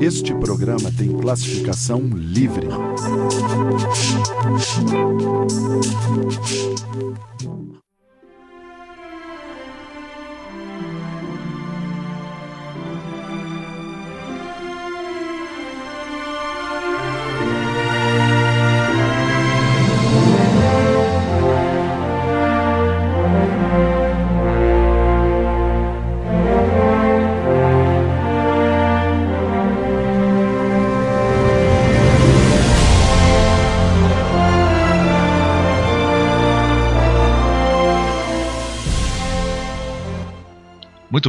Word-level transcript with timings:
Este 0.00 0.34
programa 0.34 0.90
tem 0.96 1.08
classificação 1.18 2.00
livre. 2.00 2.68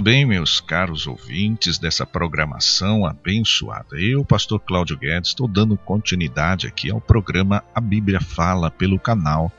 Bem, 0.05 0.23
meus 0.23 0.61
caros 0.61 1.07
ouvintes 1.07 1.79
dessa 1.79 2.05
programação 2.05 3.07
abençoada. 3.07 3.99
Eu, 3.99 4.23
pastor 4.23 4.59
Cláudio 4.59 4.95
Guedes, 4.95 5.29
estou 5.29 5.47
dando 5.47 5.75
continuidade 5.75 6.67
aqui 6.67 6.91
ao 6.91 7.01
programa 7.01 7.63
A 7.73 7.81
Bíblia 7.81 8.21
Fala 8.21 8.69
pelo 8.69 8.99
canal 8.99 9.51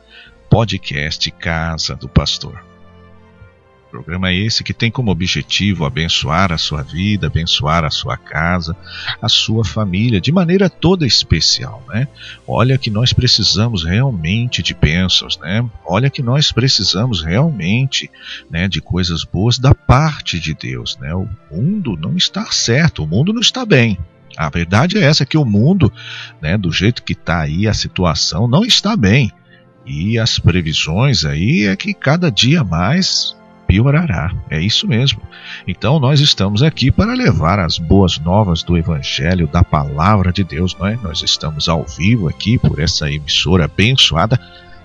Podcast 0.49 1.29
Casa 1.33 1.97
do 1.97 2.09
Pastor. 2.09 2.76
Programa 3.97 4.31
esse 4.31 4.63
que 4.63 4.75
tem 4.75 4.91
como 4.91 5.11
objetivo 5.11 5.87
abençoar 5.87 6.53
a 6.53 6.59
sua 6.59 6.83
vida, 6.83 7.29
abençoar 7.29 7.83
a 7.83 7.89
sua 7.89 8.15
casa, 8.15 8.77
a 9.23 9.27
sua 9.27 9.65
família, 9.65 10.21
de 10.21 10.31
maneira 10.31 10.69
toda 10.69 11.07
especial, 11.07 11.83
né? 11.89 12.07
Olha 12.47 12.77
que 12.77 12.91
nós 12.91 13.15
precisamos 13.15 13.85
realmente 13.85 14.63
de 14.63 14.75
bênçãos, 14.75 15.39
né? 15.39 15.65
Olha 15.83 16.11
que 16.11 16.23
nós 16.23 16.53
precisamos 16.53 17.23
realmente, 17.23 18.11
né, 18.51 18.69
de 18.69 18.83
coisas 18.83 19.25
boas 19.25 19.59
da 19.59 19.75
parte 19.75 20.39
de 20.39 20.53
Deus, 20.53 20.99
né? 20.99 21.15
O 21.15 21.27
mundo 21.51 21.97
não 21.97 22.19
está 22.19 22.45
certo, 22.53 23.03
o 23.03 23.07
mundo 23.07 23.33
não 23.33 23.41
está 23.41 23.65
bem. 23.65 23.99
A 24.37 24.51
verdade 24.51 24.99
é 24.99 25.05
essa 25.05 25.25
que 25.25 25.39
o 25.39 25.45
mundo, 25.47 25.91
né, 26.43 26.59
do 26.59 26.71
jeito 26.71 27.03
que 27.03 27.15
está 27.15 27.41
aí 27.41 27.67
a 27.67 27.73
situação 27.73 28.47
não 28.47 28.63
está 28.63 28.95
bem. 28.95 29.33
E 29.87 30.19
as 30.19 30.39
previsões 30.39 31.25
aí 31.25 31.65
é 31.65 31.75
que 31.75 31.95
cada 31.95 32.31
dia 32.31 32.63
mais 32.63 33.35
piorará. 33.77 34.33
É 34.49 34.59
isso 34.59 34.89
mesmo. 34.89 35.21
Então 35.69 36.01
nós 36.01 36.21
estamos 36.21 36.63
aqui 36.63 36.91
para 36.91 37.13
levar 37.13 37.59
as 37.59 37.79
boas 37.79 38.19
novas 38.19 38.63
do 38.63 38.77
Evangelho, 38.77 39.47
da 39.47 39.63
palavra 39.63 40.33
de 40.33 40.43
Deus. 40.43 40.75
Não 40.79 40.87
é? 40.87 40.99
Nós 41.03 41.23
estamos 41.23 41.69
ao 41.69 41.85
vivo 41.85 42.29
aqui 42.29 42.59
por 42.59 42.81
essa 42.81 43.11
emissora 43.11 43.67
abençoada 43.67 44.41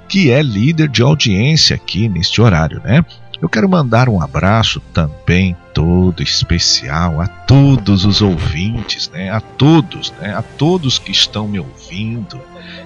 que 0.09 0.29
é 0.29 0.41
líder 0.41 0.89
de 0.89 1.01
audiência 1.01 1.73
aqui 1.73 2.09
neste 2.09 2.41
horário, 2.41 2.81
né? 2.83 3.05
Eu 3.41 3.49
quero 3.49 3.67
mandar 3.67 4.07
um 4.07 4.21
abraço 4.21 4.79
também 4.93 5.57
todo 5.73 6.21
especial 6.21 7.19
a 7.19 7.27
todos 7.27 8.05
os 8.05 8.21
ouvintes, 8.21 9.09
né? 9.09 9.31
A 9.31 9.41
todos, 9.41 10.11
né? 10.19 10.35
A 10.35 10.43
todos 10.43 10.99
que 10.99 11.11
estão 11.11 11.47
me 11.47 11.59
ouvindo, 11.59 12.39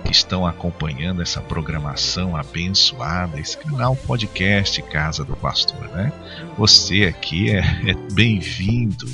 que 0.06 0.14
estão 0.14 0.48
acompanhando 0.48 1.22
essa 1.22 1.42
programação 1.42 2.38
abençoada, 2.38 3.38
esse 3.38 3.58
canal 3.58 3.98
podcast 3.98 4.81
Casa 4.83 5.26
do 5.26 5.36
Pastor, 5.36 5.89
né? 5.89 6.14
Você 6.58 7.03
aqui 7.03 7.52
é, 7.52 7.59
é 7.89 7.94
bem-vindo, 8.14 9.06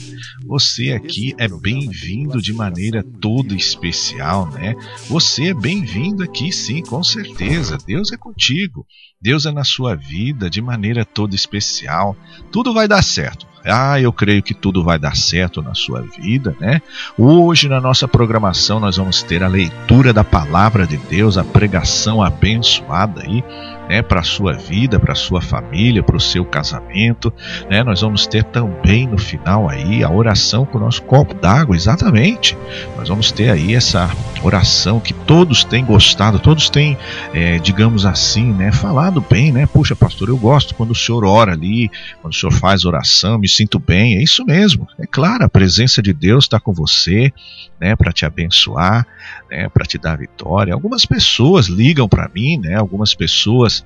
você 0.46 0.92
aqui 0.92 1.34
é 1.40 1.48
bem-vindo 1.48 2.40
de 2.40 2.54
maneira 2.54 3.04
toda 3.20 3.56
especial, 3.56 4.48
né? 4.52 4.76
Você 5.08 5.48
é 5.48 5.54
bem-vindo 5.56 6.22
aqui, 6.22 6.52
sim, 6.52 6.84
com 6.84 7.04
certeza. 7.04 7.80
Deus 7.84 8.12
é 8.12 8.18
contigo, 8.18 8.86
Deus 9.22 9.46
é 9.46 9.52
na 9.52 9.64
sua 9.64 9.96
vida 9.96 10.50
de 10.50 10.62
maneira 10.62 11.06
toda 11.06 11.36
especial. 11.36 12.18
Tudo 12.52 12.74
vai 12.74 12.88
dar 12.88 13.04
certo. 13.04 13.46
Ah, 13.64 14.02
eu 14.02 14.12
creio 14.12 14.42
que 14.42 14.56
tudo 14.56 14.84
vai 14.84 14.98
dar 14.98 15.16
certo 15.16 15.62
na 15.62 15.76
sua 15.76 16.02
vida, 16.02 16.56
né? 16.60 16.82
Hoje 17.16 17.70
na 17.70 17.80
nossa 17.80 18.08
programação 18.08 18.80
nós 18.80 18.98
vamos 18.98 19.22
ter 19.22 19.44
a 19.44 19.48
leitura 19.48 20.12
da 20.12 20.24
palavra 20.24 20.88
de 20.88 20.98
Deus, 20.98 21.38
a 21.38 21.44
pregação 21.44 22.24
abençoada 22.24 23.22
aí 23.22 23.44
né, 23.92 24.02
para 24.02 24.22
a 24.22 24.24
sua 24.24 24.54
vida, 24.54 24.98
para 24.98 25.12
a 25.12 25.16
sua 25.16 25.42
família, 25.42 26.02
para 26.02 26.16
o 26.16 26.20
seu 26.20 26.46
casamento. 26.46 27.32
Né? 27.70 27.84
Nós 27.84 28.00
vamos 28.00 28.26
ter 28.26 28.42
também 28.46 29.06
no 29.06 29.18
final 29.18 29.68
aí 29.68 30.02
a 30.02 30.10
oração 30.10 30.66
com 30.66 30.78
o 30.78 30.82
nosso 30.82 31.02
copo 31.02 31.34
d'água, 31.34 31.76
exatamente. 31.76 32.58
Nós 32.96 33.10
vamos 33.10 33.34
ter 33.34 33.50
aí 33.50 33.76
essa 33.76 34.10
oração 34.42 34.98
que 34.98 35.14
todos 35.14 35.66
têm 35.66 35.84
gostado, 35.84 36.40
todos 36.40 36.70
têm, 36.70 36.98
é, 37.34 37.60
digamos 37.60 38.06
assim, 38.06 38.54
né, 38.54 38.72
falado 38.72 39.20
bem, 39.30 39.52
né? 39.52 39.66
Puxa, 39.66 39.94
pastor, 39.94 40.30
eu 40.30 40.38
gosto 40.38 40.74
quando 40.74 40.92
o 40.92 40.96
senhor 40.96 41.26
ora 41.26 41.52
ali, 41.52 41.92
quando 42.22 42.34
o 42.34 42.36
senhor 42.36 42.54
faz 42.54 42.86
oração, 42.86 43.38
me 43.38 43.50
sinto 43.50 43.78
bem. 43.78 44.16
É 44.16 44.24
isso 44.24 44.46
mesmo. 44.46 44.88
É 44.98 45.06
claro, 45.06 45.44
a 45.44 45.50
presença 45.50 46.02
de 46.02 46.14
Deus 46.14 46.46
está 46.46 46.62
com 46.62 46.72
você, 46.72 47.34
né, 47.78 47.94
para 47.96 48.14
te 48.14 48.26
abençoar, 48.26 49.06
né, 49.50 49.68
para 49.68 49.86
te 49.86 49.98
dar 49.98 50.18
vitória. 50.18 50.74
Algumas 50.74 51.06
pessoas 51.06 51.68
ligam 51.68 52.08
para 52.08 52.30
mim, 52.34 52.58
né? 52.58 52.76
Algumas 52.76 53.14
pessoas 53.14 53.81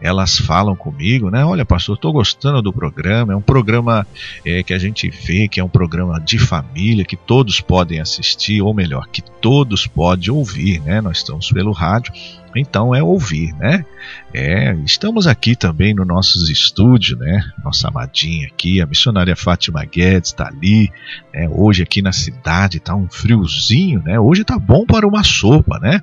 elas 0.00 0.38
falam 0.38 0.76
comigo, 0.76 1.30
né? 1.30 1.44
Olha, 1.44 1.64
pastor, 1.64 1.96
estou 1.96 2.12
gostando 2.12 2.62
do 2.62 2.72
programa. 2.72 3.32
É 3.32 3.36
um 3.36 3.42
programa 3.42 4.06
é, 4.44 4.62
que 4.62 4.72
a 4.72 4.78
gente 4.78 5.10
vê 5.10 5.48
que 5.48 5.58
é 5.58 5.64
um 5.64 5.68
programa 5.68 6.20
de 6.20 6.38
família 6.38 7.04
que 7.04 7.16
todos 7.16 7.60
podem 7.60 8.00
assistir, 8.00 8.62
ou 8.62 8.72
melhor, 8.72 9.08
que 9.08 9.22
todos 9.22 9.86
podem 9.86 10.30
ouvir, 10.30 10.80
né? 10.80 11.00
Nós 11.00 11.18
estamos 11.18 11.50
pelo 11.50 11.72
rádio, 11.72 12.12
então 12.54 12.94
é 12.94 13.02
ouvir, 13.02 13.52
né? 13.54 13.84
É, 14.32 14.72
estamos 14.84 15.26
aqui 15.26 15.56
também 15.56 15.94
no 15.94 16.04
nossos 16.04 16.48
estúdios, 16.48 17.18
né? 17.18 17.44
Nossa 17.64 17.88
amadinha 17.88 18.46
aqui, 18.46 18.80
a 18.80 18.86
missionária 18.86 19.34
Fátima 19.34 19.84
Guedes 19.84 20.30
está 20.30 20.46
ali. 20.46 20.90
Né? 21.34 21.48
Hoje 21.50 21.82
aqui 21.82 22.00
na 22.02 22.12
cidade 22.12 22.78
está 22.78 22.94
um 22.94 23.08
friozinho, 23.08 24.02
né? 24.04 24.18
Hoje 24.18 24.42
está 24.42 24.58
bom 24.58 24.86
para 24.86 25.06
uma 25.06 25.24
sopa, 25.24 25.78
né? 25.80 26.02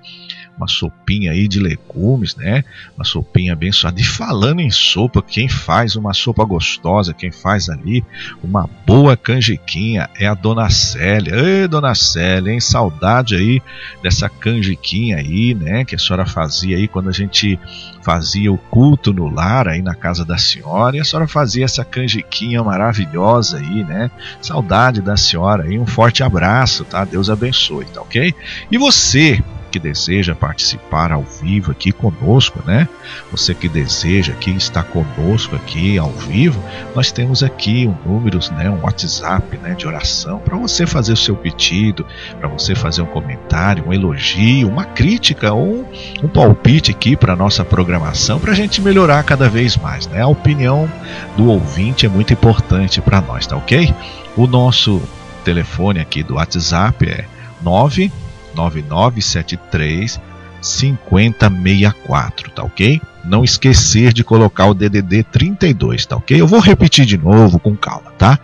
Uma 0.58 0.68
sopinha 0.68 1.32
aí 1.32 1.48
de 1.48 1.60
legumes, 1.60 2.36
né? 2.36 2.64
Uma 2.96 3.04
sopinha 3.04 3.54
abençoada. 3.54 4.00
E 4.00 4.04
falando 4.04 4.62
em 4.62 4.70
sopa, 4.72 5.22
quem 5.22 5.50
faz 5.50 5.96
uma 5.96 6.14
sopa 6.14 6.44
gostosa, 6.46 7.14
quem 7.14 7.32
faz 7.32 7.70
ali 7.70 8.04
uma 8.44 8.70
boa 8.86 9.18
canjiquinha 9.18 10.10
é 10.18 10.26
a 10.26 10.34
Dona 10.34 10.70
Célia. 10.70 11.36
Ei, 11.36 11.68
Dona 11.68 11.94
Célia, 11.94 12.52
hein? 12.52 12.60
Saudade 12.60 13.36
aí 13.36 13.62
dessa 14.02 14.30
canjiquinha 14.30 15.18
aí, 15.18 15.54
né? 15.54 15.84
Que 15.84 15.96
a 15.96 16.00
senhora 16.00 16.26
fazia 16.26 16.78
aí 16.78 16.88
quando 16.88 17.10
a 17.10 17.14
gente 17.14 17.60
fazia 18.02 18.52
o 18.52 18.58
culto 18.58 19.12
no 19.12 19.28
lar 19.28 19.68
aí 19.68 19.82
na 19.82 19.96
casa 19.96 20.24
da 20.24 20.38
senhora. 20.38 20.96
E 20.96 21.00
a 21.00 21.04
senhora 21.04 21.28
fazia 21.28 21.66
essa 21.66 21.84
canjiquinha 21.84 22.64
maravilhosa 22.64 23.58
aí, 23.58 23.84
né? 23.84 24.10
Saudade 24.42 25.02
da 25.02 25.18
senhora 25.18 25.64
aí. 25.64 25.78
Um 25.78 25.88
forte 25.88 26.24
abraço, 26.24 26.86
tá? 26.86 27.04
Deus 27.04 27.30
abençoe, 27.30 27.86
tá 27.86 28.02
ok? 28.02 28.34
E 28.72 28.78
você, 28.78 29.44
que 29.76 29.80
deseja 29.80 30.34
participar 30.34 31.12
ao 31.12 31.22
vivo 31.22 31.70
aqui 31.70 31.92
conosco, 31.92 32.64
né? 32.66 32.88
Você 33.30 33.54
que 33.54 33.68
deseja 33.68 34.32
aqui 34.32 34.52
estar 34.52 34.84
conosco 34.84 35.54
aqui 35.54 35.98
ao 35.98 36.12
vivo, 36.12 36.64
nós 36.96 37.12
temos 37.12 37.44
aqui 37.44 37.86
um 37.86 38.10
número, 38.10 38.40
né, 38.54 38.70
um 38.70 38.82
WhatsApp, 38.84 39.58
né, 39.58 39.74
de 39.74 39.86
oração 39.86 40.40
para 40.40 40.56
você 40.56 40.88
fazer 40.88 41.12
o 41.12 41.18
seu 41.18 41.36
pedido, 41.36 42.06
para 42.40 42.48
você 42.48 42.74
fazer 42.74 43.02
um 43.02 43.06
comentário, 43.06 43.86
um 43.86 43.92
elogio, 43.92 44.70
uma 44.70 44.86
crítica 44.86 45.52
ou 45.52 45.86
um 46.24 46.28
palpite 46.30 46.92
aqui 46.92 47.18
para 47.18 47.36
nossa 47.36 47.66
programação, 47.66 48.40
para 48.40 48.54
a 48.54 48.56
gente 48.56 48.82
melhorar 48.82 49.24
cada 49.24 49.50
vez 49.50 49.76
mais, 49.76 50.08
né? 50.08 50.22
A 50.22 50.28
opinião 50.28 50.90
do 51.36 51.48
ouvinte 51.48 52.06
é 52.06 52.10
muito 52.10 52.32
importante 52.32 53.02
para 53.02 53.20
nós, 53.20 53.46
tá 53.46 53.58
ok? 53.58 53.94
O 54.38 54.48
nosso 54.48 55.02
telefone 55.44 56.00
aqui 56.00 56.24
do 56.24 56.36
WhatsApp 56.36 57.10
é 57.10 57.26
9 57.62 58.10
9973 58.56 60.20
5064, 60.62 62.52
tá 62.52 62.64
ok? 62.64 63.02
Não 63.24 63.44
esquecer 63.44 64.14
de 64.14 64.24
colocar 64.24 64.68
o 64.68 64.74
DDD 64.74 65.24
32, 65.24 66.06
tá 66.06 66.16
ok? 66.16 66.40
Eu 66.40 66.48
vou 66.48 66.60
repetir 66.60 67.06
de 67.06 67.18
novo 67.18 67.60
com 67.60 67.76
calma, 67.76 68.12
tá? 68.18 68.40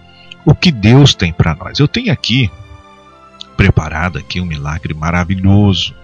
o 0.46 0.54
que 0.54 0.72
Deus 0.72 1.14
tem 1.14 1.32
para 1.32 1.56
nós. 1.56 1.80
Eu 1.80 1.88
tenho 1.88 2.12
aqui 2.12 2.52
preparado 3.56 4.18
aqui 4.18 4.42
um 4.42 4.46
milagre 4.46 4.94
maravilhoso. 4.94 5.96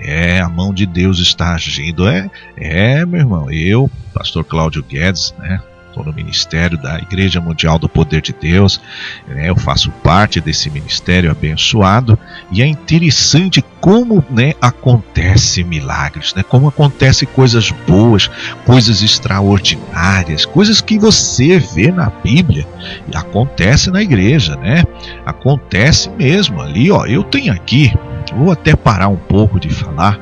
É, 0.00 0.40
a 0.40 0.48
mão 0.48 0.72
de 0.72 0.86
Deus 0.86 1.18
está 1.18 1.54
agindo. 1.54 2.08
É, 2.08 2.30
é, 2.56 3.04
meu 3.04 3.20
irmão, 3.20 3.50
eu, 3.50 3.90
pastor 4.14 4.44
Cláudio 4.44 4.82
Guedes, 4.82 5.34
né, 5.38 5.60
estou 5.88 6.04
no 6.04 6.12
ministério 6.12 6.78
da 6.78 6.98
Igreja 6.98 7.40
Mundial 7.40 7.78
do 7.78 7.88
Poder 7.88 8.22
de 8.22 8.32
Deus, 8.32 8.80
né, 9.26 9.48
eu 9.48 9.56
faço 9.56 9.90
parte 9.90 10.40
desse 10.40 10.70
ministério 10.70 11.30
abençoado 11.30 12.18
e 12.50 12.62
é 12.62 12.66
interessante 12.66 13.64
como 13.80 14.24
né, 14.30 14.54
acontece 14.60 15.64
milagres, 15.64 16.34
né, 16.34 16.42
como 16.42 16.68
acontece 16.68 17.26
coisas 17.26 17.70
boas, 17.70 18.30
coisas 18.64 19.02
extraordinárias, 19.02 20.44
coisas 20.44 20.80
que 20.80 20.98
você 20.98 21.58
vê 21.58 21.90
na 21.90 22.10
Bíblia 22.10 22.66
e 23.12 23.16
acontece 23.16 23.90
na 23.90 24.02
igreja, 24.02 24.56
né? 24.56 24.84
Acontece 25.24 26.10
mesmo 26.10 26.60
ali, 26.60 26.90
ó. 26.90 27.06
Eu 27.06 27.22
tenho 27.22 27.52
aqui, 27.52 27.92
vou 28.34 28.50
até 28.52 28.74
parar 28.74 29.08
um 29.08 29.16
pouco 29.16 29.58
de 29.58 29.68
falar 29.68 30.18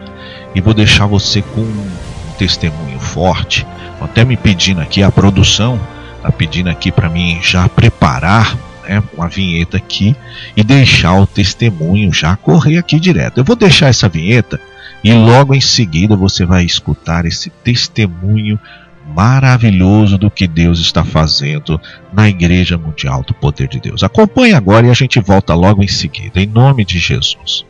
e 0.54 0.60
vou 0.60 0.74
deixar 0.74 1.06
você 1.06 1.42
com 1.42 1.60
um 1.60 1.90
testemunho 2.38 2.98
forte 2.98 3.66
até 4.00 4.24
me 4.24 4.36
pedindo 4.36 4.80
aqui, 4.80 5.02
a 5.02 5.10
produção 5.10 5.80
está 6.16 6.30
pedindo 6.30 6.68
aqui 6.70 6.92
para 6.92 7.08
mim 7.08 7.38
já 7.42 7.68
preparar 7.68 8.56
né, 8.88 9.02
uma 9.14 9.28
vinheta 9.28 9.76
aqui 9.76 10.14
e 10.56 10.62
deixar 10.62 11.14
o 11.20 11.26
testemunho 11.26 12.12
já 12.12 12.36
correr 12.36 12.78
aqui 12.78 13.00
direto. 13.00 13.38
Eu 13.38 13.44
vou 13.44 13.56
deixar 13.56 13.88
essa 13.88 14.08
vinheta 14.08 14.60
e 15.02 15.12
logo 15.12 15.54
em 15.54 15.60
seguida 15.60 16.16
você 16.16 16.44
vai 16.44 16.64
escutar 16.64 17.24
esse 17.26 17.50
testemunho 17.50 18.58
maravilhoso 19.14 20.18
do 20.18 20.30
que 20.30 20.46
Deus 20.46 20.80
está 20.80 21.04
fazendo 21.04 21.80
na 22.12 22.28
Igreja 22.28 22.76
Mundial 22.76 23.22
do 23.22 23.34
Poder 23.34 23.68
de 23.68 23.78
Deus. 23.80 24.02
Acompanhe 24.02 24.52
agora 24.52 24.86
e 24.86 24.90
a 24.90 24.94
gente 24.94 25.20
volta 25.20 25.54
logo 25.54 25.82
em 25.82 25.88
seguida, 25.88 26.40
em 26.40 26.46
nome 26.46 26.84
de 26.84 26.98
Jesus. 26.98 27.64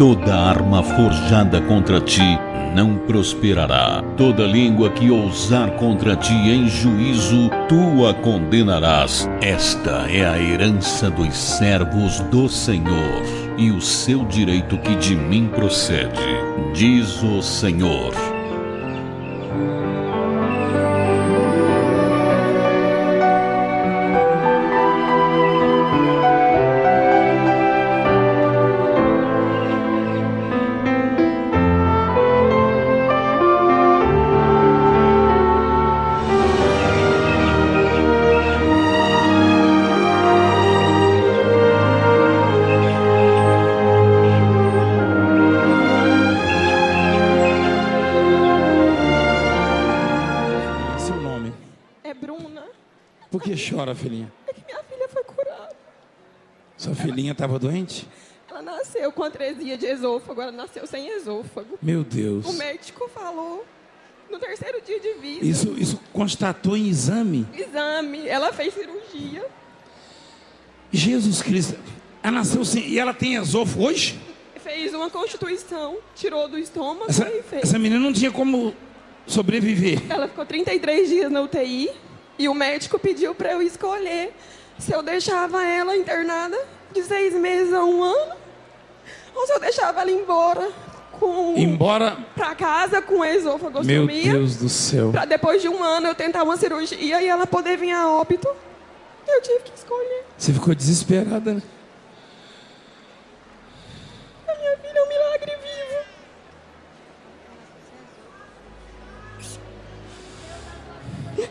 Toda 0.00 0.34
arma 0.34 0.82
forjada 0.82 1.60
contra 1.60 2.00
ti 2.00 2.22
não 2.74 2.96
prosperará. 2.96 4.02
Toda 4.16 4.46
língua 4.46 4.88
que 4.88 5.10
ousar 5.10 5.72
contra 5.72 6.16
ti 6.16 6.32
em 6.32 6.66
juízo, 6.66 7.50
tu 7.68 8.06
a 8.06 8.14
condenarás. 8.14 9.28
Esta 9.42 10.10
é 10.10 10.24
a 10.24 10.38
herança 10.38 11.10
dos 11.10 11.36
servos 11.36 12.18
do 12.30 12.48
Senhor 12.48 13.22
e 13.58 13.70
o 13.70 13.82
seu 13.82 14.24
direito 14.24 14.78
que 14.78 14.96
de 14.96 15.14
mim 15.14 15.50
procede, 15.54 16.16
diz 16.72 17.22
o 17.22 17.42
Senhor. 17.42 18.29
Estava 57.32 57.58
doente? 57.58 58.08
Ela 58.48 58.62
nasceu 58.62 59.12
com 59.12 59.22
atresia 59.22 59.76
de 59.76 59.86
esôfago, 59.86 60.40
ela 60.40 60.52
nasceu 60.52 60.86
sem 60.86 61.08
esôfago. 61.08 61.78
Meu 61.80 62.02
Deus. 62.02 62.46
O 62.46 62.52
médico 62.54 63.08
falou 63.08 63.64
no 64.30 64.38
terceiro 64.38 64.80
dia 64.82 65.00
de 65.00 65.14
vida. 65.14 65.44
Isso, 65.44 65.74
isso 65.78 66.00
constatou 66.12 66.76
em 66.76 66.88
exame? 66.88 67.46
Exame. 67.54 68.26
Ela 68.26 68.52
fez 68.52 68.74
cirurgia. 68.74 69.46
Jesus 70.92 71.42
Cristo. 71.42 71.78
Ela 72.22 72.32
nasceu 72.32 72.64
sem. 72.64 72.88
E 72.88 72.98
ela 72.98 73.14
tem 73.14 73.36
esôfago 73.36 73.86
hoje? 73.86 74.18
Fez 74.56 74.92
uma 74.94 75.10
constituição, 75.10 75.98
tirou 76.14 76.46
do 76.46 76.58
estômago 76.58 77.06
essa, 77.08 77.28
e 77.28 77.42
fez. 77.42 77.64
Essa 77.64 77.78
menina 77.78 78.00
não 78.00 78.12
tinha 78.12 78.30
como 78.30 78.74
sobreviver. 79.26 80.00
Ela 80.08 80.28
ficou 80.28 80.44
33 80.44 81.08
dias 81.08 81.32
na 81.32 81.40
UTI 81.40 81.90
e 82.40 82.48
o 82.48 82.54
médico 82.54 82.98
pediu 82.98 83.34
para 83.34 83.52
eu 83.52 83.60
escolher 83.60 84.34
se 84.78 84.92
eu 84.92 85.02
deixava 85.02 85.62
ela 85.62 85.94
internada 85.94 86.58
de 86.90 87.02
seis 87.02 87.34
meses 87.34 87.70
a 87.74 87.84
um 87.84 88.02
ano, 88.02 88.34
ou 89.34 89.46
se 89.46 89.52
eu 89.52 89.60
deixava 89.60 90.00
ela 90.00 90.10
embora 90.10 90.66
com 91.12 91.54
embora 91.54 92.16
para 92.34 92.54
casa 92.54 93.02
com 93.02 93.22
esôfago 93.22 93.84
Meu 93.84 94.06
Deus 94.06 94.56
do 94.56 94.70
céu. 94.70 95.10
Para 95.12 95.26
depois 95.26 95.60
de 95.60 95.68
um 95.68 95.84
ano 95.84 96.06
eu 96.06 96.14
tentar 96.14 96.42
uma 96.42 96.56
cirurgia 96.56 97.20
e 97.20 97.28
ela 97.28 97.46
poder 97.46 97.76
vir 97.76 97.92
a 97.92 98.08
óbito. 98.08 98.48
Eu 99.28 99.42
tive 99.42 99.60
que 99.60 99.76
escolher. 99.76 100.24
Você 100.38 100.54
ficou 100.54 100.74
desesperada, 100.74 101.52
né? 101.52 101.62
A 104.48 104.54
minha 104.54 104.76
filha 104.78 104.98
é 104.98 105.02
um 105.02 105.08
milagre 105.08 105.52
vivo. 111.36 111.50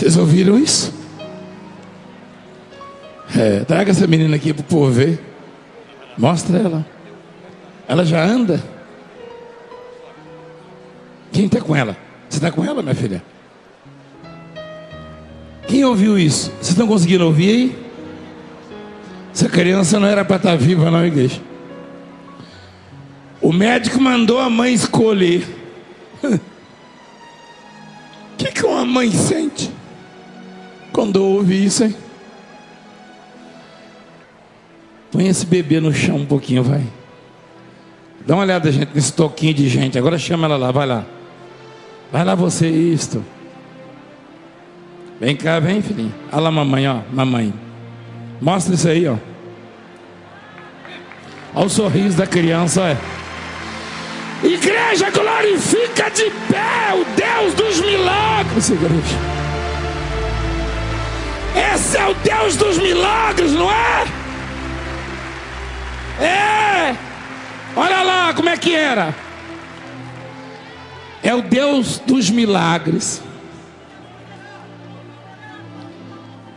Vocês 0.00 0.16
ouviram 0.16 0.58
isso? 0.58 0.94
É, 3.36 3.64
traga 3.66 3.90
essa 3.90 4.06
menina 4.06 4.34
aqui 4.34 4.50
para 4.54 4.62
o 4.62 4.64
povo 4.64 4.90
ver. 4.90 5.20
Mostra 6.16 6.56
ela. 6.56 6.86
Ela 7.86 8.02
já 8.02 8.24
anda. 8.24 8.64
Quem 11.30 11.44
está 11.44 11.60
com 11.60 11.76
ela? 11.76 11.98
Você 12.30 12.38
está 12.38 12.50
com 12.50 12.64
ela, 12.64 12.80
minha 12.80 12.94
filha? 12.94 13.22
Quem 15.68 15.84
ouviu 15.84 16.18
isso? 16.18 16.50
Vocês 16.52 16.70
estão 16.70 16.86
conseguindo 16.86 17.26
ouvir 17.26 17.50
aí? 17.50 17.78
Essa 19.34 19.50
criança 19.50 20.00
não 20.00 20.08
era 20.08 20.24
para 20.24 20.36
estar 20.36 20.52
tá 20.52 20.56
viva, 20.56 20.90
não, 20.90 21.04
igreja. 21.04 21.42
O 23.38 23.52
médico 23.52 24.00
mandou 24.00 24.38
a 24.40 24.48
mãe 24.48 24.72
escolher. 24.72 25.46
O 28.32 28.42
que, 28.42 28.52
que 28.52 28.64
uma 28.64 28.86
mãe 28.86 29.10
sente? 29.10 29.70
Quando 30.92 31.16
eu 31.16 31.24
ouvi 31.24 31.64
isso, 31.64 31.84
hein? 31.84 31.94
Põe 35.10 35.26
esse 35.26 35.44
bebê 35.44 35.80
no 35.80 35.92
chão 35.92 36.16
um 36.16 36.26
pouquinho, 36.26 36.62
vai. 36.62 36.82
Dá 38.26 38.34
uma 38.34 38.42
olhada, 38.42 38.70
gente, 38.70 38.90
nesse 38.94 39.12
toquinho 39.12 39.54
de 39.54 39.68
gente. 39.68 39.98
Agora 39.98 40.18
chama 40.18 40.46
ela 40.46 40.56
lá, 40.56 40.70
vai 40.70 40.86
lá. 40.86 41.04
Vai 42.12 42.24
lá 42.24 42.34
você, 42.34 42.68
isto. 42.68 43.24
Vem 45.20 45.36
cá, 45.36 45.58
vem, 45.60 45.82
filhinho. 45.82 46.14
Olha 46.32 46.42
lá, 46.42 46.50
mamãe, 46.50 46.88
ó. 46.88 47.00
Mamãe. 47.12 47.52
Mostra 48.40 48.74
isso 48.74 48.88
aí, 48.88 49.06
ó. 49.06 49.16
Olha 51.54 51.66
o 51.66 51.70
sorriso 51.70 52.16
da 52.16 52.26
criança, 52.26 52.80
ó. 52.82 53.20
Igreja, 54.46 55.10
glorifica 55.10 56.08
de 56.10 56.30
pé 56.48 56.94
o 56.94 57.04
Deus 57.14 57.54
dos 57.54 57.80
milagres, 57.80 58.70
igreja. 58.70 59.49
Esse 61.54 61.96
é 61.96 62.06
o 62.08 62.14
Deus 62.14 62.56
dos 62.56 62.78
milagres, 62.78 63.52
não 63.52 63.70
é? 63.70 64.06
É. 66.24 66.96
Olha 67.74 68.02
lá 68.02 68.34
como 68.34 68.48
é 68.48 68.56
que 68.56 68.74
era. 68.74 69.14
É 71.22 71.34
o 71.34 71.42
Deus 71.42 71.98
dos 71.98 72.30
milagres. 72.30 73.22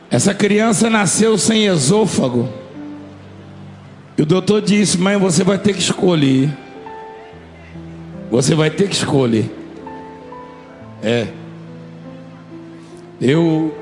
Essa 0.09 0.33
criança 0.33 0.89
nasceu 0.89 1.37
sem 1.37 1.65
esôfago. 1.65 2.47
E 4.17 4.21
o 4.21 4.25
doutor 4.25 4.61
disse: 4.61 4.97
Mãe, 4.97 5.17
você 5.17 5.43
vai 5.43 5.57
ter 5.57 5.73
que 5.73 5.81
escolher. 5.81 6.55
Você 8.29 8.53
vai 8.53 8.69
ter 8.69 8.87
que 8.87 8.95
escolher. 8.95 9.49
É. 11.01 11.27
Eu 13.19 13.75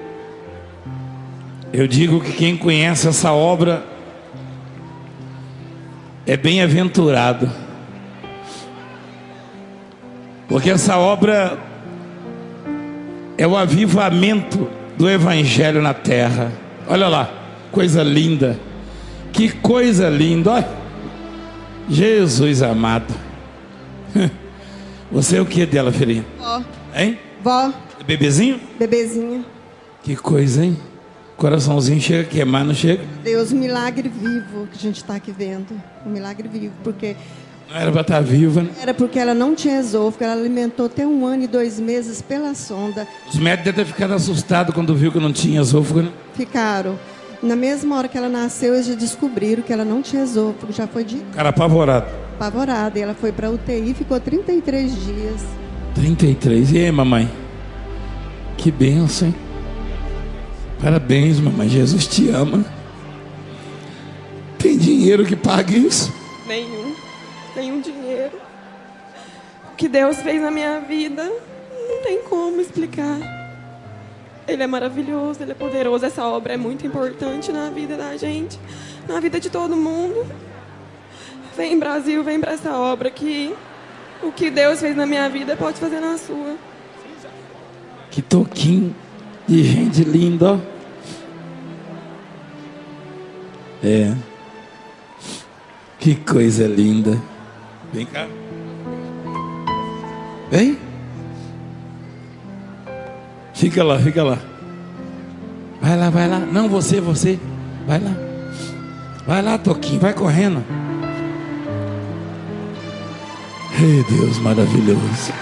eu 1.73 1.87
digo 1.87 2.19
que 2.19 2.33
quem 2.33 2.57
conhece 2.57 3.07
essa 3.07 3.31
obra 3.31 3.83
é 6.25 6.35
bem-aventurado. 6.35 7.49
Porque 10.47 10.69
essa 10.69 10.97
obra 10.97 11.57
é 13.37 13.47
o 13.47 13.55
avivamento 13.55 14.69
do 14.97 15.09
evangelho 15.09 15.81
na 15.81 15.93
terra. 15.93 16.51
Olha 16.87 17.07
lá, 17.07 17.29
coisa 17.71 18.03
linda. 18.03 18.59
Que 19.31 19.49
coisa 19.49 20.09
linda. 20.09 20.51
Olha. 20.51 20.69
Jesus 21.89 22.61
amado. 22.61 23.13
Você 25.11 25.37
é 25.37 25.41
o 25.41 25.45
que 25.45 25.65
dela, 25.65 25.91
filhinha? 25.91 26.25
Vó. 26.37 26.61
Hein? 26.95 27.17
Vó, 27.43 27.73
Bebezinho? 28.05 28.59
bebezinha. 28.77 29.43
Que 30.03 30.15
coisa, 30.15 30.65
hein? 30.65 30.77
Coraçãozinho 31.41 32.00
chega 32.00 32.21
a 32.21 32.24
queimar, 32.24 32.63
não 32.63 32.75
chega? 32.75 33.03
Deus, 33.24 33.51
milagre 33.51 34.07
vivo 34.07 34.67
que 34.71 34.77
a 34.77 34.79
gente 34.79 34.98
está 34.98 35.15
aqui 35.15 35.31
vendo. 35.31 35.74
Um 36.05 36.12
milagre 36.12 36.48
vivo, 36.48 36.75
porque 36.83 37.15
Não 37.67 37.77
era 37.77 37.91
para 37.91 38.01
estar 38.01 38.21
viva, 38.21 38.62
né? 38.62 38.69
era 38.79 38.93
porque 38.93 39.17
ela 39.17 39.33
não 39.33 39.55
tinha 39.55 39.79
esôfago, 39.79 40.24
ela 40.24 40.33
alimentou 40.39 40.86
até 40.86 41.03
um 41.07 41.25
ano 41.25 41.41
e 41.41 41.48
dois 41.48 41.79
meses 41.79 42.21
pela 42.21 42.53
sonda. 42.53 43.07
Os 43.27 43.39
médicos 43.39 43.65
devem 43.74 43.83
ter 43.86 43.91
ficado 43.91 44.13
assustados 44.13 44.71
quando 44.75 44.93
viu 44.93 45.12
que 45.12 45.19
não 45.19 45.33
tinha 45.33 45.62
esôfago, 45.62 46.03
né? 46.03 46.12
Ficaram. 46.36 47.00
Na 47.41 47.55
mesma 47.55 47.98
hora 47.98 48.07
que 48.07 48.19
ela 48.19 48.29
nasceu, 48.29 48.75
eles 48.75 48.86
já 48.86 48.93
descobriram 48.93 49.63
que 49.63 49.74
ela 49.74 49.83
não 49.83 50.03
tinha 50.03 50.21
esôfago, 50.21 50.71
já 50.71 50.86
foi 50.86 51.03
de 51.03 51.17
Cara 51.33 51.50
apavorado. 51.50 52.05
apavorada. 52.36 53.00
E 53.00 53.01
ela 53.01 53.15
foi 53.15 53.31
para 53.31 53.50
UTI, 53.50 53.95
ficou 53.95 54.19
33 54.19 54.91
dias. 55.05 55.41
33. 55.95 56.71
E 56.71 56.77
aí, 56.86 56.91
mamãe? 56.91 57.27
Que 58.57 58.69
benção, 58.69 59.29
hein? 59.29 59.36
Parabéns, 60.81 61.39
mamãe. 61.39 61.69
Jesus 61.69 62.07
te 62.07 62.29
ama. 62.29 62.65
Tem 64.57 64.75
dinheiro 64.75 65.23
que 65.23 65.35
pague 65.35 65.77
isso? 65.77 66.11
Nenhum. 66.47 66.95
Nenhum 67.55 67.81
dinheiro. 67.81 68.31
O 69.71 69.75
que 69.75 69.88
Deus 69.88 70.17
fez 70.17 70.41
na 70.41 70.50
minha 70.50 70.79
vida, 70.79 71.23
não 71.23 72.01
tem 72.01 72.23
como 72.23 72.59
explicar. 72.59 73.19
Ele 74.47 74.63
é 74.63 74.67
maravilhoso, 74.67 75.43
ele 75.43 75.51
é 75.51 75.55
poderoso. 75.55 76.03
Essa 76.03 76.25
obra 76.25 76.53
é 76.53 76.57
muito 76.57 76.85
importante 76.85 77.51
na 77.51 77.69
vida 77.69 77.95
da 77.95 78.17
gente, 78.17 78.59
na 79.07 79.19
vida 79.19 79.39
de 79.39 79.51
todo 79.51 79.75
mundo. 79.75 80.25
Vem, 81.55 81.77
Brasil, 81.77 82.23
vem 82.23 82.39
para 82.39 82.53
essa 82.53 82.75
obra 82.75 83.11
que 83.11 83.53
o 84.23 84.31
que 84.31 84.50
Deus 84.50 84.79
fez 84.79 84.95
na 84.95 85.05
minha 85.05 85.29
vida 85.29 85.55
pode 85.55 85.79
fazer 85.79 86.00
na 86.00 86.17
sua. 86.17 86.55
Que 88.09 88.21
toquinho 88.21 88.95
de 89.48 89.63
gente 89.63 90.03
linda, 90.03 90.53
ó. 90.53 90.60
É. 93.83 94.15
Que 96.00 96.15
coisa 96.15 96.67
linda. 96.67 97.21
Vem 97.93 98.05
cá. 98.05 98.27
Vem. 100.50 100.77
Fica 103.53 103.83
lá, 103.83 104.00
fica 104.00 104.24
lá. 104.24 104.39
Vai 105.81 105.98
lá, 105.98 106.10
vai 106.10 106.27
lá. 106.27 106.39
Não, 106.39 106.67
você, 106.69 107.00
você. 107.00 107.39
Vai 107.88 108.00
lá. 108.00 108.12
Vai 109.25 109.41
lá, 109.41 109.57
Toquinho, 109.57 110.00
vai 110.00 110.13
correndo. 110.13 110.63
Ei, 113.79 114.03
Deus 114.10 114.38
maravilhoso. 114.39 115.33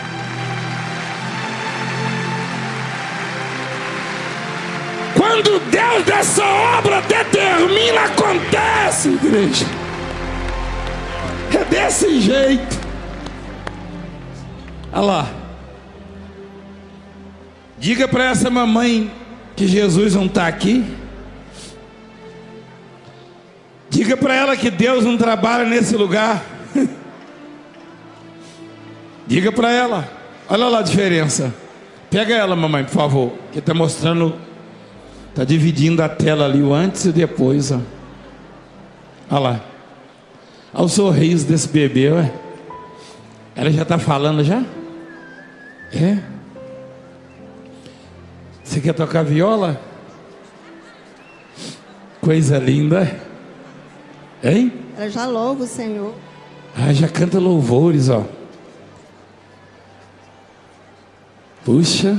Quando 5.39 5.58
Deus 5.72 6.03
dessa 6.03 6.46
obra 6.46 7.01
determina, 7.03 8.01
acontece, 8.01 9.08
igreja. 9.08 9.65
É 11.58 11.63
desse 11.63 12.19
jeito. 12.19 12.77
Olha 14.91 15.01
lá. 15.01 15.27
Diga 17.77 18.05
para 18.05 18.25
essa 18.25 18.50
mamãe 18.50 19.10
que 19.55 19.65
Jesus 19.65 20.13
não 20.13 20.25
está 20.25 20.46
aqui. 20.46 20.84
Diga 23.89 24.17
para 24.17 24.36
ela 24.36 24.58
que 24.58 24.69
Deus 24.69 25.05
não 25.05 25.17
trabalha 25.17 25.63
nesse 25.63 25.96
lugar. 25.96 26.43
Diga 29.25 29.53
para 29.53 29.72
ela. 29.72 30.05
Olha 30.50 30.67
lá 30.67 30.79
a 30.79 30.84
diferença. 30.84 31.53
Pega 32.10 32.36
ela, 32.36 32.58
mamãe, 32.58 32.84
por 32.84 32.91
favor. 32.91 33.34
Que 33.53 33.60
está 33.60 33.74
mostrando. 33.74 34.49
Está 35.39 35.46
dividindo 35.46 36.03
a 36.03 36.10
tela 36.10 36.43
ali, 36.43 36.62
o 36.62 36.74
antes 36.74 37.05
e 37.05 37.10
o 37.10 37.13
depois. 37.13 37.72
Ó. 37.72 37.79
Olha 39.31 39.39
lá. 39.39 39.62
Olha 40.74 40.84
o 40.84 40.89
sorriso 40.89 41.48
desse 41.48 41.69
bebê, 41.69 42.12
ué. 42.12 42.34
Ela 43.55 43.72
já 43.72 43.84
está 43.84 43.98
falando 43.98 44.43
já? 44.43 44.65
É? 45.93 46.17
Você 48.62 48.81
quer 48.81 48.91
tocar 48.91 49.24
viola? 49.24 49.79
Coisa 52.19 52.58
linda. 52.58 53.10
Hein? 54.43 54.74
Ela 54.98 55.10
já 55.10 55.25
louva 55.25 55.63
o 55.63 55.67
Senhor. 55.67 56.15
Ah, 56.75 56.91
já 56.91 57.08
canta 57.08 57.39
louvores, 57.39 58.10
ó. 58.10 58.25
Puxa. 61.63 62.17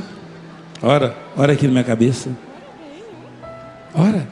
Ora, 0.81 1.15
ora 1.37 1.53
aqui 1.53 1.67
na 1.67 1.73
minha 1.73 1.85
cabeça. 1.85 2.31
Ora. 3.95 4.29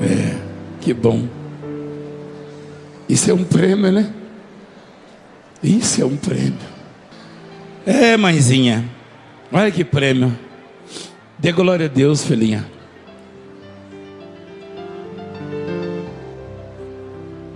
É, 0.00 0.38
que 0.80 0.94
bom. 0.94 1.26
Isso 3.08 3.30
é 3.30 3.34
um 3.34 3.44
prêmio, 3.44 3.92
né? 3.92 4.12
Isso 5.62 6.02
é 6.02 6.04
um 6.04 6.16
prêmio. 6.16 6.54
É, 7.84 8.16
mãezinha. 8.16 8.84
Olha 9.52 9.70
que 9.70 9.84
prêmio. 9.84 10.36
Dê 11.38 11.52
glória 11.52 11.86
a 11.86 11.88
Deus, 11.88 12.24
filhinha. 12.24 12.66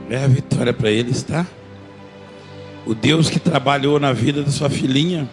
É 0.09 0.25
a 0.25 0.27
vitória 0.27 0.73
para 0.73 0.91
eles, 0.91 1.23
tá? 1.23 1.47
O 2.87 2.95
Deus 2.95 3.31
que 3.31 3.39
trabalhou 3.39 4.01
na 4.01 4.13
vida 4.13 4.43
da 4.43 4.51
sua 4.51 4.69
filhinha 4.69 5.29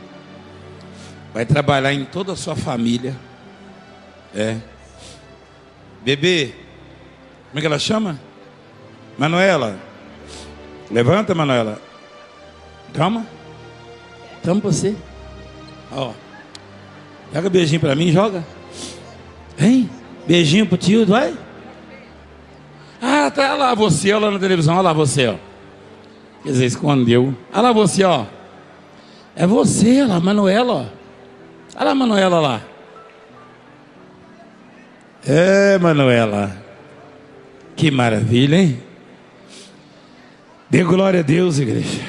vai 1.38 1.46
trabalhar 1.46 1.94
em 1.94 2.03
toda 2.03 2.34
a 2.34 2.36
sua 2.36 2.56
família. 2.56 3.15
É. 4.34 4.58
Bebê, 6.03 6.51
como 7.50 7.60
é 7.60 7.62
que 7.62 7.67
ela 7.67 7.77
chama? 7.77 8.20
Manuela. 9.20 9.77
Levanta, 10.89 11.36
Manuela. 11.36 11.79
Calma. 12.91 13.24
Tamo 14.41 14.62
você. 14.62 14.96
Ó. 15.91 16.12
Joga 17.32 17.51
beijinho 17.51 17.82
pra 17.82 17.94
mim, 17.94 18.12
joga. 18.12 18.44
Hein? 19.60 19.88
Beijinho 20.25 20.65
pro 20.65 20.75
tio, 20.75 21.06
vai. 21.06 21.38
Ah, 23.00 23.29
tá 23.29 23.53
lá 23.53 23.75
você, 23.75 24.12
olha 24.12 24.25
lá 24.25 24.32
na 24.32 24.39
televisão, 24.39 24.74
olha 24.74 24.86
lá 24.86 24.94
você, 24.94 25.27
ó. 25.27 25.36
Quer 26.41 26.50
dizer, 26.50 26.65
escondeu. 26.65 27.36
Olha 27.53 27.62
lá 27.62 27.72
você, 27.72 28.03
ó. 28.03 28.25
É 29.36 29.46
você, 29.46 30.01
olha 30.01 30.15
lá, 30.15 30.20
Manuela, 30.20 30.74
ó. 30.74 30.98
Olha 31.79 31.89
lá, 31.89 31.96
Manuela 31.96 32.39
lá. 32.39 32.62
É, 35.24 35.77
Manuela. 35.77 36.57
Que 37.75 37.91
maravilha, 37.91 38.55
hein? 38.55 38.81
Dê 40.72 40.84
glória 40.84 41.19
a 41.19 41.24
Deus, 41.24 41.60
igreja. 41.60 42.01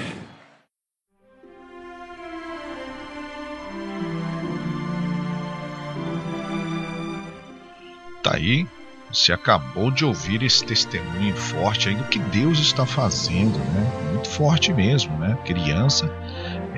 Tá 8.23 8.37
aí, 8.37 8.67
você 9.13 9.35
acabou 9.35 9.91
de 9.91 10.03
ouvir 10.03 10.43
esse 10.43 10.65
testemunho 10.65 11.37
forte 11.37 11.91
aí 11.91 11.95
do 11.95 12.05
que 12.05 12.19
Deus 12.19 12.59
está 12.59 12.87
fazendo, 12.87 13.59
né? 13.59 14.13
Muito 14.13 14.31
forte 14.31 14.73
mesmo, 14.73 15.15
né? 15.19 15.37
Criança 15.45 16.11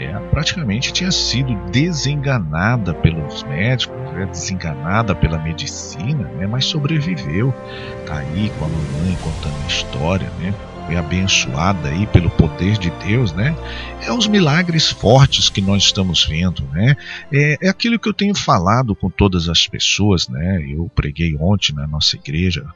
é, 0.00 0.19
praticamente 0.30 0.92
tinha 0.92 1.12
sido 1.12 1.54
desenganada 1.71 2.95
pelos 2.95 3.42
médicos, 3.42 3.97
né? 4.12 4.26
desenganada 4.26 5.14
pela 5.14 5.38
medicina, 5.38 6.25
né? 6.37 6.47
Mas 6.47 6.64
sobreviveu. 6.64 7.52
Tá 8.07 8.19
aí 8.19 8.50
com 8.59 8.64
a 8.64 8.69
mamãe 8.69 9.16
contando 9.23 9.62
a 9.62 9.66
história, 9.66 10.30
né? 10.38 10.54
foi 10.90 10.97
abençoada 10.97 11.88
aí 11.88 12.04
pelo 12.09 12.28
poder 12.30 12.76
de 12.76 12.90
Deus, 13.07 13.33
né? 13.33 13.54
É 14.02 14.12
os 14.12 14.26
milagres 14.26 14.90
fortes 14.90 15.49
que 15.49 15.61
nós 15.61 15.85
estamos 15.85 16.26
vendo, 16.26 16.64
né? 16.73 16.97
É, 17.33 17.59
é 17.62 17.69
aquilo 17.69 17.97
que 17.97 18.09
eu 18.09 18.12
tenho 18.12 18.35
falado 18.35 18.97
com 18.97 19.09
todas 19.09 19.49
as 19.49 19.69
pessoas, 19.69 20.28
né? 20.28 20.61
Eu 20.69 20.90
preguei 20.92 21.37
ontem 21.37 21.73
na 21.75 21.87
nossa 21.87 22.16
igreja, 22.16 22.66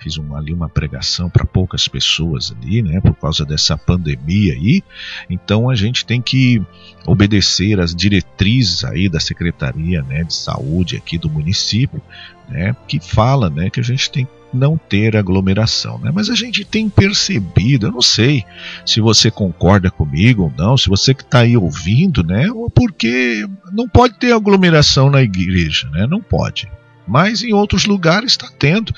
fiz 0.00 0.16
uma, 0.16 0.38
ali 0.38 0.52
uma 0.52 0.68
pregação 0.68 1.28
para 1.28 1.44
poucas 1.44 1.86
pessoas 1.86 2.52
ali, 2.52 2.82
né, 2.82 3.00
por 3.00 3.14
causa 3.14 3.44
dessa 3.44 3.76
pandemia 3.76 4.54
aí. 4.54 4.82
Então 5.28 5.68
a 5.68 5.74
gente 5.74 6.04
tem 6.04 6.20
que 6.20 6.60
obedecer 7.06 7.78
às 7.80 7.94
diretrizes 7.94 8.84
aí 8.84 9.08
da 9.08 9.20
Secretaria, 9.20 10.02
né, 10.02 10.24
de 10.24 10.34
Saúde 10.34 10.96
aqui 10.96 11.18
do 11.18 11.28
município, 11.28 12.00
né, 12.48 12.74
que 12.88 12.98
fala, 12.98 13.50
né, 13.50 13.70
que 13.70 13.80
a 13.80 13.84
gente 13.84 14.10
tem 14.10 14.26
não 14.52 14.76
ter 14.76 15.16
aglomeração, 15.16 15.98
né? 15.98 16.10
Mas 16.12 16.28
a 16.28 16.34
gente 16.34 16.64
tem 16.64 16.88
percebido, 16.88 17.86
eu 17.86 17.92
não 17.92 18.02
sei 18.02 18.44
se 18.84 19.00
você 19.00 19.30
concorda 19.30 19.90
comigo 19.90 20.44
ou 20.44 20.52
não, 20.56 20.76
se 20.76 20.88
você 20.88 21.14
que 21.14 21.22
está 21.22 21.40
aí 21.40 21.56
ouvindo, 21.56 22.24
né? 22.24 22.48
Porque 22.74 23.46
não 23.72 23.88
pode 23.88 24.14
ter 24.18 24.32
aglomeração 24.32 25.08
na 25.08 25.22
igreja, 25.22 25.88
né? 25.90 26.06
Não 26.06 26.20
pode. 26.20 26.68
Mas 27.06 27.42
em 27.42 27.52
outros 27.52 27.86
lugares 27.86 28.32
está 28.32 28.48
tendo. 28.58 28.92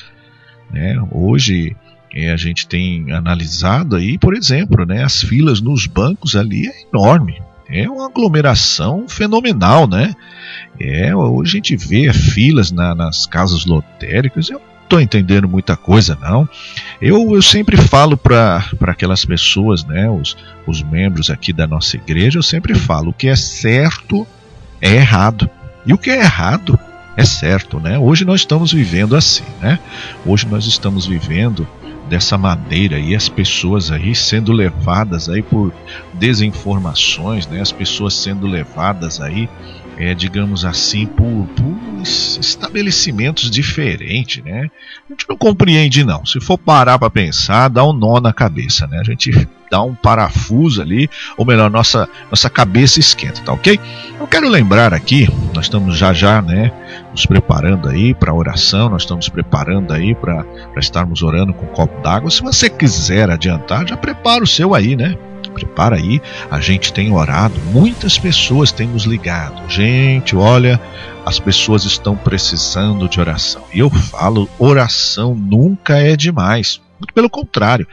Né? 0.73 0.97
Hoje 1.11 1.77
é, 2.15 2.31
a 2.31 2.37
gente 2.37 2.67
tem 2.67 3.11
analisado 3.13 3.97
aí, 3.97 4.19
por 4.19 4.35
exemplo, 4.35 4.85
né, 4.85 5.03
as 5.03 5.23
filas 5.23 5.61
nos 5.61 5.87
bancos 5.87 6.37
ali 6.37 6.67
é 6.69 6.85
enorme. 6.93 7.41
É 7.69 7.89
uma 7.89 8.07
aglomeração 8.07 9.09
fenomenal, 9.09 9.87
né? 9.89 10.15
É, 10.79 11.15
hoje 11.17 11.53
a 11.53 11.57
gente 11.57 11.77
vê 11.77 12.13
filas 12.13 12.71
na, 12.71 12.95
nas 12.95 13.25
casas 13.25 13.65
lotéricas. 13.65 14.51
Eu 14.51 14.59
não 14.59 14.83
estou 14.83 15.01
entendendo 15.01 15.49
muita 15.49 15.75
coisa, 15.75 16.19
não. 16.21 16.47
Eu, 17.01 17.35
eu 17.35 17.41
sempre 17.41 17.79
falo 17.79 18.15
para 18.15 18.63
aquelas 18.83 19.25
pessoas, 19.25 19.87
né, 19.87 20.11
os, 20.11 20.37
os 20.67 20.83
membros 20.83 21.31
aqui 21.31 21.51
da 21.51 21.67
nossa 21.67 21.97
igreja, 21.97 22.39
eu 22.39 22.43
sempre 22.43 22.75
falo: 22.75 23.09
o 23.09 23.15
que 23.15 23.29
é 23.29 23.37
certo 23.37 24.27
é 24.79 24.97
errado. 24.97 25.49
E 25.87 25.95
o 25.95 25.99
que 25.99 26.11
é 26.11 26.21
errado 26.21 26.79
é 27.17 27.25
certo, 27.25 27.79
né? 27.79 27.99
Hoje 27.99 28.25
nós 28.25 28.41
estamos 28.41 28.73
vivendo 28.73 29.15
assim, 29.15 29.45
né? 29.61 29.79
Hoje 30.25 30.47
nós 30.47 30.67
estamos 30.67 31.07
vivendo 31.07 31.67
dessa 32.09 32.37
maneira 32.37 32.99
e 32.99 33.15
as 33.15 33.29
pessoas 33.29 33.91
aí 33.91 34.15
sendo 34.15 34.53
levadas 34.53 35.29
aí 35.29 35.43
por 35.43 35.73
desinformações, 36.15 37.47
né? 37.47 37.61
As 37.61 37.73
pessoas 37.73 38.15
sendo 38.15 38.47
levadas 38.47 39.21
aí, 39.21 39.49
é, 39.97 40.15
digamos 40.15 40.65
assim, 40.65 41.07
por, 41.07 41.47
por 41.55 42.03
estabelecimentos 42.03 43.51
diferentes, 43.51 44.43
né? 44.43 44.71
A 45.09 45.13
gente 45.13 45.27
não 45.29 45.37
compreende 45.37 46.05
não. 46.05 46.25
Se 46.25 46.41
for 46.41 46.59
parar 46.59 46.99
para 46.99 47.11
pensar, 47.11 47.69
dá 47.69 47.85
um 47.85 47.93
nó 47.93 48.21
na 48.21 48.33
cabeça, 48.33 48.87
né? 48.87 48.99
A 48.99 49.05
gente 49.05 49.31
dá 49.73 49.81
um 49.83 49.95
parafuso 49.95 50.83
ali, 50.83 51.09
ou 51.35 51.47
melhor, 51.47 51.71
nossa 51.71 52.07
nossa 52.31 52.51
cabeça 52.51 53.01
esquenta, 53.01 53.41
tá 53.41 53.55
ok? 53.55 53.81
Eu 54.21 54.27
quero 54.27 54.47
lembrar 54.47 54.93
aqui, 54.93 55.27
nós 55.55 55.65
estamos 55.65 55.97
já 55.97 56.13
já, 56.13 56.43
né, 56.43 56.71
nos 57.11 57.25
preparando 57.25 57.89
aí 57.89 58.13
para 58.13 58.33
a 58.33 58.35
oração, 58.35 58.91
nós 58.91 59.03
estamos 59.03 59.31
preparando 59.31 59.95
aí 59.95 60.15
para 60.15 60.45
estarmos 60.77 61.23
orando 61.23 61.55
com 61.55 61.65
um 61.65 61.71
copo 61.71 62.03
d'água. 62.03 62.31
Se 62.31 62.43
você 62.43 62.69
quiser 62.69 63.31
adiantar, 63.31 63.89
já 63.89 63.97
prepara 63.97 64.45
o 64.45 64.47
seu 64.47 64.75
aí, 64.75 64.95
né? 64.95 65.17
Prepara 65.55 65.97
aí, 65.97 66.21
a 66.51 66.61
gente 66.61 66.93
tem 66.93 67.13
orado, 67.13 67.55
muitas 67.73 68.19
pessoas 68.19 68.73
têm 68.73 68.89
nos 68.89 69.05
ligado. 69.05 69.69
Gente, 69.71 70.37
olha, 70.37 70.81
as 71.25 71.39
pessoas 71.39 71.85
estão 71.85 72.17
precisando 72.17 73.09
de 73.09 73.21
oração. 73.21 73.63
E 73.73 73.79
eu 73.79 73.91
falo, 73.91 74.49
oração 74.59 75.35
nunca 75.35 75.99
é 75.99 76.17
demais. 76.17 76.81
Muito 77.03 77.15
pelo 77.15 77.29
contrário, 77.29 77.87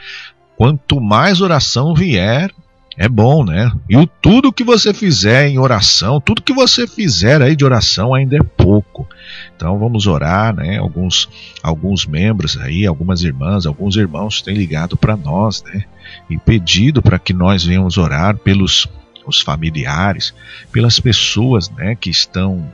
quanto 0.59 0.99
mais 0.99 1.39
oração 1.39 1.95
vier, 1.95 2.51
é 2.97 3.07
bom, 3.07 3.45
né? 3.45 3.71
E 3.87 3.95
o, 3.95 4.05
tudo 4.05 4.51
que 4.51 4.61
você 4.61 4.93
fizer 4.93 5.47
em 5.47 5.57
oração, 5.57 6.19
tudo 6.19 6.41
que 6.41 6.51
você 6.51 6.85
fizer 6.85 7.41
aí 7.41 7.55
de 7.55 7.63
oração 7.63 8.13
ainda 8.13 8.35
é 8.35 8.43
pouco. 8.43 9.07
Então 9.55 9.79
vamos 9.79 10.05
orar, 10.05 10.53
né? 10.53 10.77
Alguns, 10.77 11.29
alguns 11.63 12.05
membros 12.05 12.57
aí, 12.57 12.85
algumas 12.85 13.23
irmãs, 13.23 13.65
alguns 13.65 13.95
irmãos 13.95 14.41
têm 14.41 14.53
ligado 14.53 14.97
para 14.97 15.15
nós, 15.15 15.63
né? 15.63 15.85
E 16.29 16.37
pedido 16.37 17.01
para 17.01 17.17
que 17.17 17.31
nós 17.31 17.63
venhamos 17.63 17.97
orar 17.97 18.35
pelos 18.35 18.85
os 19.25 19.39
familiares, 19.39 20.33
pelas 20.73 20.99
pessoas, 20.99 21.69
né? 21.69 21.95
Que 21.95 22.09
estão 22.09 22.69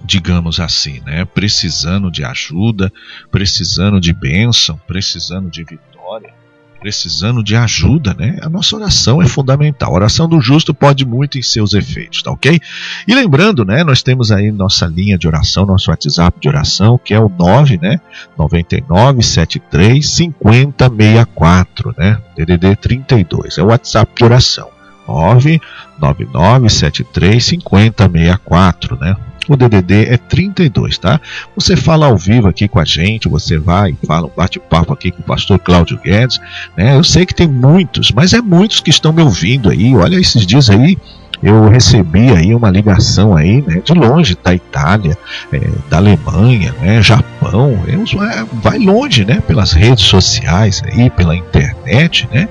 digamos 0.00 0.60
assim, 0.60 1.00
né, 1.04 1.24
precisando 1.24 2.08
de 2.08 2.22
ajuda, 2.22 2.92
precisando 3.32 4.00
de 4.00 4.12
bênção, 4.12 4.80
precisando 4.86 5.50
de 5.50 5.64
vitória 5.64 6.37
precisando 6.80 7.42
de 7.42 7.56
ajuda, 7.56 8.14
né? 8.14 8.38
A 8.42 8.48
nossa 8.48 8.76
oração 8.76 9.20
é 9.20 9.26
fundamental. 9.26 9.92
A 9.92 9.96
oração 9.96 10.28
do 10.28 10.40
justo 10.40 10.72
pode 10.72 11.04
muito 11.04 11.36
em 11.38 11.42
seus 11.42 11.74
efeitos, 11.74 12.22
tá 12.22 12.30
ok? 12.30 12.60
E 13.06 13.14
lembrando, 13.14 13.64
né? 13.64 13.84
Nós 13.84 14.02
temos 14.02 14.30
aí 14.30 14.50
nossa 14.50 14.86
linha 14.86 15.18
de 15.18 15.26
oração, 15.26 15.66
nosso 15.66 15.90
WhatsApp 15.90 16.38
de 16.40 16.48
oração, 16.48 16.98
que 17.02 17.12
é 17.12 17.20
o 17.20 17.28
9, 17.28 17.78
né? 17.78 18.00
9973 18.36 20.08
5064, 20.08 21.94
né? 21.96 22.18
DDD 22.36 22.76
32. 22.76 23.58
É 23.58 23.62
o 23.62 23.66
WhatsApp 23.66 24.12
de 24.14 24.24
oração. 24.24 24.68
99973 25.08 27.44
5064, 27.44 28.98
né? 29.00 29.16
O 29.48 29.56
DDD 29.56 30.04
é 30.08 30.16
32, 30.16 30.98
tá? 30.98 31.20
Você 31.54 31.74
fala 31.74 32.06
ao 32.06 32.16
vivo 32.16 32.48
aqui 32.48 32.68
com 32.68 32.78
a 32.78 32.84
gente, 32.84 33.28
você 33.28 33.58
vai 33.58 33.96
e 34.00 34.06
fala 34.06 34.26
um 34.26 34.30
bate-papo 34.36 34.92
aqui 34.92 35.10
com 35.10 35.20
o 35.20 35.24
pastor 35.24 35.58
Cláudio 35.58 35.98
Guedes, 35.98 36.38
né? 36.76 36.96
Eu 36.96 37.02
sei 37.02 37.24
que 37.24 37.34
tem 37.34 37.48
muitos, 37.48 38.12
mas 38.12 38.32
é 38.34 38.42
muitos 38.42 38.80
que 38.80 38.90
estão 38.90 39.12
me 39.12 39.22
ouvindo 39.22 39.70
aí. 39.70 39.94
Olha 39.96 40.16
esses 40.16 40.46
dias 40.46 40.68
aí, 40.68 40.98
eu 41.42 41.68
recebi 41.68 42.30
aí 42.30 42.54
uma 42.54 42.70
ligação 42.70 43.36
aí, 43.36 43.62
né, 43.66 43.80
de 43.84 43.92
longe, 43.92 44.36
da 44.42 44.54
Itália, 44.54 45.16
é, 45.52 45.60
da 45.88 45.98
Alemanha, 45.98 46.74
né, 46.80 47.00
Japão, 47.00 47.78
é, 47.86 48.44
vai 48.54 48.78
longe, 48.78 49.24
né, 49.24 49.40
pelas 49.46 49.72
redes 49.72 50.04
sociais 50.04 50.82
aí, 50.84 51.08
pela 51.10 51.36
internet, 51.36 52.28
né, 52.32 52.48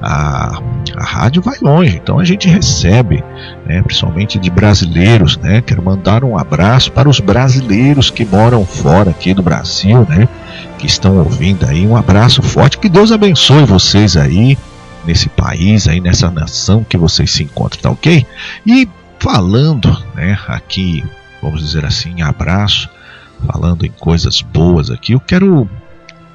a, 0.00 0.60
a 0.96 1.04
rádio 1.04 1.42
vai 1.42 1.56
longe, 1.60 1.96
então 1.96 2.18
a 2.18 2.24
gente 2.24 2.48
recebe, 2.48 3.24
né, 3.66 3.82
principalmente 3.82 4.38
de 4.38 4.50
brasileiros, 4.50 5.36
né, 5.36 5.60
quero 5.60 5.82
mandar 5.82 6.22
um 6.22 6.38
abraço 6.38 6.92
para 6.92 7.08
os 7.08 7.18
brasileiros 7.18 8.10
que 8.10 8.24
moram 8.24 8.64
fora 8.64 9.10
aqui 9.10 9.34
do 9.34 9.42
Brasil, 9.42 10.06
né, 10.08 10.28
que 10.78 10.86
estão 10.86 11.18
ouvindo 11.18 11.66
aí, 11.66 11.84
um 11.86 11.96
abraço 11.96 12.40
forte, 12.40 12.78
que 12.78 12.88
Deus 12.88 13.10
abençoe 13.10 13.64
vocês 13.64 14.16
aí, 14.16 14.56
nesse 15.08 15.30
país, 15.30 15.88
aí 15.88 16.02
nessa 16.02 16.30
nação 16.30 16.84
que 16.84 16.98
vocês 16.98 17.30
se 17.30 17.42
encontram, 17.42 17.80
tá 17.80 17.90
ok? 17.90 18.26
E 18.66 18.86
falando, 19.18 19.90
né, 20.14 20.38
aqui, 20.46 21.02
vamos 21.42 21.62
dizer 21.62 21.86
assim, 21.86 22.20
abraço, 22.20 22.90
falando 23.46 23.86
em 23.86 23.90
coisas 23.90 24.42
boas 24.42 24.90
aqui, 24.90 25.12
eu 25.12 25.20
quero 25.20 25.66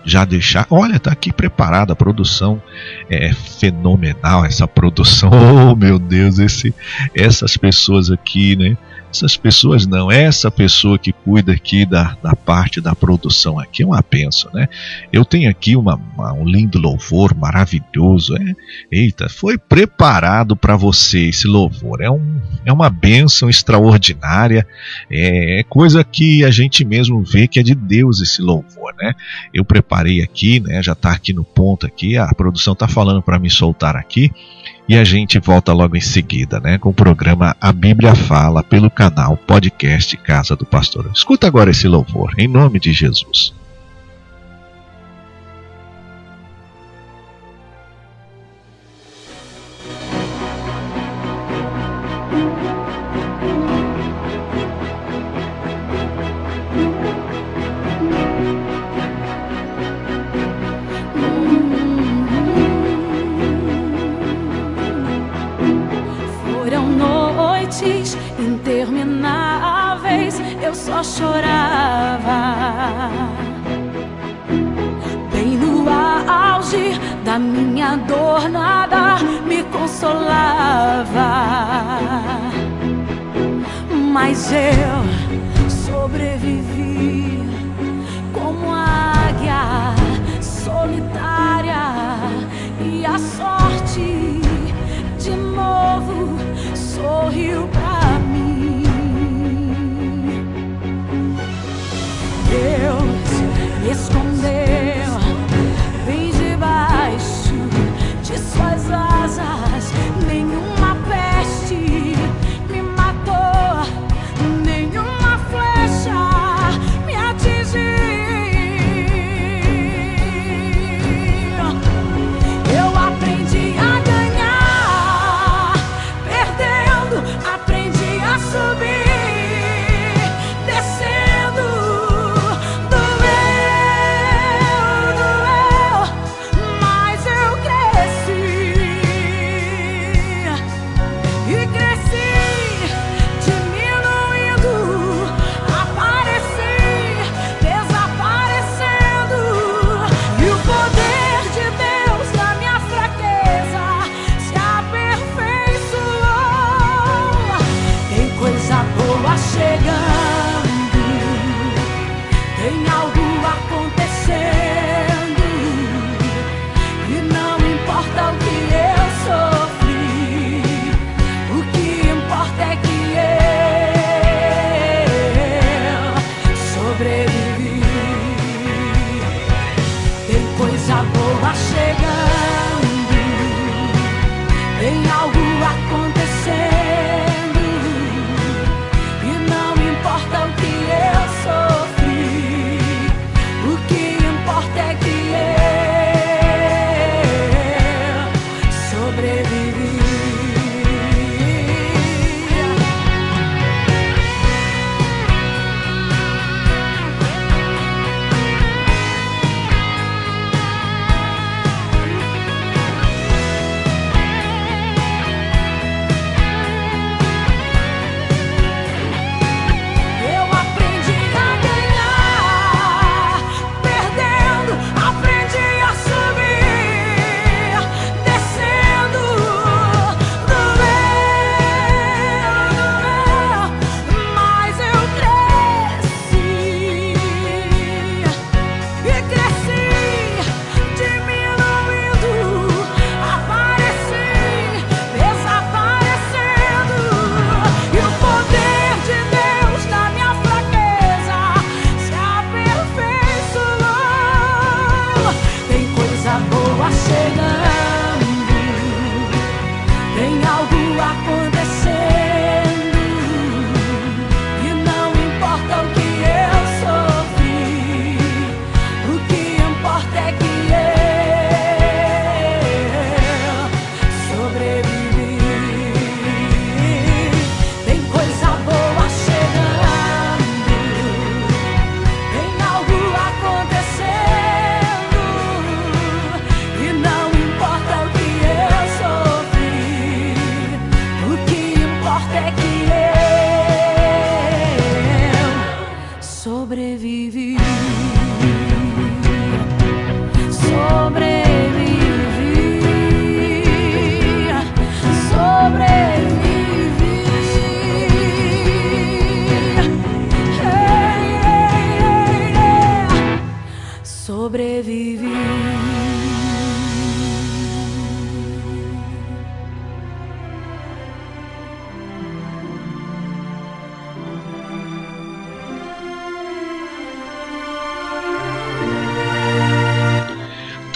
já 0.04 0.26
deixar, 0.26 0.66
olha, 0.72 1.00
tá 1.00 1.12
aqui 1.12 1.32
preparada 1.32 1.94
a 1.94 1.96
produção 1.96 2.62
é 3.08 3.32
fenomenal 3.32 4.44
essa 4.44 4.68
produção. 4.68 5.30
Oh, 5.64 5.76
meu 5.76 6.00
Deus, 6.00 6.40
esse 6.40 6.74
essas 7.16 7.56
pessoas 7.56 8.10
aqui, 8.10 8.56
né? 8.56 8.76
Essas 9.14 9.38
pessoas 9.38 9.86
não, 9.86 10.12
essa 10.12 10.50
pessoa 10.50 10.98
que 10.98 11.14
cuida 11.14 11.52
aqui 11.52 11.86
da, 11.86 12.18
da 12.24 12.36
parte 12.36 12.82
da 12.82 12.96
produção 12.96 13.60
aqui 13.60 13.84
é 13.84 13.86
uma 13.86 14.04
benção, 14.10 14.50
né? 14.52 14.68
Eu 15.12 15.24
tenho 15.24 15.48
aqui 15.52 15.76
uma, 15.76 16.02
uma 16.16 16.34
um 16.34 16.44
lindo 16.44 16.80
louvor 16.80 17.36
maravilhoso, 17.36 18.36
é? 18.36 18.54
Eita, 18.92 19.30
foi 19.30 19.56
preparado 19.56 20.56
para 20.56 20.76
você 20.76 21.30
esse 21.30 21.48
louvor, 21.48 22.02
é, 22.02 22.10
um, 22.10 22.42
é 22.66 22.74
uma 22.74 22.90
benção 22.90 23.52
extraordinária, 23.52 24.66
é, 25.12 25.60
é 25.60 25.64
coisa 25.64 26.04
que 26.04 26.44
a 26.44 26.50
gente 26.50 26.84
mesmo 26.84 27.24
vê 27.24 27.48
que 27.48 27.60
é 27.60 27.64
de 27.64 27.76
Deus 27.76 28.20
esse 28.20 28.42
louvor, 28.42 28.96
né? 28.98 29.14
Eu 29.54 29.64
preparei 29.64 30.24
aqui, 30.24 30.60
né? 30.60 30.82
Já 30.82 30.94
está 30.94 31.12
aqui 31.12 31.34
no 31.34 31.44
ponto 31.44 31.86
aqui, 31.86 32.18
a 32.18 32.34
produção 32.34 32.74
está 32.74 32.88
falando 32.88 33.22
para 33.22 33.38
me 33.38 33.50
soltar 33.50 33.96
aqui. 33.96 34.32
E 34.88 34.98
a 34.98 35.04
gente 35.04 35.40
volta 35.40 35.72
logo 35.72 35.96
em 35.96 36.02
seguida, 36.02 36.60
né, 36.60 36.78
com 36.78 36.90
o 36.90 36.94
programa 36.94 37.56
A 37.60 37.72
Bíblia 37.72 38.14
Fala 38.14 38.62
pelo 38.62 38.92
canal 38.92 39.38
Podcast 39.38 40.18
Casa 40.18 40.56
do 40.56 40.66
Pastor. 40.66 41.10
Escuta 41.14 41.48
agora 41.48 41.72
esse 41.72 41.88
louvor, 41.88 42.34
em 42.38 42.48
nome 42.48 42.80
de 42.80 42.92
Jesus. 42.92 43.54
Chorava. 71.04 72.42
Bem 75.32 75.58
no 75.58 75.86
auge 75.90 77.00
da 77.26 77.38
minha 77.38 77.98
dor 77.98 78.48
nada 78.50 79.18
me 79.46 79.64
consolava. 79.64 81.04
Mas 84.14 84.52
eu 84.52 85.70
sobrevivi 85.70 87.44
como 88.32 88.72
águia 88.72 89.94
solitária 90.42 91.84
e 92.80 93.06
a 93.06 93.18
sorte 93.18 94.33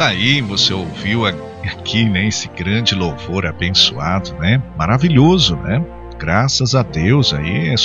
aí, 0.07 0.41
você 0.41 0.73
ouviu 0.73 1.25
aqui, 1.25 2.05
né, 2.05 2.27
esse 2.27 2.47
grande 2.49 2.95
louvor 2.95 3.45
abençoado, 3.45 4.33
né? 4.35 4.61
Maravilhoso, 4.77 5.55
né? 5.57 5.83
Graças 6.17 6.73
a 6.73 6.81
Deus 6.81 7.33
aí, 7.33 7.69
é 7.69 7.75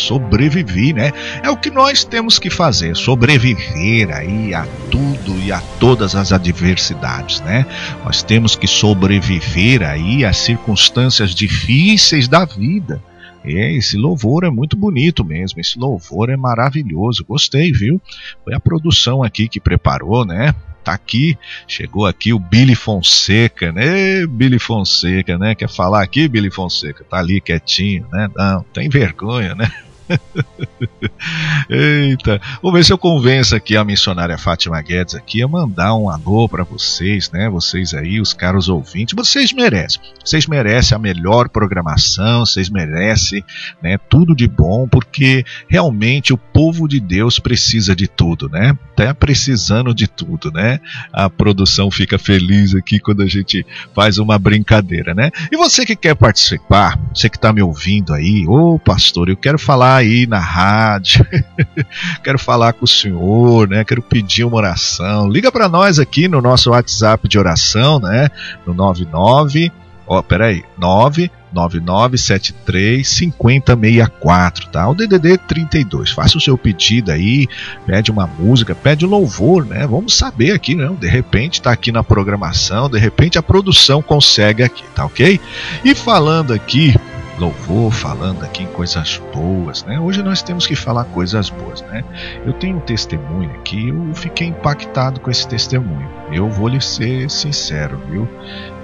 né? 0.95 1.13
É 1.43 1.51
o 1.51 1.57
que 1.57 1.71
nós 1.71 2.03
temos 2.03 2.39
que 2.39 2.49
fazer, 2.49 2.97
sobreviver 2.97 4.11
aí 4.11 4.55
a 4.55 4.65
tudo 4.91 5.39
e 5.45 5.53
a 5.53 5.61
todas 5.79 6.15
as 6.15 6.33
adversidades, 6.33 7.41
né? 7.43 7.67
Nós 8.05 8.23
temos 8.23 8.57
que 8.57 8.67
sobreviver 8.67 9.83
aí 9.83 10.25
às 10.25 10.39
circunstâncias 10.39 11.35
difíceis 11.35 12.27
da 12.27 12.45
vida. 12.47 13.03
É, 13.45 13.73
esse 13.75 13.97
louvor 13.97 14.45
é 14.45 14.51
muito 14.51 14.77
bonito 14.77 15.25
mesmo, 15.25 15.61
esse 15.61 15.79
louvor 15.79 16.31
é 16.31 16.37
maravilhoso, 16.37 17.25
gostei, 17.25 17.73
viu? 17.73 18.01
Foi 18.45 18.55
a 18.55 18.61
produção 18.61 19.23
aqui 19.23 19.49
que 19.49 19.61
preparou, 19.61 20.25
né? 20.25 20.55
Tá 20.85 20.93
aqui, 20.93 21.39
chegou 21.67 22.07
aqui 22.07 22.33
o 22.33 22.39
Billy 22.39 22.75
Fonseca, 22.75 23.71
né? 23.73 24.27
Billy 24.27 24.59
Fonseca, 24.59 25.39
né? 25.39 25.55
Quer 25.55 25.69
falar 25.69 26.03
aqui, 26.03 26.27
Billy 26.29 26.51
Fonseca? 26.51 27.05
Tá 27.05 27.19
ali 27.19 27.41
quietinho, 27.41 28.07
né? 28.11 28.29
Não, 28.35 28.65
tem 28.73 28.89
vergonha, 28.89 29.55
né? 29.55 29.71
Eita, 31.69 32.41
vou 32.61 32.73
ver 32.73 32.85
se 32.85 32.93
eu 32.93 32.99
convenço 32.99 33.55
aqui 33.55 33.77
a 33.77 33.85
missionária 33.85 34.37
Fátima 34.37 34.81
Guedes 34.81 35.15
aqui 35.15 35.43
a 35.43 35.49
mandar 35.49 35.95
um 35.95 36.09
alô 36.09 36.49
para 36.49 36.65
vocês, 36.65 37.31
né? 37.31 37.49
Vocês 37.49 37.95
aí, 37.95 38.21
os 38.21 38.33
caros 38.33 38.69
ouvintes, 38.69 39.15
vocês 39.15 39.53
merecem. 39.53 40.01
Vocês 40.25 40.47
merecem 40.47 40.97
a 40.97 40.99
melhor 40.99 41.49
programação, 41.49 42.45
vocês 42.45 42.69
merecem, 42.69 43.45
né, 43.83 43.99
tudo 44.09 44.35
de 44.35 44.49
bom, 44.49 44.87
porque 44.89 45.45
realmente 45.69 46.33
o 46.33 46.39
povo 46.39 46.89
de 46.89 47.01
Deus 47.01 47.39
precisa 47.39 47.95
de 47.95 48.07
tudo, 48.07 48.49
né? 48.49 48.77
Tá 48.97 49.15
precisando 49.15 49.95
de 49.95 50.07
tudo, 50.07 50.51
né? 50.51 50.81
A 51.13 51.29
produção 51.31 51.91
fica 51.91 52.19
feliz 52.19 52.75
aqui 52.75 52.99
quando 52.99 53.23
a 53.23 53.27
gente 53.27 53.65
faz 53.95 54.19
uma 54.19 54.39
brincadeira, 54.39 55.15
né? 55.15 55.31
E 55.51 55.57
você 55.57 55.85
que 55.85 55.97
quer 55.97 56.15
participar, 56.15 56.99
você 57.15 57.29
que 57.29 57.37
está 57.37 57.53
me 57.53 57.63
ouvindo 57.63 58.13
aí, 58.15 58.45
ô 58.47 58.79
pastor, 58.79 59.29
eu 59.29 59.37
quero 59.37 59.59
falar 59.59 59.92
aí 59.97 60.27
na 60.27 60.39
rádio, 60.39 61.27
quero 62.23 62.39
falar 62.39 62.73
com 62.73 62.85
o 62.85 62.89
senhor, 62.89 63.69
né? 63.69 63.85
Quero 63.85 64.03
pedir 64.03 64.45
uma 64.45 64.57
oração. 64.57 65.29
Liga 65.29 65.51
para 65.51 65.69
nós 65.69 65.99
aqui 65.99 66.29
no 66.29 66.41
nosso 66.41 66.71
WhatsApp 66.71 67.29
de 67.29 67.39
oração, 67.39 67.99
né? 67.99 68.29
No 68.67 68.75
99 68.75 69.73
Ó, 70.13 70.19
oh, 70.19 70.23
peraí, 70.23 70.63
99973 70.77 73.09
5064, 73.09 74.69
tá? 74.69 74.87
O 74.89 74.95
DDD 74.95 75.39
32. 75.39 76.11
Faça 76.11 76.37
o 76.37 76.41
seu 76.41 76.59
pedido 76.59 77.13
aí, 77.13 77.47
pede 77.87 78.11
uma 78.11 78.27
música, 78.27 78.75
pede 78.75 79.07
um 79.07 79.09
louvor, 79.09 79.65
né? 79.65 79.87
Vamos 79.87 80.13
saber 80.15 80.51
aqui, 80.53 80.75
né? 80.75 80.91
De 81.01 81.09
repente 81.09 81.63
tá 81.63 81.71
aqui 81.71 81.93
na 81.93 82.03
programação, 82.03 82.91
de 82.91 82.99
repente 82.99 83.39
a 83.39 83.43
produção 83.43 84.03
consegue 84.03 84.65
aqui, 84.65 84.83
tá 84.95 85.07
ok? 85.07 85.41
E 85.85 85.95
falando 85.95 86.53
aqui 86.53 86.95
louvor, 87.43 87.91
falando 87.91 88.45
aqui 88.45 88.63
em 88.63 88.67
coisas 88.67 89.21
boas, 89.35 89.85
né? 89.85 89.99
Hoje 89.99 90.23
nós 90.23 90.43
temos 90.43 90.65
que 90.65 90.77
falar 90.77 91.05
coisas 91.07 91.51
boas, 91.51 91.83
né? 91.83 92.05
Eu 92.47 92.53
tenho 92.53 92.77
um 92.77 92.81
testemunho 92.81 93.51
aqui, 93.57 93.89
eu 93.89 94.15
fiquei 94.15 94.47
impactado 94.47 95.19
com 95.19 95.29
esse 95.29 95.47
testemunho. 95.49 96.09
Eu 96.31 96.49
vou 96.49 96.69
lhe 96.69 96.81
ser 96.81 97.29
sincero, 97.29 98.01
viu? 98.09 98.29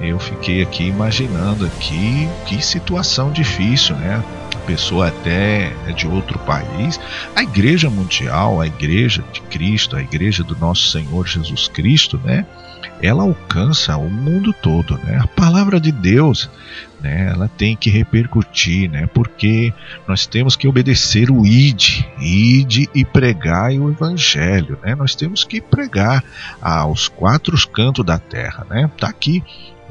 Eu 0.01 0.19
fiquei 0.19 0.61
aqui 0.61 0.89
imaginando 0.89 1.67
aqui 1.67 2.29
que 2.47 2.61
situação 2.61 3.31
difícil, 3.31 3.95
né? 3.97 4.23
A 4.55 4.59
pessoa 4.67 5.07
até 5.09 5.73
é 5.87 5.93
de 5.93 6.09
outro 6.09 6.39
país. 6.41 6.99
A 7.37 7.43
igreja 7.45 7.89
mundial, 7.89 8.61
a 8.61 8.67
igreja 8.67 9.23
de 9.33 9.41
Cristo, 9.43 9.97
a 9.97 10.03
igreja 10.03 10.43
do 10.43 10.57
nosso 10.57 10.91
Senhor 10.91 11.27
Jesus 11.27 11.69
Cristo, 11.69 12.21
né? 12.25 12.45
ela 13.01 13.23
alcança 13.23 13.97
o 13.97 14.11
mundo 14.11 14.53
todo, 14.53 14.99
né? 14.99 15.19
A 15.23 15.27
palavra 15.27 15.81
de 15.81 15.93
Deus, 15.93 16.51
né? 17.01 17.31
Ela 17.33 17.49
tem 17.49 17.77
que 17.77 17.91
repercutir, 17.91 18.91
né? 18.91 19.07
Porque 19.07 19.73
nós 20.07 20.27
temos 20.27 20.57
que 20.57 20.69
obedecer 20.69 21.31
o 21.31 21.47
id, 21.47 22.05
id 22.19 22.89
e 22.95 23.05
pregar 23.05 23.73
o 23.73 23.91
evangelho, 23.91 24.79
né? 24.83 24.95
Nós 24.95 25.15
temos 25.15 25.45
que 25.45 25.61
pregar 25.61 26.25
aos 26.61 27.09
quatro 27.09 27.57
cantos 27.69 28.05
da 28.05 28.19
terra, 28.19 28.67
né? 28.69 28.91
Tá 28.99 29.09
aqui 29.09 29.43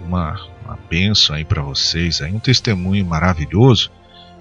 uma 0.06 0.38
uma 0.68 0.78
bênção 0.90 1.34
aí 1.34 1.46
para 1.46 1.62
vocês, 1.62 2.22
aí 2.22 2.34
um 2.34 2.40
testemunho 2.40 3.06
maravilhoso 3.06 3.90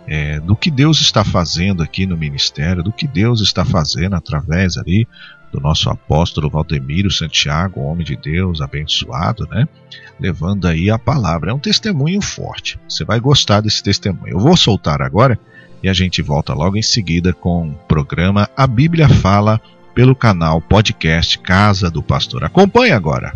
é, 0.07 0.41
do 0.41 0.57
que 0.57 0.71
Deus 0.71 1.01
está 1.01 1.25
fazendo 1.25 1.83
aqui 1.83 2.05
no 2.05 2.17
ministério, 2.17 2.83
do 2.83 2.93
que 2.93 3.07
Deus 3.07 3.41
está 3.41 3.65
fazendo 3.65 4.17
através 4.17 4.77
ali 4.77 5.07
do 5.53 5.61
nosso 5.61 5.89
apóstolo 5.89 6.51
Valdemiro 6.51 7.11
Santiago, 7.11 7.81
homem 7.81 8.05
de 8.05 8.17
Deus, 8.17 8.61
abençoado, 8.61 9.47
né? 9.49 9.69
Levando 10.19 10.67
aí 10.67 10.91
a 10.91 10.99
palavra. 10.99 11.51
É 11.51 11.55
um 11.55 11.59
testemunho 11.59 12.21
forte. 12.23 12.79
Você 12.89 13.05
vai 13.05 13.21
gostar 13.21 13.61
desse 13.61 13.83
testemunho. 13.83 14.35
Eu 14.35 14.39
vou 14.39 14.57
soltar 14.57 15.03
agora 15.03 15.39
e 15.83 15.89
a 15.89 15.93
gente 15.93 16.23
volta 16.23 16.55
logo 16.55 16.77
em 16.77 16.83
seguida 16.83 17.33
com 17.33 17.71
o 17.71 17.75
programa 17.87 18.49
A 18.57 18.67
Bíblia 18.67 19.09
Fala 19.09 19.61
pelo 19.95 20.15
canal 20.15 20.61
podcast 20.61 21.39
Casa 21.39 21.91
do 21.91 22.03
Pastor. 22.03 22.45
Acompanhe 22.45 22.93
agora. 22.93 23.33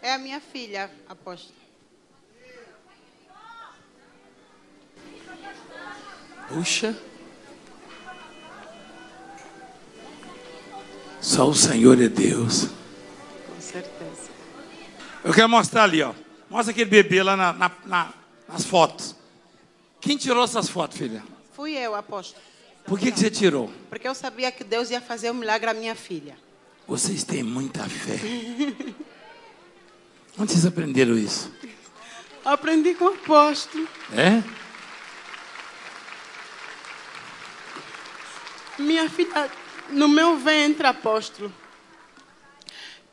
É 0.00 0.12
a 0.12 0.18
minha 0.18 0.40
filha, 0.40 0.90
apóstolo. 1.08 1.58
Puxa. 6.48 6.94
Só 11.24 11.48
o 11.48 11.54
Senhor 11.54 11.98
é 12.02 12.06
Deus. 12.06 12.68
Com 13.48 13.58
certeza. 13.58 14.28
Eu 15.24 15.32
quero 15.32 15.48
mostrar 15.48 15.84
ali, 15.84 16.02
ó. 16.02 16.12
Mostra 16.50 16.70
aquele 16.70 16.90
bebê 16.90 17.22
lá 17.22 17.34
na, 17.34 17.50
na, 17.54 17.70
na, 17.86 18.12
nas 18.46 18.66
fotos. 18.66 19.16
Quem 20.02 20.18
tirou 20.18 20.44
essas 20.44 20.68
fotos, 20.68 20.98
filha? 20.98 21.24
Fui 21.54 21.72
eu, 21.72 21.94
apóstolo. 21.94 22.42
Por 22.84 22.98
que, 22.98 23.10
que 23.10 23.18
você 23.18 23.30
tirou? 23.30 23.72
Porque 23.88 24.06
eu 24.06 24.14
sabia 24.14 24.52
que 24.52 24.62
Deus 24.62 24.90
ia 24.90 25.00
fazer 25.00 25.30
um 25.30 25.34
milagre 25.34 25.70
à 25.70 25.72
minha 25.72 25.94
filha. 25.94 26.36
Vocês 26.86 27.24
têm 27.24 27.42
muita 27.42 27.88
fé. 27.88 28.20
Onde 30.38 30.52
vocês 30.52 30.66
aprenderam 30.66 31.16
isso? 31.16 31.50
Aprendi 32.44 32.94
com 32.96 33.06
o 33.06 33.14
apóstolo. 33.14 33.88
É? 34.12 34.42
Minha 38.78 39.08
filha, 39.08 39.50
no 39.90 40.08
meu 40.08 40.36
ventre, 40.36 40.86
apóstolo, 40.86 41.52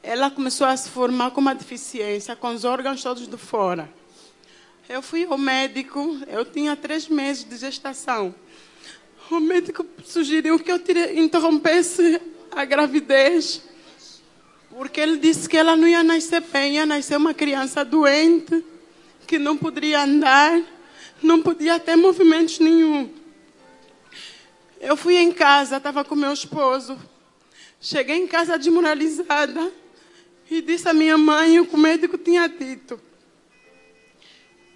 ela 0.03 0.31
começou 0.31 0.65
a 0.65 0.75
se 0.75 0.89
formar 0.89 1.31
com 1.31 1.41
uma 1.41 1.53
deficiência, 1.53 2.36
com 2.36 2.49
os 2.49 2.63
órgãos 2.63 3.03
todos 3.03 3.27
de 3.27 3.38
fora. 3.38 3.89
Eu 4.89 5.01
fui 5.01 5.25
ao 5.25 5.38
médico, 5.38 6.17
eu 6.27 6.43
tinha 6.43 6.75
três 6.75 7.07
meses 7.07 7.43
de 7.43 7.55
gestação. 7.55 8.34
O 9.29 9.39
médico 9.39 9.86
sugeriu 10.03 10.60
que 10.60 10.71
eu 10.71 10.79
tire, 10.79 11.19
interrompesse 11.19 12.19
a 12.51 12.65
gravidez, 12.65 13.62
porque 14.69 14.99
ele 14.99 15.17
disse 15.17 15.47
que 15.47 15.55
ela 15.55 15.77
não 15.77 15.88
ia 15.88 16.03
nascer 16.03 16.41
bem, 16.41 16.75
ia 16.75 16.86
nascer 16.86 17.15
uma 17.15 17.34
criança 17.34 17.86
doente, 17.86 18.63
que 19.27 19.38
não 19.38 19.55
poderia 19.55 20.03
andar, 20.03 20.62
não 21.21 21.41
podia 21.41 21.79
ter 21.79 21.95
movimentos 21.95 22.60
nenhum. 22.60 23.10
Eu 24.84 24.98
fui 24.98 25.15
em 25.15 25.32
casa, 25.32 25.78
estava 25.78 26.04
com 26.04 26.15
meu 26.15 26.34
esposo. 26.34 26.98
Cheguei 27.80 28.15
em 28.15 28.26
casa 28.26 28.58
desmoralizada 28.58 29.72
e 30.50 30.60
disse 30.60 30.89
à 30.89 30.94
minha 30.94 31.20
mãe 31.20 31.60
o 31.60 31.67
que 31.67 31.76
o 31.76 31.78
médico 31.78 32.17
tinha 32.17 32.50
dito. 32.50 33.00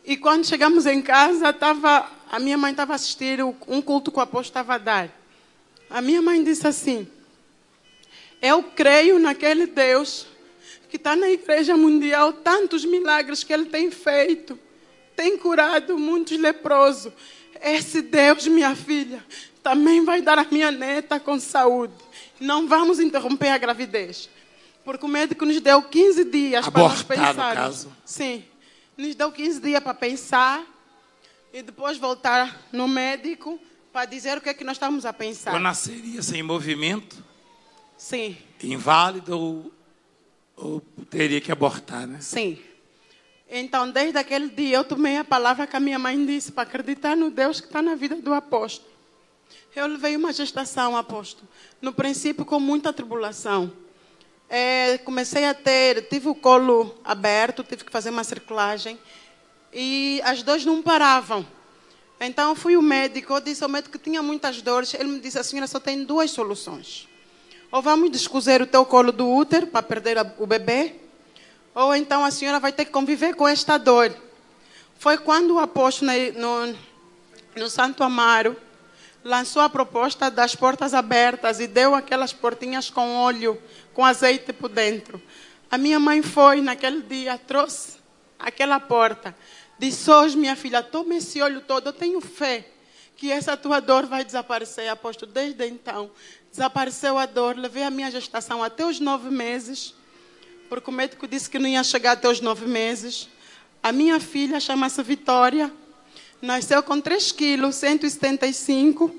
E 0.05 0.15
quando 0.15 0.45
chegamos 0.45 0.85
em 0.85 1.01
casa, 1.01 1.51
tava, 1.51 2.07
a 2.31 2.37
minha 2.37 2.55
mãe 2.55 2.69
estava 2.69 2.93
assistindo 2.93 3.55
um 3.67 3.81
culto 3.81 4.11
que 4.11 4.19
o 4.19 4.21
apóstolo 4.21 4.61
estava 4.61 4.75
a 4.75 4.77
dar. 4.77 5.09
A 5.89 5.99
minha 6.01 6.21
mãe 6.21 6.43
disse 6.43 6.67
assim: 6.67 7.07
Eu 8.39 8.61
creio 8.61 9.17
naquele 9.17 9.65
Deus 9.65 10.27
que 10.87 10.97
está 10.97 11.15
na 11.15 11.31
igreja 11.31 11.75
mundial, 11.75 12.31
tantos 12.31 12.85
milagres 12.85 13.43
que 13.43 13.51
ele 13.51 13.65
tem 13.65 13.89
feito, 13.89 14.59
tem 15.15 15.35
curado 15.35 15.97
muitos 15.97 16.37
leprosos. 16.37 17.11
Esse 17.59 18.03
Deus, 18.03 18.45
minha 18.45 18.75
filha, 18.75 19.25
também 19.65 20.05
vai 20.05 20.21
dar 20.21 20.37
a 20.37 20.43
minha 20.43 20.69
neta 20.69 21.19
com 21.19 21.39
saúde. 21.39 21.95
Não 22.39 22.67
vamos 22.67 22.99
interromper 22.99 23.47
a 23.49 23.57
gravidez. 23.57 24.29
Porque 24.83 25.03
o 25.03 25.07
médico 25.09 25.43
nos 25.43 25.59
deu 25.59 25.81
15 25.81 26.23
dias 26.25 26.69
para 26.69 26.83
nós 26.83 27.01
Abortar, 27.01 27.17
no 27.17 27.33
pensar. 27.33 27.55
caso. 27.55 27.91
Sim. 28.05 28.45
Nos 28.95 29.15
deu 29.15 29.31
15 29.31 29.59
dias 29.59 29.81
para 29.81 29.95
pensar 29.95 30.63
e 31.51 31.63
depois 31.63 31.97
voltar 31.97 32.67
no 32.71 32.87
médico 32.87 33.59
para 33.91 34.05
dizer 34.05 34.37
o 34.37 34.41
que 34.41 34.49
é 34.49 34.53
que 34.53 34.63
nós 34.63 34.75
estamos 34.75 35.03
a 35.03 35.11
pensar. 35.11 35.51
Eu 35.55 35.59
nasceria 35.59 36.21
sem 36.21 36.43
movimento, 36.43 37.15
Sim, 37.97 38.37
inválido 38.61 39.35
ou, 39.35 39.71
ou 40.55 40.79
teria 41.09 41.41
que 41.41 41.51
abortar, 41.51 42.05
né? 42.05 42.19
sim. 42.21 42.59
Então, 43.49 43.89
desde 43.89 44.17
aquele 44.17 44.49
dia, 44.49 44.77
eu 44.77 44.83
tomei 44.83 45.17
a 45.17 45.23
palavra 45.23 45.65
que 45.67 45.75
a 45.75 45.79
minha 45.79 45.99
mãe 45.99 46.23
disse 46.25 46.51
para 46.51 46.63
acreditar 46.63 47.15
no 47.15 47.29
Deus 47.31 47.61
que 47.61 47.67
está 47.67 47.81
na 47.81 47.95
vida 47.95 48.15
do 48.15 48.33
apóstolo. 48.33 48.94
Eu 49.75 49.87
levei 49.87 50.15
uma 50.15 50.31
gestação, 50.31 50.95
apóstolo, 50.95 51.45
no 51.81 51.91
princípio 51.91 52.45
com 52.45 52.61
muita 52.61 52.93
tribulação. 52.93 53.73
É, 54.49 54.97
comecei 54.99 55.43
a 55.45 55.53
ter, 55.53 56.07
tive 56.07 56.29
o 56.29 56.33
colo 56.33 56.95
aberto, 57.03 57.61
tive 57.61 57.83
que 57.83 57.91
fazer 57.91 58.09
uma 58.09 58.23
circulagem 58.23 58.97
e 59.73 60.21
as 60.23 60.41
dores 60.41 60.63
não 60.63 60.81
paravam. 60.81 61.45
Então 62.21 62.55
fui 62.55 62.75
ao 62.75 62.81
médico, 62.81 63.33
eu 63.33 63.41
disse 63.41 63.65
ao 63.65 63.69
médico 63.69 63.97
que 63.97 64.01
tinha 64.01 64.23
muitas 64.23 64.61
dores. 64.61 64.93
Ele 64.93 65.09
me 65.09 65.19
disse: 65.19 65.37
a 65.37 65.43
senhora 65.43 65.67
só 65.67 65.77
tem 65.77 66.05
duas 66.05 66.31
soluções. 66.31 67.09
Ou 67.69 67.81
vamos 67.81 68.09
descozer 68.09 68.61
o 68.61 68.65
teu 68.65 68.85
colo 68.85 69.11
do 69.11 69.29
útero 69.29 69.67
para 69.67 69.83
perder 69.83 70.15
o 70.39 70.47
bebê, 70.47 70.95
ou 71.73 71.93
então 71.93 72.23
a 72.23 72.31
senhora 72.31 72.61
vai 72.61 72.71
ter 72.71 72.85
que 72.85 72.91
conviver 72.91 73.35
com 73.35 73.45
esta 73.45 73.77
dor. 73.77 74.15
Foi 74.97 75.17
quando 75.17 75.55
o 75.55 75.59
apóstolo 75.59 76.11
no, 76.37 76.77
no 77.57 77.69
Santo 77.69 78.03
Amaro 78.03 78.55
lançou 79.25 79.63
a 79.63 79.69
proposta 79.69 80.29
das 80.29 80.55
portas 80.55 80.93
abertas 80.93 81.59
e 81.59 81.65
deu 81.65 81.95
aquelas 81.95 82.31
portinhas 82.31 82.91
com 82.91 83.15
óleo, 83.15 83.59
com 83.91 84.05
azeite 84.05 84.53
por 84.53 84.69
dentro. 84.69 85.19
A 85.69 85.79
minha 85.79 85.99
mãe 85.99 86.21
foi 86.21 86.61
naquele 86.61 87.01
dia, 87.01 87.35
trouxe 87.39 87.97
aquela 88.37 88.79
porta. 88.79 89.35
Disse 89.79 90.11
hoje, 90.11 90.37
minha 90.37 90.55
filha, 90.55 90.83
toma 90.83 91.15
esse 91.15 91.41
olho 91.41 91.59
todo, 91.61 91.87
eu 91.87 91.93
tenho 91.93 92.21
fé 92.21 92.69
que 93.17 93.31
essa 93.31 93.57
tua 93.57 93.79
dor 93.79 94.05
vai 94.05 94.23
desaparecer. 94.23 94.89
Aposto, 94.89 95.25
desde 95.25 95.65
então, 95.65 96.11
desapareceu 96.51 97.17
a 97.17 97.25
dor. 97.25 97.57
Levei 97.57 97.83
a 97.83 97.89
minha 97.89 98.11
gestação 98.11 98.61
até 98.61 98.85
os 98.85 98.99
nove 98.99 99.31
meses, 99.31 99.95
porque 100.69 100.89
o 100.89 100.93
médico 100.93 101.27
disse 101.27 101.49
que 101.49 101.57
não 101.57 101.67
ia 101.67 101.83
chegar 101.83 102.11
até 102.11 102.29
os 102.29 102.41
nove 102.41 102.67
meses. 102.67 103.27
A 103.81 103.91
minha 103.91 104.19
filha 104.19 104.59
chama-se 104.59 105.01
Vitória, 105.01 105.71
nasceu 106.45 106.81
com 106.83 107.01
3 107.01 107.31
quilos, 107.31 107.75
175. 107.75 109.13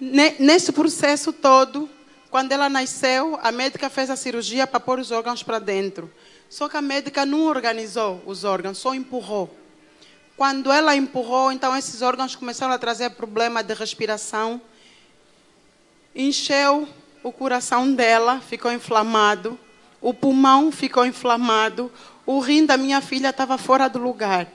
Ne- 0.00 0.36
Nesse 0.38 0.72
processo 0.72 1.32
todo, 1.32 1.88
quando 2.30 2.52
ela 2.52 2.68
nasceu, 2.68 3.38
a 3.42 3.50
médica 3.50 3.90
fez 3.90 4.08
a 4.10 4.16
cirurgia 4.16 4.66
para 4.66 4.78
pôr 4.80 4.98
os 4.98 5.10
órgãos 5.10 5.42
para 5.42 5.58
dentro. 5.58 6.10
Só 6.48 6.68
que 6.68 6.76
a 6.76 6.80
médica 6.82 7.26
não 7.26 7.42
organizou 7.46 8.22
os 8.24 8.44
órgãos, 8.44 8.78
só 8.78 8.94
empurrou. 8.94 9.54
Quando 10.36 10.70
ela 10.70 10.94
empurrou, 10.94 11.50
então 11.50 11.76
esses 11.76 12.00
órgãos 12.00 12.36
começaram 12.36 12.72
a 12.72 12.78
trazer 12.78 13.10
problema 13.10 13.62
de 13.62 13.74
respiração. 13.74 14.60
Encheu 16.14 16.88
o 17.22 17.32
coração 17.32 17.92
dela, 17.92 18.40
ficou 18.40 18.72
inflamado. 18.72 19.58
O 20.00 20.14
pulmão 20.14 20.70
ficou 20.70 21.04
inflamado. 21.04 21.90
O 22.24 22.38
rim 22.38 22.64
da 22.64 22.76
minha 22.76 23.00
filha 23.00 23.30
estava 23.30 23.58
fora 23.58 23.88
do 23.88 23.98
lugar. 23.98 24.46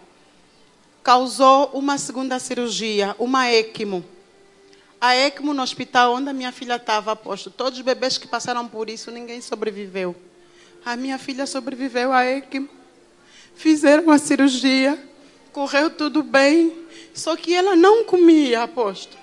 Causou 1.03 1.69
uma 1.73 1.97
segunda 1.97 2.39
cirurgia, 2.39 3.13
uma 3.19 3.51
ECMO. 3.51 4.05
A 5.01 5.13
ECMO 5.13 5.53
no 5.53 5.61
hospital 5.61 6.13
onde 6.13 6.29
a 6.29 6.33
minha 6.33 6.53
filha 6.53 6.77
estava 6.77 7.13
posto. 7.13 7.51
Todos 7.51 7.77
os 7.77 7.83
bebês 7.83 8.17
que 8.17 8.25
passaram 8.25 8.65
por 8.69 8.89
isso, 8.89 9.11
ninguém 9.11 9.41
sobreviveu. 9.41 10.15
A 10.85 10.95
minha 10.95 11.17
filha 11.17 11.45
sobreviveu 11.45 12.13
à 12.13 12.25
ECMO. 12.25 12.69
Fizeram 13.53 14.09
a 14.11 14.17
cirurgia, 14.17 14.97
correu 15.51 15.89
tudo 15.89 16.23
bem, 16.23 16.73
só 17.13 17.35
que 17.35 17.53
ela 17.53 17.75
não 17.75 18.05
comia, 18.05 18.63
aposto. 18.63 19.17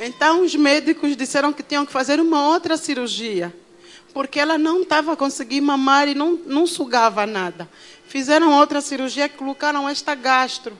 Então 0.00 0.42
os 0.42 0.56
médicos 0.56 1.16
disseram 1.16 1.52
que 1.52 1.62
tinham 1.62 1.86
que 1.86 1.92
fazer 1.92 2.18
uma 2.18 2.48
outra 2.48 2.76
cirurgia, 2.76 3.54
porque 4.12 4.40
ela 4.40 4.58
não 4.58 4.82
estava 4.82 5.16
conseguindo 5.16 5.66
mamar 5.66 6.08
e 6.08 6.14
não, 6.16 6.34
não 6.44 6.66
sugava 6.66 7.24
nada. 7.24 7.68
Fizeram 8.08 8.52
outra 8.58 8.80
cirurgia, 8.80 9.28
colocaram 9.28 9.88
esta 9.88 10.14
gastro, 10.16 10.76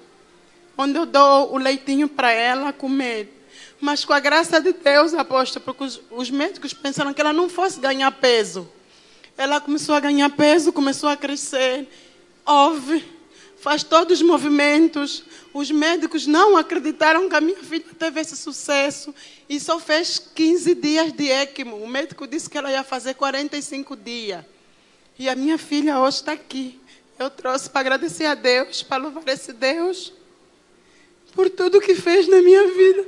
onde 0.78 0.96
eu 0.96 1.04
dou 1.04 1.52
o 1.52 1.58
leitinho 1.58 2.08
para 2.08 2.30
ela 2.30 2.72
comer. 2.72 3.34
Mas 3.80 4.04
com 4.04 4.12
a 4.12 4.20
graça 4.20 4.60
de 4.60 4.72
Deus, 4.72 5.12
aposto, 5.12 5.60
porque 5.60 5.82
os, 5.82 6.00
os 6.08 6.30
médicos 6.30 6.72
pensaram 6.72 7.12
que 7.12 7.20
ela 7.20 7.32
não 7.32 7.48
fosse 7.48 7.80
ganhar 7.80 8.10
peso. 8.12 8.68
Ela 9.36 9.60
começou 9.60 9.94
a 9.94 10.00
ganhar 10.00 10.30
peso, 10.30 10.72
começou 10.72 11.08
a 11.08 11.16
crescer, 11.16 11.88
ouve, 12.46 13.04
faz 13.60 13.82
todos 13.82 14.20
os 14.20 14.26
movimentos. 14.26 15.24
Os 15.52 15.70
médicos 15.70 16.26
não 16.26 16.56
acreditaram 16.56 17.28
que 17.28 17.34
a 17.34 17.40
minha 17.40 17.62
filha 17.62 17.84
teve 17.98 18.20
esse 18.20 18.36
sucesso 18.36 19.12
e 19.48 19.58
só 19.58 19.80
fez 19.80 20.18
15 20.18 20.74
dias 20.76 21.12
de 21.12 21.28
ECMO. 21.28 21.82
O 21.82 21.88
médico 21.88 22.26
disse 22.26 22.48
que 22.48 22.56
ela 22.56 22.70
ia 22.70 22.84
fazer 22.84 23.14
45 23.14 23.96
dias. 23.96 24.44
E 25.18 25.28
a 25.28 25.34
minha 25.34 25.58
filha 25.58 25.98
hoje 25.98 26.18
está 26.18 26.32
aqui. 26.32 26.80
Eu 27.18 27.30
trouxe 27.30 27.68
para 27.68 27.80
agradecer 27.80 28.26
a 28.26 28.34
Deus, 28.34 28.82
para 28.82 29.02
louvar 29.02 29.26
esse 29.28 29.52
Deus 29.52 30.12
por 31.34 31.48
tudo 31.50 31.80
que 31.80 31.94
fez 31.94 32.28
na 32.28 32.40
minha 32.42 32.66
vida 32.72 33.06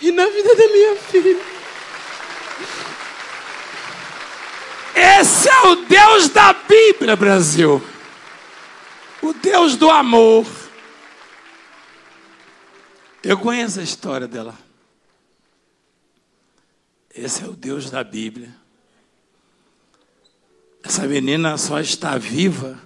e 0.00 0.12
na 0.12 0.26
vida 0.26 0.54
da 0.54 0.68
minha 0.68 0.96
filha. 0.96 1.56
Esse 4.94 5.48
é 5.48 5.60
o 5.68 5.76
Deus 5.86 6.28
da 6.30 6.52
Bíblia, 6.52 7.14
Brasil. 7.16 7.82
O 9.22 9.32
Deus 9.32 9.76
do 9.76 9.90
amor. 9.90 10.46
Eu 13.22 13.38
conheço 13.38 13.80
a 13.80 13.82
história 13.82 14.26
dela. 14.26 14.56
Esse 17.14 17.42
é 17.42 17.46
o 17.46 17.52
Deus 17.52 17.90
da 17.90 18.04
Bíblia. 18.04 18.54
Essa 20.82 21.06
menina 21.06 21.58
só 21.58 21.80
está 21.80 22.16
viva 22.16 22.80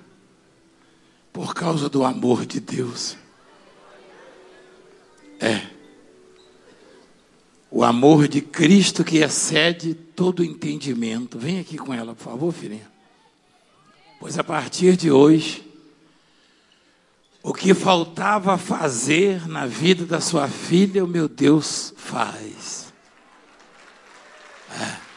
por 1.32 1.54
causa 1.54 1.88
do 1.88 2.04
amor 2.04 2.46
de 2.46 2.58
Deus. 2.58 3.16
É. 5.40 5.66
O 7.70 7.83
amor 7.83 8.29
de 8.29 8.40
Cristo 8.40 9.03
que 9.03 9.18
excede 9.18 9.94
todo 9.94 10.44
entendimento. 10.44 11.38
Vem 11.38 11.59
aqui 11.59 11.79
com 11.79 11.94
ela, 11.94 12.14
por 12.14 12.24
favor, 12.24 12.53
filhinha. 12.53 12.90
Pois 14.18 14.38
a 14.38 14.44
partir 14.44 14.96
de 14.96 15.11
hoje, 15.11 15.66
o 17.42 17.55
que 17.55 17.72
faltava 17.72 18.59
fazer 18.59 19.48
na 19.48 19.64
vida 19.66 20.05
da 20.05 20.20
sua 20.20 20.46
filha, 20.46 21.05
o 21.05 21.09
meu 21.09 21.26
Deus 21.26 21.94
faz. 21.96 22.92
É. 24.79 25.09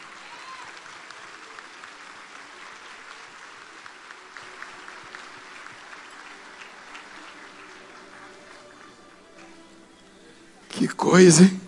Que 10.75 10.87
coisa, 10.87 11.43
hein? 11.43 11.61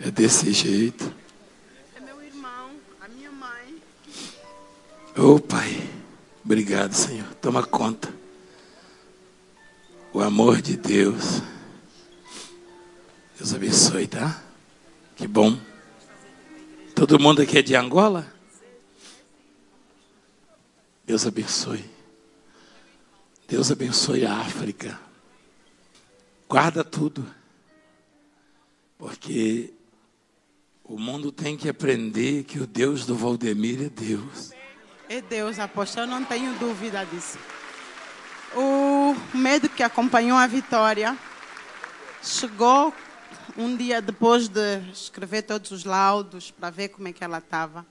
É 0.00 0.10
desse 0.10 0.52
jeito. 0.52 1.14
É 1.94 2.00
meu 2.00 2.20
irmão, 2.20 2.72
a 3.00 3.06
minha 3.06 3.30
mãe. 3.30 3.80
Ô 5.16 5.38
Pai, 5.38 5.88
obrigado, 6.44 6.92
Senhor. 6.94 7.32
Toma 7.34 7.64
conta. 7.64 8.12
O 10.12 10.20
amor 10.20 10.60
de 10.60 10.76
Deus. 10.76 11.42
Deus 13.38 13.54
abençoe, 13.54 14.08
tá? 14.08 14.42
Que 15.14 15.28
bom. 15.28 15.56
Todo 16.92 17.20
mundo 17.20 17.40
aqui 17.40 17.58
é 17.58 17.62
de 17.62 17.76
Angola? 17.76 18.26
Deus 21.06 21.24
abençoe. 21.24 21.84
Deus 23.46 23.70
abençoe 23.70 24.26
a 24.26 24.38
África. 24.40 25.05
Guarda 26.48 26.84
tudo. 26.84 27.26
Porque 28.96 29.74
o 30.84 30.98
mundo 30.98 31.32
tem 31.32 31.56
que 31.56 31.68
aprender 31.68 32.44
que 32.44 32.60
o 32.60 32.66
Deus 32.66 33.04
do 33.04 33.16
Valdemir 33.16 33.82
é 33.82 33.88
Deus. 33.88 34.52
É 35.08 35.20
Deus, 35.20 35.58
apóstolo, 35.58 36.06
eu 36.06 36.10
não 36.10 36.24
tenho 36.24 36.56
dúvida 36.58 37.04
disso. 37.04 37.38
O 38.54 39.14
médico 39.36 39.74
que 39.74 39.82
acompanhou 39.82 40.38
a 40.38 40.46
Vitória 40.46 41.18
chegou 42.22 42.94
um 43.56 43.76
dia 43.76 44.00
depois 44.00 44.48
de 44.48 44.78
escrever 44.92 45.42
todos 45.42 45.70
os 45.72 45.84
laudos 45.84 46.50
para 46.50 46.70
ver 46.70 46.88
como 46.88 47.08
é 47.08 47.12
que 47.12 47.24
ela 47.24 47.38
estava. 47.38 47.84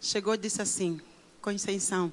Chegou 0.00 0.34
e 0.34 0.38
disse 0.38 0.62
assim: 0.62 1.00
Conceição, 1.40 2.12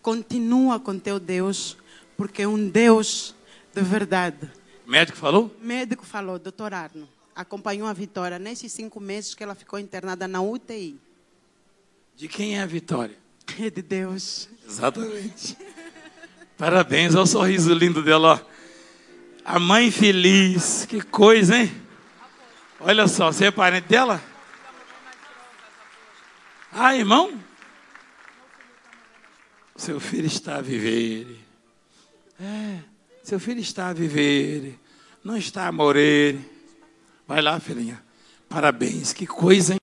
continua 0.00 0.78
com 0.78 0.98
teu 0.98 1.18
Deus, 1.18 1.76
porque 2.16 2.42
é 2.42 2.48
um 2.48 2.68
Deus 2.68 3.34
de 3.74 3.82
verdade. 3.82 4.50
Médico 4.86 5.16
falou? 5.16 5.54
Médico 5.60 6.04
falou, 6.04 6.38
doutor 6.38 6.74
Arno, 6.74 7.08
acompanhou 7.34 7.88
a 7.88 7.92
Vitória 7.92 8.38
nesses 8.38 8.72
cinco 8.72 9.00
meses 9.00 9.34
que 9.34 9.42
ela 9.42 9.54
ficou 9.54 9.78
internada 9.78 10.28
na 10.28 10.40
UTI. 10.40 10.98
De 12.16 12.28
quem 12.28 12.58
é 12.58 12.62
a 12.62 12.66
vitória? 12.66 13.16
É 13.58 13.68
de 13.70 13.82
Deus. 13.82 14.48
Exatamente. 14.66 15.56
Parabéns, 16.56 17.14
olha 17.14 17.24
o 17.24 17.26
sorriso 17.26 17.74
lindo 17.74 18.02
dela, 18.02 18.40
ó. 18.40 18.54
A 19.44 19.58
mãe 19.58 19.90
feliz, 19.90 20.86
que 20.86 21.02
coisa, 21.02 21.58
hein? 21.58 21.84
Olha 22.80 23.06
só, 23.08 23.32
você 23.32 23.46
é 23.46 23.50
parente 23.50 23.88
dela? 23.88 24.22
Ah, 26.72 26.96
irmão? 26.96 27.38
Seu 29.76 30.00
filho 30.00 30.26
está 30.26 30.56
a 30.56 30.60
viver. 30.62 31.40
É, 32.40 32.78
seu 33.24 33.40
filho 33.40 33.60
está 33.60 33.88
a 33.88 33.92
viver. 33.94 34.78
Não 35.24 35.34
está 35.34 35.66
a 35.66 35.72
morrer. 35.72 36.38
Vai 37.26 37.40
lá, 37.40 37.58
filhinha. 37.58 37.98
Parabéns, 38.50 39.14
que 39.14 39.26
coisa, 39.26 39.72
hein? 39.72 39.78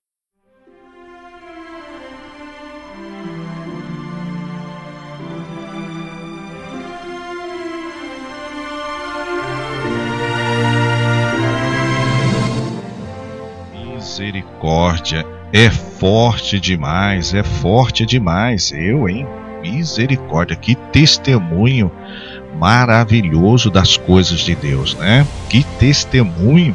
Misericórdia. 13.92 15.26
É 15.52 15.68
forte 15.68 16.60
demais, 16.60 17.34
é 17.34 17.42
forte 17.42 18.06
demais. 18.06 18.70
Eu, 18.70 19.08
hein? 19.08 19.26
Misericórdia. 19.60 20.56
Que 20.56 20.76
testemunho 20.76 21.90
maravilhoso 22.58 23.70
das 23.70 23.96
coisas 23.96 24.40
de 24.40 24.54
Deus, 24.54 24.94
né? 24.94 25.26
Que 25.48 25.64
testemunho 25.78 26.74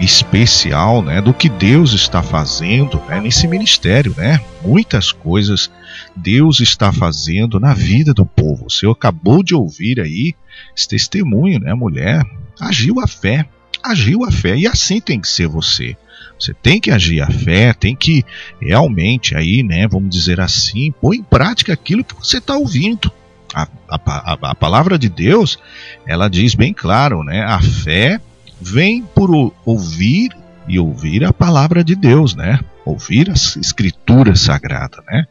especial, 0.00 1.02
né, 1.02 1.20
do 1.20 1.32
que 1.32 1.48
Deus 1.48 1.92
está 1.92 2.22
fazendo 2.22 3.00
né, 3.08 3.20
nesse 3.20 3.46
ministério, 3.46 4.14
né? 4.16 4.40
Muitas 4.64 5.12
coisas 5.12 5.70
Deus 6.16 6.60
está 6.60 6.92
fazendo 6.92 7.60
na 7.60 7.74
vida 7.74 8.12
do 8.12 8.26
povo. 8.26 8.70
Senhor 8.70 8.92
acabou 8.92 9.42
de 9.42 9.54
ouvir 9.54 10.00
aí 10.00 10.34
esse 10.76 10.88
testemunho, 10.88 11.60
né, 11.60 11.74
mulher? 11.74 12.24
Agiu 12.60 13.00
a 13.00 13.06
fé, 13.06 13.46
agiu 13.82 14.24
a 14.24 14.32
fé 14.32 14.56
e 14.56 14.66
assim 14.66 15.00
tem 15.00 15.20
que 15.20 15.28
ser 15.28 15.46
você. 15.46 15.96
Você 16.38 16.52
tem 16.52 16.80
que 16.80 16.90
agir 16.90 17.20
a 17.20 17.30
fé, 17.30 17.72
tem 17.72 17.94
que 17.94 18.24
realmente 18.60 19.36
aí, 19.36 19.62
né, 19.62 19.86
vamos 19.86 20.10
dizer 20.10 20.40
assim, 20.40 20.92
pôr 21.00 21.14
em 21.14 21.22
prática 21.22 21.72
aquilo 21.72 22.04
que 22.04 22.14
você 22.14 22.38
está 22.38 22.56
ouvindo. 22.56 23.12
A, 23.54 23.68
a, 23.88 24.50
a, 24.50 24.54
palavra 24.54 24.98
de 24.98 25.08
Deus, 25.08 25.58
ela 26.06 26.28
diz 26.28 26.54
bem 26.54 26.72
claro, 26.72 27.22
né, 27.22 27.42
a 27.42 27.60
fé 27.60 28.20
vem 28.60 29.02
por 29.02 29.54
ouvir 29.64 30.30
e 30.66 30.78
ouvir 30.78 31.24
a 31.24 31.32
palavra 31.32 31.84
de 31.84 31.94
Deus, 31.94 32.34
né, 32.34 32.58
ouvir 32.84 33.30
as 33.30 33.56
escrituras 33.56 34.40
sagradas, 34.40 35.04
né. 35.06 35.26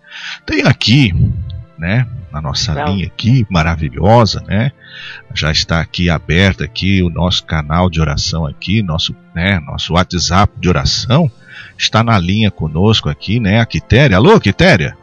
Tem 0.46 0.64
aqui, 0.64 1.14
né, 1.78 2.08
na 2.32 2.42
nossa 2.42 2.74
Não. 2.74 2.88
linha 2.88 3.08
aqui, 3.08 3.46
maravilhosa, 3.48 4.44
né? 4.48 4.72
Já 5.36 5.52
está 5.52 5.80
aqui 5.80 6.10
aberto 6.10 6.64
aqui 6.64 7.04
o 7.04 7.10
nosso 7.10 7.46
canal 7.46 7.92
de 7.92 8.02
oração 8.02 8.48
aqui, 8.48 8.82
nosso, 8.82 9.16
né, 9.36 9.60
nosso 9.60 9.94
WhatsApp 9.94 10.52
de 10.60 10.68
oração 10.68 11.32
está 11.78 12.04
na 12.04 12.18
linha 12.18 12.52
conosco 12.52 13.10
aqui, 13.10 13.40
né? 13.40 13.60
A 13.60 13.66
Quitéria. 13.66 14.18
Alô, 14.18 14.40
Quitéria? 14.40 14.98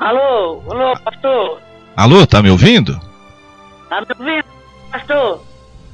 Alô, 0.00 0.62
alô, 0.70 0.98
pastor. 1.00 1.60
Alô, 1.94 2.26
tá 2.26 2.42
me 2.42 2.48
ouvindo? 2.48 2.98
Tá 3.90 4.00
me 4.00 4.06
ouvindo, 4.18 4.44
pastor? 4.90 5.44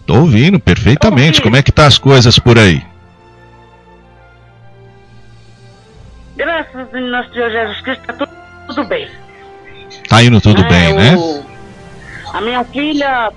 Tô 0.07 0.14
ouvindo 0.20 0.61
perfeitamente. 0.61 1.40
Ouvindo. 1.40 1.42
Como 1.42 1.57
é 1.57 1.62
que 1.62 1.72
tá 1.72 1.86
as 1.86 1.98
coisas 1.98 2.38
por 2.38 2.57
aí? 2.57 2.86
Graças 6.36 6.94
a 6.94 7.00
nosso 7.00 7.32
Senhor 7.32 7.50
Jesus 7.50 7.80
Cristo, 7.80 8.00
está 8.02 8.12
tudo, 8.12 8.30
tudo 8.68 8.84
bem. 8.84 9.11
Tá 10.09 10.22
indo 10.22 10.40
tudo 10.40 10.62
é, 10.62 10.68
bem, 10.68 10.94
né? 10.94 11.44
A 12.32 12.40
minha 12.40 12.62
filha. 12.62 13.32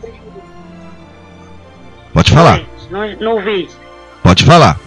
Pode 2.13 2.31
falar. 2.31 2.61
Não, 2.91 3.07
não 3.19 3.31
ouvi. 3.37 3.67
Pode 4.21 4.45
falar. 4.45 4.77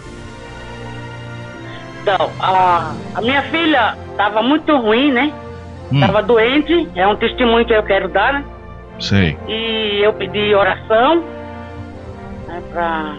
Então, 2.01 2.31
a, 2.39 2.93
a 3.15 3.21
minha 3.21 3.41
filha 3.43 3.97
estava 4.13 4.41
muito 4.41 4.77
ruim, 4.77 5.11
né? 5.11 5.33
Estava 5.93 6.21
hum. 6.21 6.25
doente, 6.25 6.89
é 6.95 7.07
um 7.07 7.15
testemunho 7.15 7.65
que 7.65 7.73
eu 7.73 7.83
quero 7.83 8.09
dar, 8.09 8.33
né? 8.33 8.45
Sei. 8.99 9.37
E 9.47 10.01
eu 10.01 10.13
pedi 10.13 10.53
oração 10.55 11.23
né, 12.47 12.63
para 12.71 13.15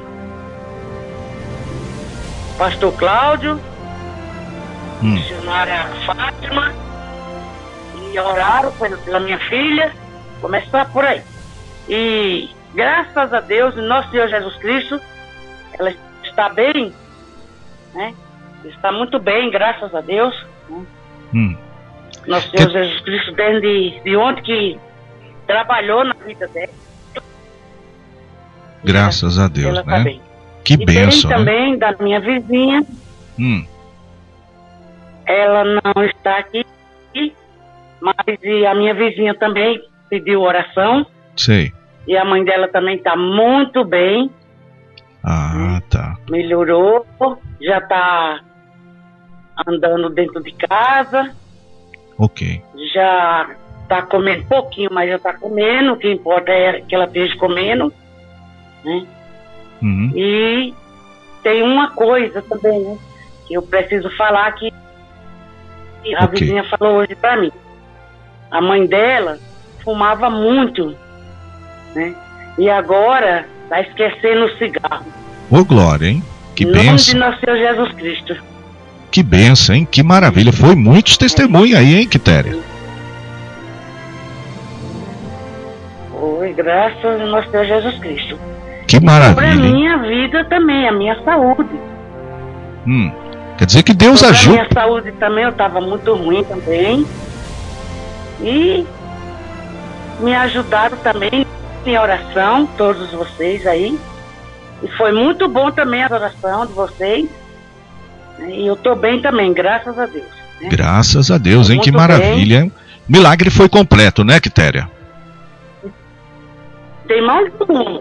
Pastor 2.59 2.93
Cláudio 2.95 3.61
hum. 5.03 5.13
missionária 5.13 5.85
Fátima, 6.07 6.73
e 8.13 8.19
oraram 8.19 8.73
pela 9.05 9.21
minha 9.21 9.39
filha, 9.39 9.93
começar 10.41 10.91
por 10.91 11.05
aí. 11.05 11.23
E 11.89 12.49
graças 12.75 13.33
a 13.33 13.41
Deus, 13.41 13.77
nosso 13.77 14.11
Senhor 14.11 14.29
Jesus 14.29 14.57
Cristo, 14.57 15.01
ela 15.79 15.93
está 16.23 16.49
bem, 16.49 16.93
né? 17.93 18.15
Está 18.65 18.91
muito 18.91 19.19
bem, 19.19 19.51
graças 19.51 19.95
a 19.95 20.01
Deus. 20.01 20.35
Né? 20.69 20.87
Hum. 21.35 21.57
Nosso 22.27 22.51
Senhor 22.51 22.67
que... 22.69 22.73
Jesus 22.73 23.01
Cristo, 23.03 23.33
desde 23.33 24.01
de 24.01 24.17
ontem 24.17 24.43
que 24.43 24.79
trabalhou 25.47 26.05
na 26.05 26.15
vida 26.27 26.47
dela. 26.49 26.73
Graças 28.83 29.39
a 29.39 29.49
Deus, 29.49 29.69
ela 29.69 29.85
tá 29.85 29.99
né? 29.99 30.15
Tá 30.15 30.21
que 30.63 30.75
e 30.75 30.85
benção. 30.85 31.31
Né? 31.31 31.37
também 31.37 31.79
da 31.79 31.93
minha 31.99 32.21
vizinha. 32.21 32.85
Hum 33.39 33.67
ela 35.27 35.65
não 35.65 36.05
está 36.05 36.39
aqui, 36.39 36.65
mas 38.01 38.17
a 38.69 38.75
minha 38.75 38.95
vizinha 38.95 39.35
também 39.35 39.81
pediu 40.09 40.43
oração. 40.43 41.07
Sei. 41.37 41.73
E 42.07 42.17
a 42.17 42.25
mãe 42.25 42.45
dela 42.45 42.69
também 42.69 42.97
está 42.97 43.17
muito 43.17 43.85
bem. 43.85 44.31
Ah, 45.23 45.81
tá. 45.89 46.17
Melhorou, 46.29 47.07
já 47.61 47.79
está 47.79 48.41
andando 49.67 50.11
dentro 50.11 50.43
de 50.43 50.53
casa. 50.53 51.35
Ok. 52.19 52.63
Já 52.93 53.51
está 53.83 54.03
comendo 54.03 54.45
pouquinho, 54.47 54.91
mas 54.93 55.09
já 55.09 55.17
está 55.17 55.35
comendo. 55.35 55.93
O 55.93 55.97
que 55.97 56.11
importa 56.11 56.51
é 56.51 56.81
que 56.81 56.95
ela 56.95 57.05
esteja 57.05 57.37
comendo. 57.37 57.93
Né? 58.85 59.07
Uhum. 59.83 60.13
E 60.15 60.75
tem 61.43 61.63
uma 61.63 61.91
coisa 61.91 62.43
também, 62.43 62.81
né? 62.81 62.99
Que 63.47 63.55
eu 63.55 63.63
preciso 63.63 64.11
falar 64.17 64.51
que 64.53 64.73
a 66.17 66.25
okay. 66.25 66.41
vizinha 66.41 66.65
falou 66.65 66.97
hoje 66.97 67.15
para 67.15 67.37
mim. 67.37 67.53
A 68.51 68.61
mãe 68.61 68.87
dela 68.87 69.39
fumava 69.83 70.31
muito, 70.31 70.97
né? 71.95 72.15
E 72.59 72.71
agora 72.71 73.47
tá 73.69 73.81
esquecendo 73.81 74.47
o 74.47 74.59
cigarro. 74.59 75.05
Ô 75.51 75.65
Glória, 75.65 76.07
hein? 76.07 76.23
Que. 76.55 76.65
Em 76.65 76.71
nome 76.71 76.97
de 76.97 77.17
nosso 77.17 77.41
Senhor 77.41 77.57
Jesus 77.57 77.93
Cristo. 77.95 78.54
Que 79.15 79.23
benção, 79.23 79.77
hein? 79.77 79.87
Que 79.89 80.03
maravilha. 80.03 80.53
Foi 80.53 80.75
muitos 80.75 81.17
testemunhos 81.17 81.79
aí, 81.79 81.95
hein, 81.95 82.09
Quitéria? 82.09 82.59
Foi, 86.11 86.53
graças 86.53 87.21
ao 87.21 87.29
nosso 87.29 87.49
Senhor 87.49 87.65
Jesus 87.65 87.97
Cristo. 88.01 88.37
Que 88.89 88.99
maravilha. 88.99 89.37
Para 89.37 89.53
a 89.53 89.55
minha 89.55 89.99
vida 89.99 90.45
também, 90.47 90.89
a 90.89 90.93
minha 90.93 91.15
saúde. 91.23 91.79
Hum. 92.89 93.13
Quer 93.57 93.67
dizer 93.67 93.85
que 93.85 93.95
Deus 93.95 94.19
Sobre 94.19 94.35
ajuda. 94.35 94.51
A 94.51 94.63
minha 94.63 94.75
saúde 94.75 95.13
também, 95.13 95.45
eu 95.45 95.51
estava 95.51 95.81
muito 95.81 96.13
ruim 96.17 96.43
também. 96.43 97.07
E 98.41 98.85
me 100.19 100.35
ajudaram 100.35 100.97
também 100.97 101.47
em 101.87 101.97
oração, 101.97 102.67
todos 102.77 103.13
vocês 103.13 103.65
aí. 103.65 103.97
E 104.83 104.89
foi 104.97 105.13
muito 105.13 105.47
bom 105.47 105.71
também 105.71 106.03
a 106.03 106.13
oração 106.13 106.67
de 106.67 106.73
vocês. 106.73 107.44
E 108.41 108.67
eu 108.67 108.75
estou 108.75 108.97
bem 108.97 109.21
também, 109.21 109.53
graças 109.53 109.99
a 109.99 110.07
Deus. 110.07 110.27
Né? 110.61 110.69
Graças 110.69 111.31
a 111.31 111.39
Deus, 111.39 111.69
hein? 111.69 111.77
Muito 111.77 111.85
que 111.85 111.93
maravilha. 111.93 112.61
Bem. 112.61 112.73
Milagre 113.09 113.51
foi 113.51 113.69
completo, 113.69 114.25
né, 114.25 114.41
Quitéria? 114.41 114.91
Tem 117.07 117.23
mais 117.23 117.53
um. 117.69 118.01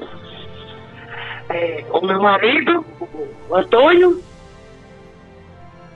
É, 1.49 1.83
o 1.91 2.05
meu 2.05 2.21
marido, 2.21 2.85
o 3.49 3.55
Antônio, 3.55 4.21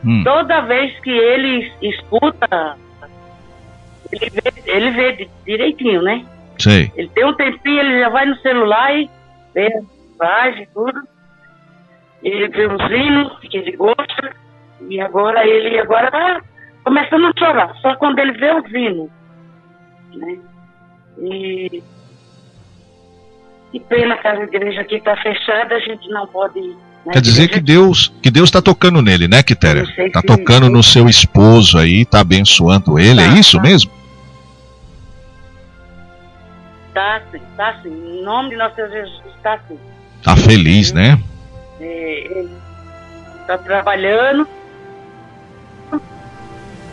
Hum. 0.05 0.23
Toda 0.23 0.61
vez 0.61 0.97
que 0.99 1.09
ele 1.09 1.71
escuta, 1.81 2.77
ele 4.11 4.29
vê, 4.29 4.53
ele 4.65 4.91
vê 4.91 5.29
direitinho, 5.45 6.01
né? 6.01 6.25
Sei. 6.57 6.91
Ele 6.95 7.09
tem 7.09 7.25
um 7.25 7.33
tempinho, 7.33 7.79
ele 7.79 7.99
já 7.99 8.09
vai 8.09 8.25
no 8.25 8.37
celular 8.37 8.95
e 8.95 9.09
vê 9.53 9.67
a 9.67 9.81
mensagem 9.81 10.63
e 10.63 10.67
tudo. 10.67 11.01
Ele 12.23 12.47
vê 12.49 12.67
uns 12.67 12.91
hinos 12.91 13.39
que 13.39 13.57
ele 13.57 13.75
gosta. 13.77 14.35
E 14.89 15.01
agora 15.01 15.45
ele 15.45 15.79
agora 15.79 16.11
tá 16.11 16.41
começando 16.83 17.27
a 17.27 17.33
chorar. 17.37 17.75
Só 17.81 17.95
quando 17.95 18.19
ele 18.19 18.33
vê 18.33 18.53
os 18.53 18.71
hinos. 18.71 19.09
Né? 20.15 20.39
E 21.19 21.83
que 23.71 23.79
pena 23.81 24.17
que 24.17 24.27
a 24.27 24.35
igreja 24.35 24.81
aqui 24.81 24.95
está 24.95 25.15
fechada, 25.17 25.75
a 25.75 25.79
gente 25.79 26.07
não 26.09 26.25
pode 26.27 26.75
Quer 27.11 27.21
dizer 27.21 27.47
que 27.47 27.59
Deus 27.59 28.11
que 28.21 28.29
Deus 28.29 28.49
está 28.49 28.61
tocando 28.61 29.01
nele, 29.01 29.27
né, 29.27 29.41
Quitéria? 29.41 29.83
Está 29.97 30.21
tocando 30.21 30.69
no 30.69 30.83
seu 30.83 31.07
esposo 31.07 31.77
aí, 31.77 32.01
está 32.01 32.19
abençoando 32.19 32.99
ele, 32.99 33.21
é 33.21 33.27
tá, 33.27 33.35
é 33.35 33.39
isso 33.39 33.57
tá. 33.57 33.63
mesmo? 33.63 33.91
Tá 36.93 37.21
sim, 37.31 37.41
tá 37.55 37.79
sim. 37.81 37.89
Em 37.89 38.23
nome 38.23 38.49
de 38.49 38.55
nosso 38.57 38.75
Jesus, 38.75 39.21
está 39.37 39.59
sim. 39.67 39.77
Tá 40.23 40.35
feliz, 40.35 40.91
né? 40.91 41.17
É, 41.79 42.27
ele 42.29 42.49
está 43.41 43.57
trabalhando. 43.57 44.47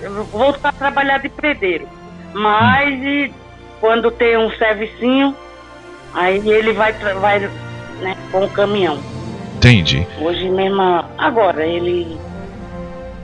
Eu 0.00 0.12
vou 0.12 0.24
voltar 0.24 0.68
a 0.68 0.72
trabalhar 0.72 1.18
de 1.18 1.28
predeiro. 1.28 1.88
Mas 2.32 2.94
hum. 2.94 3.32
quando 3.80 4.10
tem 4.10 4.36
um 4.36 4.50
servicinho, 4.52 5.34
aí 6.12 6.46
ele 6.48 6.72
vai, 6.72 6.92
vai 6.92 7.40
né, 8.00 8.16
com 8.30 8.44
o 8.44 8.50
caminhão. 8.50 8.98
Entendi. 9.56 10.06
Hoje 10.20 10.48
mesmo, 10.50 10.82
agora, 11.16 11.64
ele 11.64 12.18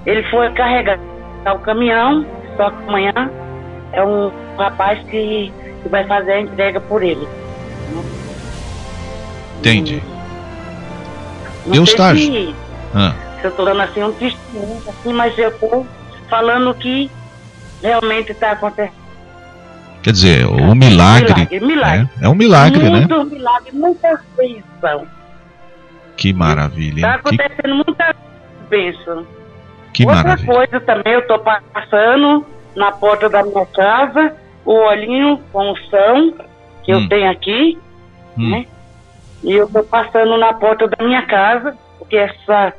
ele 0.07 0.23
foi 0.31 0.51
carregar 0.53 0.99
o 1.55 1.59
caminhão, 1.59 2.25
só 2.57 2.71
que 2.71 2.89
amanhã 2.89 3.13
é 3.93 4.03
um 4.03 4.31
rapaz 4.57 4.99
que, 5.09 5.53
que 5.83 5.89
vai 5.89 6.07
fazer 6.07 6.33
a 6.33 6.41
entrega 6.41 6.81
por 6.81 7.03
ele. 7.03 7.29
Entendi. 9.59 10.03
Não 11.71 11.77
Deus 11.77 11.91
está. 11.91 12.15
Se, 12.15 12.55
ah. 12.95 13.15
eu 13.43 13.51
estou 13.51 13.65
dando 13.65 13.81
assim 13.83 14.03
um 14.03 14.13
testemunho, 14.13 14.83
assim, 14.89 15.13
mas 15.13 15.39
eu 15.39 15.49
estou 15.49 15.87
falando 16.29 16.75
que 16.75 17.11
realmente 17.83 18.33
está 18.33 18.53
acontecendo. 18.53 19.01
Quer 20.03 20.13
dizer, 20.13 20.47
o 20.47 20.75
milagre. 20.75 21.35
Milagre, 21.35 21.61
milagre. 21.61 21.99
né? 22.05 22.11
É 22.23 22.29
um 22.29 22.35
milagre, 22.35 22.83
né? 22.91 22.91
Muito 23.07 23.25
milagre, 23.27 23.71
muita 23.73 24.21
bênção. 24.37 25.07
Que 26.17 26.33
maravilha. 26.33 27.03
Tá 27.03 27.15
hein? 27.15 27.21
Que, 27.25 27.43
acontecendo 27.43 27.75
muita 27.75 28.15
bênção. 28.69 29.27
que 29.93 30.05
Outra 30.07 30.23
maravilha. 30.23 30.55
coisa 30.55 30.81
também, 30.81 31.13
eu 31.15 31.27
tô 31.27 31.39
passando 31.39 32.47
na 32.75 32.93
porta 32.93 33.29
da 33.29 33.43
minha 33.43 33.67
casa, 33.67 34.35
o 34.65 34.73
olhinho 34.73 35.39
com 35.53 35.71
unção 35.73 36.33
que 36.83 36.95
Hum. 36.95 37.01
eu 37.03 37.09
tenho 37.09 37.31
aqui, 37.31 37.79
Hum. 38.39 38.51
né? 38.51 38.67
E 39.43 39.53
eu 39.53 39.67
tô 39.69 39.83
passando 39.85 40.37
na 40.39 40.53
porta 40.55 40.87
da 40.89 41.05
minha 41.05 41.23
casa, 41.23 41.77
porque 41.99 42.17
essa 42.17 42.73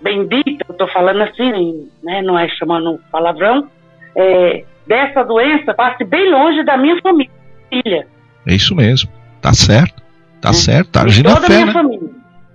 bendita, 0.00 0.64
eu 0.68 0.74
tô 0.74 0.86
falando 0.88 1.22
assim, 1.22 1.88
né? 2.02 2.22
Não 2.22 2.38
é 2.38 2.48
chamando 2.48 3.00
palavrão, 3.10 3.68
é, 4.16 4.64
dessa 4.86 5.22
doença 5.24 5.74
passe 5.74 6.04
bem 6.04 6.30
longe 6.30 6.64
da 6.64 6.76
minha 6.76 7.00
família. 7.02 7.30
É 8.46 8.54
isso 8.54 8.74
mesmo. 8.74 9.10
Tá 9.40 9.52
certo. 9.52 10.02
Tá 10.40 10.50
Hum. 10.50 10.54
certo. 10.54 10.90
Tá 10.90 11.02
agindo 11.02 11.28
a 11.30 11.36
fé, 11.36 11.48
minha 11.54 11.66
né? 11.66 11.72
família. 11.72 12.08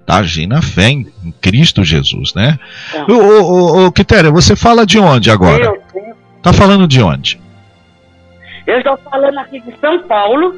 Tá 0.05 0.17
agindo 0.17 0.53
a 0.55 0.61
fé 0.61 0.89
em, 0.89 1.07
em 1.23 1.31
Cristo 1.41 1.83
Jesus, 1.83 2.33
né? 2.33 2.57
Tá. 2.91 3.05
Ô, 3.09 3.13
ô, 3.13 3.41
ô, 3.41 3.85
ô, 3.87 3.91
Quitéria, 3.91 4.31
você 4.31 4.55
fala 4.55 4.85
de 4.85 4.99
onde 4.99 5.29
agora? 5.31 5.63
Eu, 5.63 5.81
eu, 5.95 6.15
Tá 6.41 6.51
falando 6.51 6.87
de 6.87 7.01
onde? 7.01 7.39
eu 8.67 8.77
estou 8.77 8.97
falando 8.97 9.37
aqui 9.39 9.59
de 9.61 9.77
São 9.79 10.03
Paulo, 10.03 10.55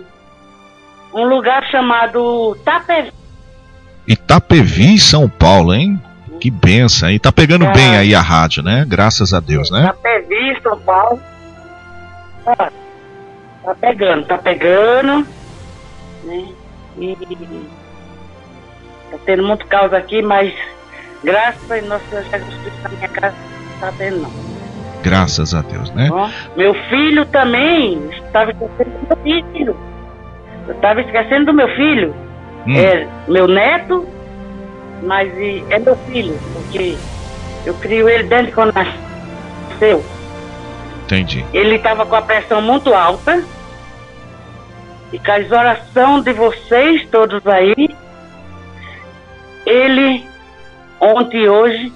um 1.14 1.24
lugar 1.26 1.64
chamado 1.66 2.56
Tapevi. 2.64 3.12
Itapevi, 4.08 5.00
São 5.00 5.28
Paulo, 5.30 5.74
hein? 5.74 6.00
Que 6.40 6.52
benção, 6.52 7.10
hein? 7.10 7.18
Tá 7.20 7.32
pegando 7.32 7.66
É. 7.66 7.72
bem 7.74 7.96
aí 7.98 8.14
a 8.14 8.22
rádio, 8.22 8.62
né? 8.62 8.86
Graças 8.88 9.34
a 9.34 9.40
Deus, 9.40 9.72
né? 9.72 9.84
Tapevi, 9.88 10.60
São 10.62 10.78
Paulo. 10.80 11.20
Tá, 12.44 12.72
tá 13.64 13.76
pegando, 13.82 14.26
tá 14.28 14.38
pegando. 14.38 15.26
Né? 16.26 16.46
E 17.00 17.16
tá 19.12 19.18
tendo 19.26 19.44
muito 19.44 19.66
caos 19.68 19.94
aqui, 19.94 20.22
mas 20.22 20.54
graças 21.24 21.72
a 21.72 21.82
Nosso 21.82 22.06
Senhor 22.10 22.24
Jesus 22.26 22.56
Cristo 22.62 22.82
na 22.84 22.90
minha 22.90 23.10
casa 23.10 23.36
não 23.74 23.80
tá 23.80 23.94
tendo 23.98 24.22
não. 24.22 24.32
Graças 25.02 25.54
a 25.54 25.62
Deus, 25.62 25.92
né? 25.92 26.10
Ó, 26.12 26.30
Meu 26.56 26.74
filho 26.90 27.26
também, 27.28 28.10
estava 28.12 28.52
do 28.54 28.60
meu 28.60 29.18
filho. 29.24 29.78
Eu 30.68 30.74
estava 30.76 31.02
esquecendo 31.02 31.46
do 31.48 31.54
meu 31.54 31.68
filho. 31.76 32.14
Hum, 32.68 32.76
É 32.78 33.08
meu 33.28 33.48
neto, 33.48 34.08
mas 35.04 35.32
é 35.70 35.80
meu 35.80 35.96
filho, 36.08 36.38
porque 36.54 36.96
eu 37.66 37.74
crio 37.76 38.10
ele 38.10 38.24
desde 38.24 38.52
quando 38.52 38.74
nasceu. 38.74 40.04
entendi. 41.04 41.46
Ele 41.54 41.76
estava 41.76 42.06
com 42.06 42.16
a 42.16 42.22
pressão 42.22 42.62
muito 42.62 42.94
alta. 42.94 43.44
E 45.14 45.20
com 45.20 45.32
as 45.32 45.52
orações 45.52 46.24
de 46.24 46.34
vocês 46.34 47.08
todos 47.10 47.46
aí, 47.48 47.76
ele, 49.66 50.26
ontem 51.00 51.44
e 51.44 51.50
hoje, 51.50 51.94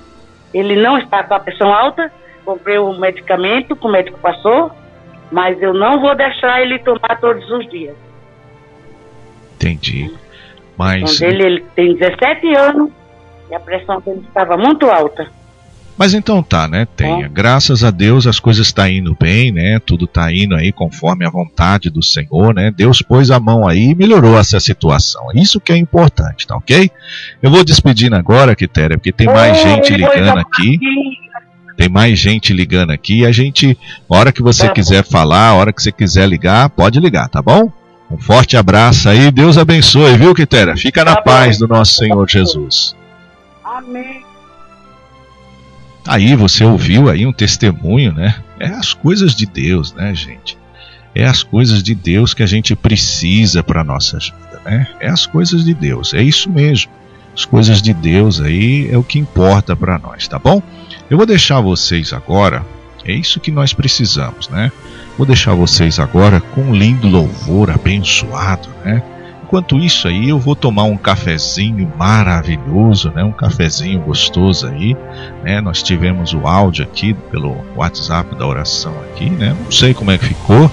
ele 0.53 0.75
não 0.81 0.97
está 0.97 1.23
com 1.23 1.33
a 1.33 1.39
pressão 1.39 1.73
alta. 1.73 2.11
Comprei 2.45 2.77
o 2.77 2.93
medicamento 2.93 3.75
que 3.75 3.85
o 3.85 3.89
médico 3.91 4.17
passou, 4.19 4.71
mas 5.31 5.61
eu 5.61 5.73
não 5.73 5.99
vou 5.99 6.15
deixar 6.15 6.61
ele 6.61 6.79
tomar 6.79 7.19
todos 7.19 7.49
os 7.51 7.67
dias. 7.69 7.95
Entendi. 9.59 10.09
Mas, 10.77 11.19
dele, 11.19 11.43
ele 11.43 11.65
tem 11.75 11.95
17 11.95 12.55
anos 12.55 12.89
e 13.51 13.55
a 13.55 13.59
pressão 13.59 13.99
dele 13.99 14.23
estava 14.25 14.55
muito 14.55 14.85
alta. 14.85 15.27
mas 15.97 16.13
então 16.13 16.41
tá, 16.41 16.65
né? 16.69 16.87
Tenha. 16.95 17.27
Graças 17.27 17.83
a 17.83 17.91
Deus 17.91 18.25
as 18.25 18.39
coisas 18.39 18.67
estão 18.67 18.87
indo 18.87 19.13
bem, 19.19 19.51
né? 19.51 19.79
Tudo 19.85 20.07
tá 20.07 20.31
indo 20.33 20.55
aí 20.55 20.71
conforme 20.71 21.25
a 21.25 21.29
vontade 21.29 21.89
do 21.89 22.01
Senhor, 22.01 22.53
né? 22.53 22.71
Deus 22.73 23.01
pôs 23.01 23.29
a 23.29 23.39
mão 23.39 23.67
aí 23.67 23.89
e 23.89 23.95
melhorou 23.95 24.39
essa 24.39 24.57
situação. 24.61 25.27
Isso 25.35 25.59
que 25.59 25.73
é 25.73 25.77
importante, 25.77 26.47
tá 26.47 26.55
ok? 26.55 26.89
Eu 27.43 27.51
vou 27.51 27.63
despedindo 27.65 28.15
agora, 28.15 28.55
Quitéria, 28.55 28.97
porque 28.97 29.11
tem 29.11 29.27
mais 29.27 29.57
Ô, 29.59 29.61
gente 29.61 29.93
ligando 29.93 30.37
aqui. 30.37 30.79
Tem 31.75 31.89
mais 31.89 32.17
gente 32.19 32.53
ligando 32.53 32.91
aqui. 32.91 33.25
A 33.25 33.31
gente, 33.31 33.77
a 34.09 34.17
hora 34.17 34.31
que 34.31 34.41
você 34.41 34.67
Tá 34.67 34.73
quiser 34.73 35.03
falar, 35.03 35.47
a 35.49 35.53
hora 35.55 35.73
que 35.73 35.81
você 35.81 35.91
quiser 35.91 36.27
ligar, 36.27 36.69
pode 36.69 36.99
ligar, 36.99 37.27
tá 37.29 37.41
bom? 37.41 37.71
Um 38.09 38.17
forte 38.17 38.57
abraço 38.57 39.07
aí. 39.07 39.29
Deus 39.31 39.57
abençoe, 39.57 40.17
viu, 40.17 40.33
Quitéria? 40.33 40.75
Fica 40.75 41.05
na 41.05 41.15
Tá 41.15 41.21
paz 41.21 41.59
do 41.59 41.67
nosso 41.67 41.93
Senhor 41.95 42.27
Jesus. 42.27 42.95
Amém. 43.63 44.23
Aí 46.07 46.35
você 46.35 46.63
ouviu 46.63 47.07
aí 47.07 47.25
um 47.25 47.31
testemunho, 47.31 48.11
né? 48.13 48.35
É 48.59 48.67
as 48.67 48.93
coisas 48.93 49.35
de 49.35 49.45
Deus, 49.45 49.93
né, 49.93 50.13
gente? 50.15 50.57
É 51.13 51.25
as 51.25 51.43
coisas 51.43 51.83
de 51.83 51.93
Deus 51.93 52.33
que 52.33 52.41
a 52.41 52.47
gente 52.47 52.75
precisa 52.75 53.61
para 53.61 53.83
nossa 53.83 54.17
vida, 54.17 54.61
né? 54.65 54.87
É 54.99 55.07
as 55.07 55.27
coisas 55.27 55.63
de 55.63 55.73
Deus, 55.73 56.13
é 56.13 56.21
isso 56.23 56.49
mesmo. 56.49 56.91
As 57.35 57.45
coisas 57.45 57.81
de 57.81 57.93
Deus 57.93 58.41
aí 58.41 58.89
é 58.91 58.97
o 58.97 59.03
que 59.03 59.19
importa 59.19 59.75
para 59.75 59.99
nós, 59.99 60.27
tá 60.27 60.39
bom? 60.39 60.63
Eu 61.09 61.17
vou 61.17 61.25
deixar 61.25 61.61
vocês 61.61 62.11
agora, 62.11 62.65
é 63.05 63.13
isso 63.13 63.39
que 63.39 63.51
nós 63.51 63.73
precisamos, 63.73 64.49
né? 64.49 64.71
Vou 65.19 65.25
deixar 65.25 65.53
vocês 65.53 65.99
agora 65.99 66.39
com 66.39 66.61
um 66.61 66.73
lindo 66.73 67.05
louvor 67.05 67.69
abençoado, 67.69 68.69
né? 68.85 69.03
Enquanto 69.43 69.77
isso 69.77 70.07
aí, 70.07 70.29
eu 70.29 70.39
vou 70.39 70.55
tomar 70.55 70.83
um 70.83 70.95
cafezinho 70.95 71.91
maravilhoso, 71.97 73.11
né? 73.13 73.21
Um 73.21 73.33
cafezinho 73.33 73.99
gostoso 73.99 74.67
aí, 74.67 74.95
né? 75.43 75.59
Nós 75.59 75.83
tivemos 75.83 76.33
o 76.33 76.47
áudio 76.47 76.85
aqui 76.85 77.13
pelo 77.13 77.57
WhatsApp 77.75 78.33
da 78.33 78.47
oração 78.47 78.93
aqui, 79.11 79.29
né? 79.29 79.53
Não 79.61 79.69
sei 79.69 79.93
como 79.93 80.09
é 80.09 80.17
que 80.17 80.27
ficou. 80.27 80.71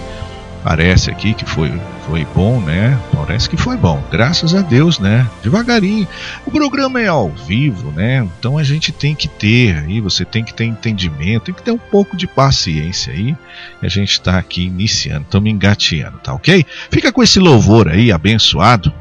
Parece 0.66 1.12
aqui 1.12 1.32
que 1.32 1.44
foi, 1.44 1.72
foi 2.08 2.26
bom, 2.34 2.60
né? 2.60 2.98
Parece 3.14 3.48
que 3.48 3.56
foi 3.56 3.76
bom. 3.76 4.02
Graças 4.10 4.52
a 4.52 4.62
Deus, 4.62 4.98
né? 4.98 5.24
Devagarinho. 5.40 6.08
O 6.44 6.50
programa 6.50 7.00
é 7.00 7.06
ao 7.06 7.30
vivo, 7.30 7.92
né? 7.92 8.28
Então 8.36 8.58
a 8.58 8.64
gente 8.64 8.90
tem 8.90 9.14
que 9.14 9.28
ter 9.28 9.76
aí, 9.78 10.00
você 10.00 10.24
tem 10.24 10.42
que 10.42 10.52
ter 10.52 10.64
entendimento, 10.64 11.44
tem 11.44 11.54
que 11.54 11.62
ter 11.62 11.70
um 11.70 11.78
pouco 11.78 12.16
de 12.16 12.26
paciência 12.26 13.12
aí. 13.12 13.36
A 13.80 13.86
gente 13.86 14.10
está 14.10 14.38
aqui 14.38 14.64
iniciando, 14.64 15.22
estamos 15.22 15.48
engateando, 15.48 16.18
tá 16.18 16.34
ok? 16.34 16.66
Fica 16.90 17.12
com 17.12 17.22
esse 17.22 17.38
louvor 17.38 17.86
aí, 17.86 18.10
abençoado. 18.10 18.92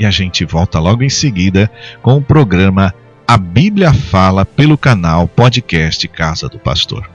E 0.00 0.04
a 0.04 0.10
gente 0.10 0.44
volta 0.44 0.80
logo 0.80 1.04
em 1.04 1.08
seguida 1.08 1.70
com 2.02 2.16
o 2.16 2.22
programa 2.22 2.92
A 3.28 3.38
Bíblia 3.38 3.94
Fala 3.94 4.44
pelo 4.44 4.76
canal 4.76 5.28
Podcast 5.28 6.08
Casa 6.08 6.48
do 6.48 6.58
Pastor. 6.58 7.08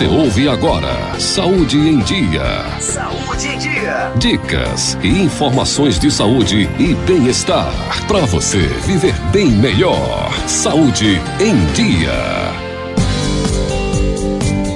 Você 0.00 0.06
ouve 0.06 0.48
agora 0.48 1.20
Saúde 1.20 1.76
em 1.76 1.98
Dia. 1.98 2.64
Saúde 2.80 3.48
em 3.48 3.58
Dia. 3.58 4.10
Dicas 4.16 4.96
e 5.02 5.08
informações 5.08 5.98
de 5.98 6.10
saúde 6.10 6.70
e 6.78 6.94
bem-estar. 7.06 7.70
Para 8.08 8.24
você 8.24 8.60
viver 8.86 9.14
bem 9.30 9.50
melhor. 9.50 10.32
Saúde 10.46 11.20
em 11.38 11.54
Dia. 11.74 12.49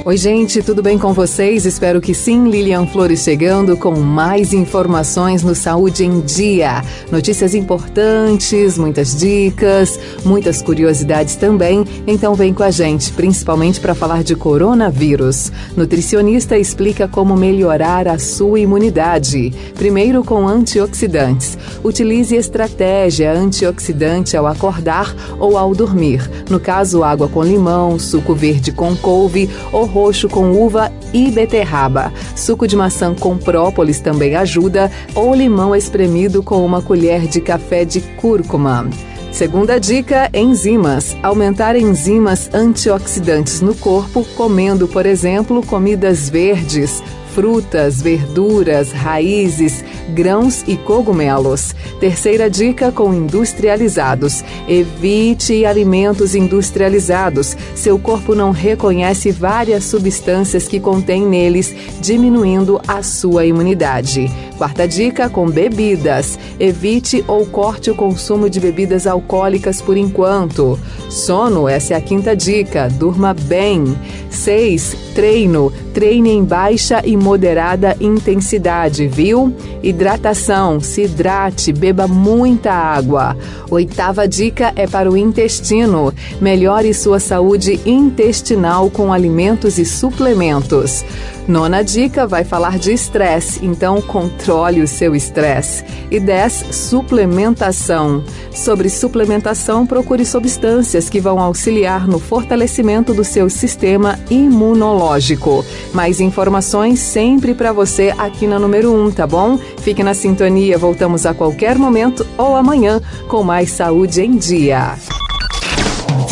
Oi, 0.07 0.18
gente, 0.18 0.62
tudo 0.62 0.82
bem 0.82 0.98
com 0.98 1.14
vocês? 1.14 1.64
Espero 1.64 1.98
que 1.98 2.12
sim. 2.12 2.50
Lilian 2.50 2.86
Flores 2.86 3.22
chegando 3.22 3.74
com 3.74 3.98
mais 3.98 4.52
informações 4.52 5.42
no 5.42 5.55
Saúde 5.55 6.05
em 6.05 6.20
Dia. 6.20 6.84
Notícias 7.11 7.55
importantes, 7.55 8.76
muitas 8.76 9.18
dicas, 9.18 9.98
muitas 10.22 10.61
curiosidades 10.61 11.36
também. 11.36 11.86
Então 12.07 12.34
vem 12.34 12.52
com 12.52 12.62
a 12.62 12.70
gente, 12.70 13.11
principalmente 13.12 13.80
para 13.80 13.94
falar 13.94 14.22
de 14.22 14.36
coronavírus. 14.36 15.50
Nutricionista 15.74 16.59
explica 16.59 17.09
como 17.09 17.34
melhorar 17.34 18.07
a 18.07 18.18
sua 18.18 18.61
imunidade. 18.61 19.55
Primeiro 19.74 20.22
com 20.22 20.46
antioxidantes. 20.46 21.57
Utilize 21.82 22.36
estratégia 22.36 23.32
antioxidante 23.32 24.36
ao 24.36 24.46
acordar 24.46 25.16
ou 25.40 25.57
ao 25.57 25.74
dormir. 25.74 26.20
No 26.49 26.61
caso, 26.61 27.03
água 27.03 27.28
com 27.28 27.42
limão, 27.42 27.99
suco 27.99 28.34
verde 28.34 28.70
com 28.70 28.95
couve 28.97 29.49
ou 29.72 29.86
roxo 29.86 30.28
com 30.28 30.53
uva 30.53 30.92
e 31.12 31.30
beterraba. 31.30 32.12
Suco 32.36 32.66
de 32.66 32.76
maçã 32.76 33.14
com 33.14 33.36
própolis 33.36 34.01
também 34.01 34.36
ajuda, 34.36 34.90
ou 35.14 35.34
limão 35.34 35.74
espremido 35.74 36.42
com 36.42 36.64
uma 36.64 36.82
colher 36.82 37.26
de 37.26 37.40
café 37.40 37.84
de 37.84 38.01
cúrcuma. 38.01 38.88
Segunda 39.34 39.80
dica: 39.80 40.30
enzimas. 40.32 41.16
Aumentar 41.20 41.74
enzimas 41.74 42.49
antioxidantes 42.55 43.61
no 43.61 43.74
corpo, 43.74 44.24
comendo, 44.36 44.86
por 44.86 45.07
exemplo, 45.07 45.64
comidas 45.66 46.28
verdes, 46.28 47.03
frutas, 47.34 48.01
verduras, 48.01 48.92
raízes, 48.92 49.84
grãos 50.11 50.64
e 50.66 50.76
cogumelos. 50.76 51.74
Terceira 52.00 52.50
dica 52.50 52.92
com 52.92 53.14
industrializados. 53.14 54.44
Evite 54.68 55.64
alimentos 55.64 56.34
industrializados. 56.34 57.57
Seu 57.74 57.98
corpo 57.98 58.34
não 58.34 58.50
reconhece 58.50 59.30
várias 59.30 59.84
substâncias 59.84 60.68
que 60.68 60.80
contém 60.80 61.26
neles, 61.26 61.74
diminuindo 62.00 62.80
a 62.86 63.02
sua 63.02 63.46
imunidade. 63.46 64.30
Quarta 64.57 64.86
dica 64.86 65.28
com 65.28 65.48
bebidas. 65.48 66.38
Evite 66.61 67.24
ou 67.26 67.44
corte 67.46 67.90
o 67.90 67.94
consumo 67.94 68.48
de 68.48 68.61
bebidas 68.61 69.07
alcoólicas 69.07 69.80
por 69.80 69.96
enquanto. 69.96 70.78
Sono, 71.11 71.68
essa 71.68 71.94
é 71.94 71.96
a 71.96 72.00
quinta 72.00 72.36
dica. 72.36 72.88
Durma 72.88 73.34
bem. 73.34 73.96
6. 74.35 74.97
Treino. 75.14 75.72
Treine 75.93 76.30
em 76.30 76.45
baixa 76.45 77.01
e 77.05 77.16
moderada 77.16 77.97
intensidade, 78.01 79.07
viu? 79.07 79.55
Hidratação. 79.82 80.80
Se 80.80 81.03
hidrate, 81.03 81.72
beba 81.72 82.09
muita 82.09 82.72
água. 82.72 83.37
Oitava 83.70 84.26
dica 84.26 84.72
é 84.74 84.87
para 84.87 85.11
o 85.11 85.16
intestino. 85.16 86.12
Melhore 86.41 86.93
sua 86.93 87.20
saúde 87.20 87.80
intestinal 87.87 88.91
com 88.91 89.12
alimentos 89.12 89.78
e 89.78 89.85
suplementos. 89.85 91.05
Nona 91.47 91.82
dica 91.82 92.26
vai 92.26 92.42
falar 92.42 92.78
de 92.78 92.92
estresse, 92.92 93.64
então 93.64 94.01
controle 94.01 94.80
o 94.80 94.88
seu 94.88 95.14
estresse. 95.14 95.84
E 96.11 96.18
10, 96.18 96.66
suplementação. 96.70 98.24
Sobre 98.51 98.88
suplementação, 98.88 99.86
procure 99.86 100.24
substâncias 100.24 101.11
que 101.11 101.20
vão 101.20 101.38
auxiliar 101.38 102.09
no 102.09 102.18
fortalecimento 102.18 103.12
do 103.12 103.24
seu 103.24 103.51
sistema 103.51 104.18
imunológico. 104.30 105.64
Mais 105.92 106.18
informações 106.18 107.01
sempre 107.01 107.55
para 107.55 107.72
você 107.72 108.14
aqui 108.16 108.47
na 108.47 108.59
número 108.59 108.90
1, 108.92 109.05
um, 109.05 109.11
tá 109.11 109.26
bom? 109.26 109.59
Fique 109.78 110.03
na 110.03 110.14
sintonia, 110.14 110.78
voltamos 110.78 111.26
a 111.26 111.34
qualquer 111.34 111.76
momento 111.76 112.26
ou 112.38 112.57
amanhã 112.57 113.03
com 113.28 113.42
mais 113.42 113.70
Saúde 113.70 114.22
em 114.22 114.36
Dia. 114.36 114.95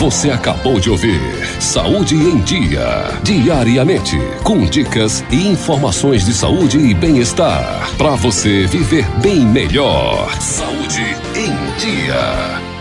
Você 0.03 0.32
acabou 0.32 0.80
de 0.80 0.90
ouvir 0.90 1.20
Saúde 1.61 2.16
em 2.16 2.38
Dia. 2.38 3.20
Diariamente, 3.22 4.18
com 4.42 4.64
dicas 4.64 5.24
e 5.30 5.46
informações 5.46 6.24
de 6.24 6.34
saúde 6.34 6.76
e 6.76 6.92
bem-estar. 6.92 7.88
Para 7.96 8.16
você 8.16 8.66
viver 8.66 9.07
bem 9.22 9.46
melhor. 9.46 10.28
Saúde 10.40 11.05
em 11.36 11.55
Dia. 11.78 12.71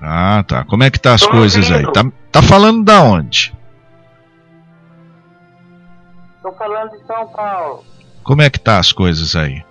Ah, 0.00 0.42
tá. 0.46 0.64
Como 0.64 0.82
é 0.82 0.90
que 0.90 0.98
tá 0.98 1.14
as 1.14 1.22
Tô 1.22 1.30
coisas 1.30 1.70
ouvindo. 1.70 1.88
aí? 1.88 1.92
Tá, 1.92 2.04
tá 2.32 2.42
falando 2.42 2.84
da 2.84 3.02
onde? 3.02 3.52
Tô 6.42 6.52
falando 6.52 6.90
de 6.92 7.06
São 7.06 7.26
Paulo. 7.28 7.84
Como 8.22 8.42
é 8.42 8.50
que 8.50 8.58
tá 8.58 8.78
as 8.78 8.92
coisas 8.92 9.34
aí? 9.36 9.62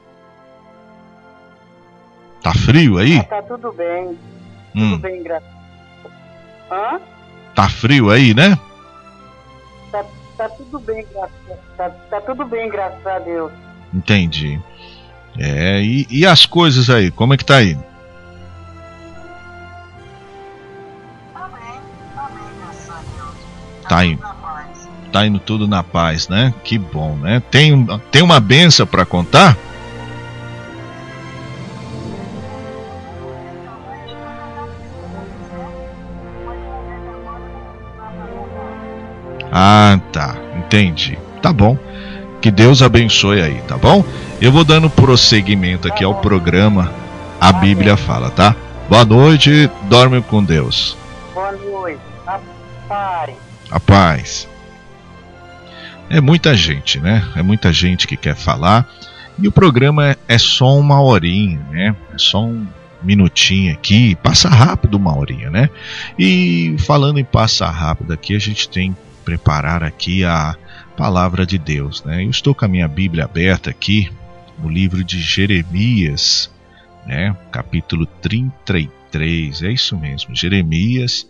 Tá 2.41 2.53
frio 2.53 2.97
aí? 2.97 3.17
Ah, 3.17 3.23
tá 3.23 3.41
tudo 3.41 3.71
bem. 3.73 4.17
Hum, 4.75 4.91
Tudo 4.91 4.99
bem, 4.99 5.23
graças. 5.23 5.49
Hã? 6.71 6.99
tá 7.55 7.67
frio 7.67 8.09
aí, 8.09 8.33
né? 8.33 8.57
Tá, 9.91 10.05
tá 10.37 10.49
tudo 10.49 10.79
bem, 10.79 11.05
graças 11.11 11.59
tá, 11.75 11.89
tá 11.89 12.21
tudo 12.21 12.45
bem, 12.45 12.69
graças 12.69 13.05
a 13.05 13.19
Deus. 13.19 13.51
Entendi. 13.93 14.61
É, 15.37 15.81
e, 15.81 16.07
e 16.09 16.25
as 16.25 16.45
coisas 16.45 16.89
aí? 16.89 17.09
Como 17.11 17.33
é 17.33 17.37
que 17.37 17.45
tá 17.45 17.57
aí? 17.57 17.77
Tá 23.87 24.05
indo. 24.05 24.38
Tá 25.11 25.25
indo 25.25 25.39
tudo 25.39 25.67
na 25.67 25.81
paz, 25.81 26.29
né? 26.29 26.53
Que 26.63 26.77
bom, 26.77 27.15
né? 27.15 27.41
Tem, 27.49 27.87
tem 28.11 28.21
uma 28.21 28.39
benção 28.39 28.85
para 28.85 29.05
contar? 29.05 29.57
Ah, 39.51 39.99
tá. 40.11 40.35
Entendi. 40.57 41.17
Tá 41.41 41.51
bom. 41.51 41.77
Que 42.41 42.51
Deus 42.51 42.81
abençoe 42.81 43.41
aí, 43.41 43.61
tá 43.67 43.77
bom? 43.77 44.03
Eu 44.39 44.51
vou 44.51 44.63
dando 44.63 44.89
prosseguimento 44.89 45.87
aqui 45.87 46.03
ao 46.03 46.15
programa 46.15 46.93
A 47.41 47.51
Bíblia 47.51 47.97
Fala, 47.97 48.29
tá? 48.29 48.55
Boa 48.87 49.03
noite, 49.03 49.69
dorme 49.89 50.21
com 50.21 50.43
Deus. 50.43 50.95
Boa 51.33 51.51
noite. 51.51 51.99
A 52.25 52.39
paz. 52.87 53.35
A 53.69 53.79
paz. 53.79 54.47
É 56.09 56.19
muita 56.19 56.55
gente, 56.55 56.99
né? 56.99 57.23
É 57.35 57.41
muita 57.43 57.71
gente 57.71 58.07
que 58.07 58.17
quer 58.17 58.35
falar. 58.35 58.89
E 59.37 59.47
o 59.47 59.51
programa 59.51 60.17
é- 60.27 60.37
só 60.37 60.77
uma 60.77 61.01
horinha, 61.01 61.59
né? 61.71 61.95
É 62.13 62.17
só 62.17 62.43
um 62.43 62.65
minutinho 63.01 63.71
aqui. 63.71 64.15
Passa 64.15 64.49
rápido 64.49 64.95
uma 64.95 65.15
horinha, 65.15 65.49
né? 65.49 65.69
E 66.17 66.75
falando 66.79 67.19
em 67.19 67.23
passar 67.23 67.69
rápido 67.69 68.11
aqui, 68.11 68.35
a 68.35 68.39
gente 68.39 68.67
tem 68.67 68.93
que 68.93 68.99
preparar 69.23 69.83
aqui 69.83 70.23
a 70.23 70.55
palavra 70.97 71.45
de 71.45 71.57
Deus, 71.57 72.03
né? 72.03 72.25
Eu 72.25 72.29
estou 72.29 72.55
com 72.55 72.65
a 72.65 72.67
minha 72.67 72.87
Bíblia 72.87 73.25
aberta 73.25 73.69
aqui 73.69 74.11
no 74.57 74.67
livro 74.67 75.03
de 75.03 75.21
Jeremias, 75.21 76.51
né? 77.05 77.35
Capítulo 77.51 78.05
33. 78.05 79.61
É 79.61 79.71
isso 79.71 79.97
mesmo, 79.97 80.35
Jeremias 80.35 81.25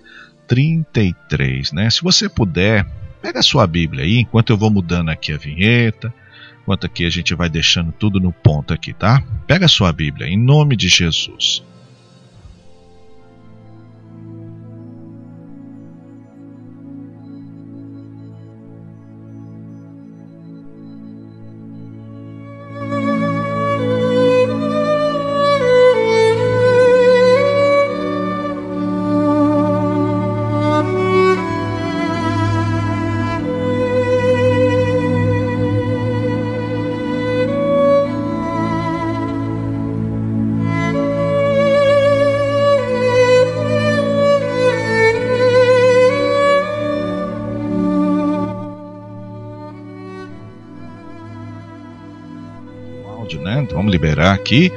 33, 0.48 1.72
né? 1.72 1.90
Se 1.90 2.02
você 2.02 2.28
puder, 2.28 2.86
pega 3.22 3.40
a 3.40 3.44
sua 3.44 3.66
Bíblia 3.68 4.04
aí, 4.04 4.20
enquanto 4.20 4.52
eu 4.52 4.58
vou 4.58 4.70
mudando 4.70 5.10
aqui 5.10 5.34
a 5.34 5.38
vinheta, 5.38 6.14
enquanto 6.62 6.86
aqui 6.86 7.06
a 7.06 7.10
gente 7.10 7.34
vai 7.36 7.50
deixando 7.50 7.92
tudo 7.92 8.20
no 8.20 8.32
ponto 8.32 8.74
aqui, 8.74 8.94
tá? 8.94 9.24
Pega 9.48 9.66
a 9.66 9.70
sua 9.70 9.92
Bíblia, 9.92 10.28
em 10.28 10.38
nome 10.38 10.76
de 10.76 10.88
Jesus. 10.88 11.64
Aqui. 54.50 54.72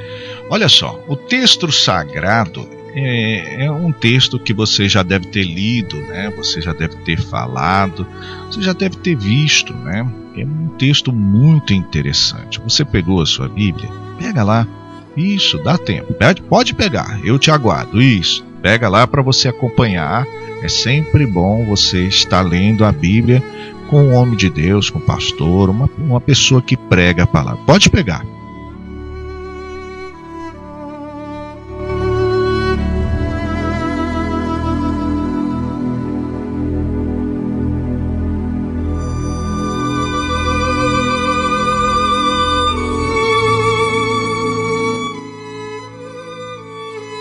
Olha 0.49 0.69
só, 0.69 1.03
o 1.07 1.15
texto 1.15 1.71
sagrado 1.71 2.67
é, 2.95 3.65
é 3.65 3.71
um 3.71 3.91
texto 3.91 4.37
que 4.37 4.53
você 4.53 4.87
já 4.87 5.01
deve 5.01 5.27
ter 5.27 5.43
lido, 5.43 5.97
né? 5.97 6.31
Você 6.37 6.61
já 6.61 6.73
deve 6.73 6.95
ter 6.97 7.19
falado, 7.19 8.05
você 8.45 8.61
já 8.61 8.73
deve 8.73 8.97
ter 8.97 9.15
visto, 9.15 9.73
né? 9.73 10.07
É 10.37 10.45
um 10.45 10.67
texto 10.77 11.11
muito 11.11 11.73
interessante. 11.73 12.59
Você 12.61 12.85
pegou 12.85 13.21
a 13.21 13.25
sua 13.25 13.47
Bíblia? 13.47 13.89
Pega 14.19 14.43
lá. 14.43 14.67
Isso, 15.15 15.57
dá 15.59 15.77
tempo. 15.77 16.13
Pode- 16.49 16.73
pegar, 16.73 17.19
eu 17.23 17.37
te 17.37 17.51
aguardo. 17.51 18.01
Isso, 18.01 18.43
pega 18.61 18.89
lá 18.89 19.05
para 19.07 19.21
você 19.21 19.47
acompanhar. 19.47 20.25
É 20.61 20.67
sempre 20.67 21.25
bom 21.25 21.65
você 21.65 22.07
estar 22.07 22.41
lendo 22.41 22.85
a 22.85 22.91
Bíblia 22.91 23.43
com 23.89 24.01
um 24.01 24.13
homem 24.13 24.35
de 24.35 24.49
Deus, 24.49 24.89
com 24.89 24.97
um 24.99 25.05
pastor, 25.05 25.69
uma, 25.69 25.89
uma 25.97 26.21
pessoa 26.21 26.61
que 26.61 26.77
prega 26.77 27.23
a 27.23 27.27
palavra. 27.27 27.59
Pode 27.65 27.89
pegar. 27.89 28.25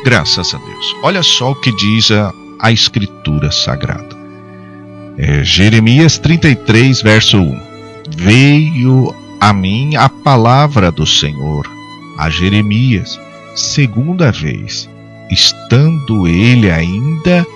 Graças 0.04 0.54
a 0.54 0.58
Deus. 0.58 0.96
Olha 1.02 1.22
só 1.22 1.52
o 1.52 1.56
que 1.56 1.74
diz 1.76 2.10
a, 2.10 2.32
a 2.60 2.72
Escritura 2.72 3.50
Sagrada. 3.50 4.16
É, 5.18 5.44
Jeremias 5.44 6.18
33, 6.18 7.02
verso 7.02 7.38
1. 7.38 7.60
Veio 8.16 9.14
a 9.40 9.52
mim 9.52 9.96
a 9.96 10.08
palavra 10.08 10.90
do 10.90 11.06
Senhor 11.06 11.66
a 12.22 12.30
Jeremias, 12.30 13.18
segunda 13.54 14.30
vez, 14.30 14.88
estando 15.30 16.28
ele 16.28 16.70
ainda 16.70 17.46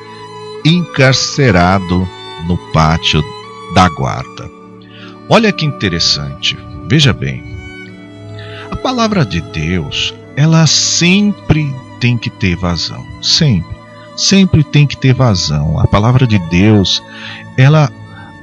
encarcerado 0.64 2.09
no 2.47 2.59
pátio 2.72 3.22
da 3.74 3.88
guarda. 3.88 4.51
Olha 5.28 5.53
que 5.53 5.64
interessante. 5.64 6.57
Veja 6.88 7.12
bem. 7.12 7.42
A 8.70 8.76
palavra 8.76 9.24
de 9.24 9.40
Deus, 9.40 10.14
ela 10.36 10.66
sempre 10.66 11.72
tem 12.01 12.16
que 12.16 12.30
ter 12.30 12.57
vazão, 12.57 13.05
sempre. 13.22 13.76
Sempre 14.16 14.64
tem 14.64 14.86
que 14.86 14.97
ter 14.97 15.12
vazão. 15.12 15.78
A 15.78 15.86
palavra 15.86 16.26
de 16.26 16.38
Deus, 16.49 17.03
ela 17.57 17.90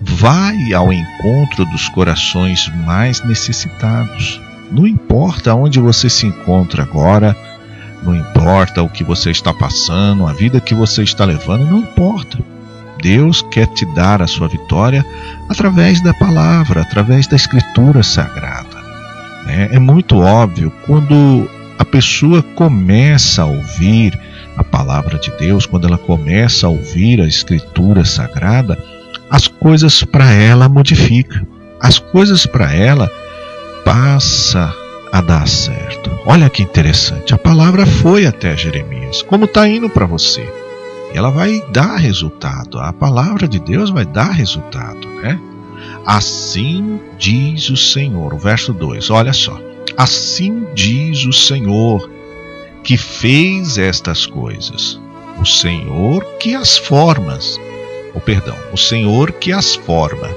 vai 0.02 0.74
ao 0.74 0.94
encontro 0.94 1.66
dos 1.66 1.90
corações 1.90 2.72
mais 2.86 3.24
necessitados. 3.24 4.40
Não 4.72 4.86
importa 4.86 5.56
onde 5.56 5.80
você 5.80 6.10
se 6.10 6.28
encontra 6.28 6.84
agora, 6.84 7.36
não 8.04 8.14
importa 8.16 8.84
o 8.84 8.90
que 8.90 9.04
você 9.04 9.32
está 9.32 9.54
passando, 9.54 10.28
a 10.28 10.34
vida 10.34 10.60
que 10.60 10.76
você 10.76 11.04
está 11.04 11.26
levando, 11.26 11.66
não 11.66 11.80
importa. 11.80 12.38
Deus 13.02 13.42
quer 13.52 13.68
te 13.68 13.86
dar 13.88 14.22
a 14.22 14.28
sua 14.28 14.48
vitória 14.48 15.06
através 15.50 16.02
da 16.02 16.14
palavra, 16.14 16.82
através 16.82 17.28
da 17.28 17.36
escritura 17.36 18.04
sagrada. 18.04 18.84
É, 19.48 19.76
é 19.76 19.80
muito 19.80 20.20
óbvio 20.20 20.72
quando 20.86 21.50
pessoa 21.94 22.42
começa 22.42 23.44
a 23.44 23.46
ouvir 23.46 24.20
a 24.58 24.64
palavra 24.64 25.20
de 25.20 25.30
Deus, 25.38 25.68
quando 25.68 25.86
ela 25.86 25.98
começa 25.98 26.66
a 26.66 26.70
ouvir 26.72 27.22
a 27.22 27.28
escritura 27.28 28.04
sagrada, 28.04 28.84
as 29.30 29.48
coisas 29.48 30.04
para 30.04 30.32
ela 30.32 30.68
modificam. 30.68 31.46
As 31.80 32.00
coisas 32.00 32.48
para 32.48 32.74
ela 32.74 33.12
passa 33.86 34.74
a 35.12 35.22
dar 35.22 35.48
certo. 35.48 36.10
Olha 36.26 36.50
que 36.50 36.64
interessante. 36.64 37.32
A 37.32 37.38
palavra 37.38 37.86
foi 37.86 38.26
até 38.26 38.58
Jeremias, 38.58 39.22
como 39.22 39.46
está 39.46 39.68
indo 39.68 39.88
para 39.88 40.08
você. 40.08 40.52
Ela 41.14 41.30
vai 41.30 41.64
dar 41.72 41.98
resultado. 41.98 42.80
A 42.80 42.92
palavra 42.92 43.48
de 43.48 43.60
Deus 43.60 43.92
vai 43.92 44.06
dar 44.06 44.32
resultado, 44.32 45.08
né? 45.22 45.40
Assim 46.08 47.00
diz 47.20 47.70
o 47.70 47.78
Senhor. 47.78 48.34
O 48.34 48.40
verso 48.40 48.74
2, 48.74 49.12
olha 49.12 49.32
só. 49.32 49.73
Assim 49.98 50.66
diz 50.74 51.26
o 51.26 51.34
Senhor 51.34 52.10
que 52.84 52.98
fez 52.98 53.78
estas 53.78 54.26
coisas. 54.26 55.00
o 55.40 55.46
Senhor 55.46 56.24
que 56.40 56.56
as 56.56 56.78
formas, 56.78 57.60
ou 58.14 58.22
perdão, 58.22 58.56
o 58.72 58.78
Senhor 58.78 59.32
que 59.32 59.52
as 59.52 59.76
forma 59.76 60.30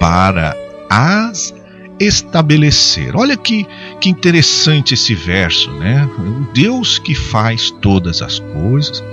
para 0.00 0.56
as 0.88 1.54
estabelecer. 2.00 3.14
Olha 3.14 3.36
que, 3.36 3.66
que 4.00 4.08
interessante 4.08 4.94
esse 4.94 5.14
verso, 5.14 5.70
né? 5.72 6.08
O 6.18 6.52
Deus 6.52 6.98
que 6.98 7.14
faz 7.14 7.70
todas 7.70 8.22
as 8.22 8.38
coisas, 8.38 9.04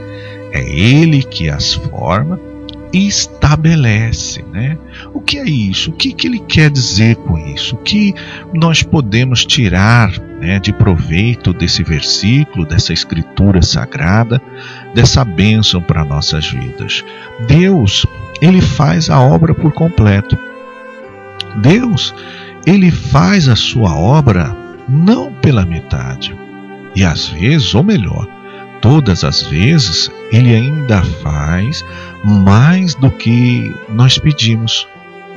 é 0.51 0.63
Ele 0.67 1.21
que 1.21 1.49
as 1.49 1.73
forma 1.73 2.39
estabelece, 2.93 4.43
né? 4.51 4.77
O 5.13 5.21
que 5.21 5.37
é 5.37 5.45
isso? 5.45 5.91
O 5.91 5.93
que, 5.93 6.11
que 6.11 6.27
ele 6.27 6.39
quer 6.39 6.69
dizer 6.69 7.15
com 7.17 7.37
isso? 7.37 7.75
O 7.75 7.79
que 7.79 8.13
nós 8.53 8.81
podemos 8.81 9.45
tirar 9.45 10.11
né, 10.39 10.59
de 10.59 10.73
proveito 10.73 11.53
desse 11.53 11.83
versículo, 11.83 12.65
dessa 12.65 12.91
escritura 12.91 13.61
sagrada, 13.61 14.41
dessa 14.93 15.23
bênção 15.23 15.81
para 15.81 16.05
nossas 16.05 16.49
vidas? 16.49 17.03
Deus, 17.47 18.05
ele 18.41 18.61
faz 18.61 19.09
a 19.09 19.19
obra 19.19 19.53
por 19.53 19.71
completo. 19.71 20.37
Deus, 21.61 22.13
ele 22.65 22.91
faz 22.91 23.47
a 23.47 23.55
sua 23.55 23.95
obra 23.95 24.55
não 24.87 25.31
pela 25.33 25.65
metade. 25.65 26.35
E 26.95 27.03
às 27.03 27.27
vezes, 27.27 27.75
ou 27.75 27.83
melhor, 27.83 28.27
todas 28.81 29.23
as 29.23 29.43
vezes, 29.43 30.09
ele 30.31 30.53
ainda 30.53 31.01
faz 31.01 31.85
mais 32.23 32.95
do 32.95 33.09
que 33.11 33.73
nós 33.89 34.17
pedimos. 34.17 34.87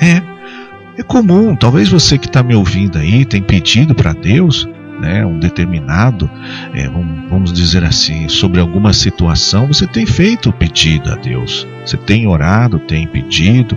É, 0.01 0.23
é 0.99 1.03
comum, 1.03 1.55
talvez 1.57 1.89
você 1.89 2.19
que 2.19 2.27
está 2.27 2.43
me 2.43 2.55
ouvindo 2.55 2.99
aí 2.99 3.25
tem 3.25 3.43
pedido 3.43 3.95
para 3.95 4.13
Deus 4.13 4.69
né, 5.03 5.27
um 5.27 5.39
determinado, 5.39 6.31
é, 6.73 6.89
vamos 6.89 7.53
dizer 7.53 7.83
assim, 7.83 8.29
sobre 8.29 8.61
alguma 8.61 8.93
situação, 8.93 9.67
você 9.67 9.85
tem 9.85 10.07
feito 10.07 10.51
o 10.51 10.53
pedido 10.53 11.11
a 11.11 11.17
Deus. 11.17 11.67
Você 11.85 11.97
tem 11.97 12.29
orado, 12.29 12.79
tem 12.79 13.07
pedido, 13.09 13.77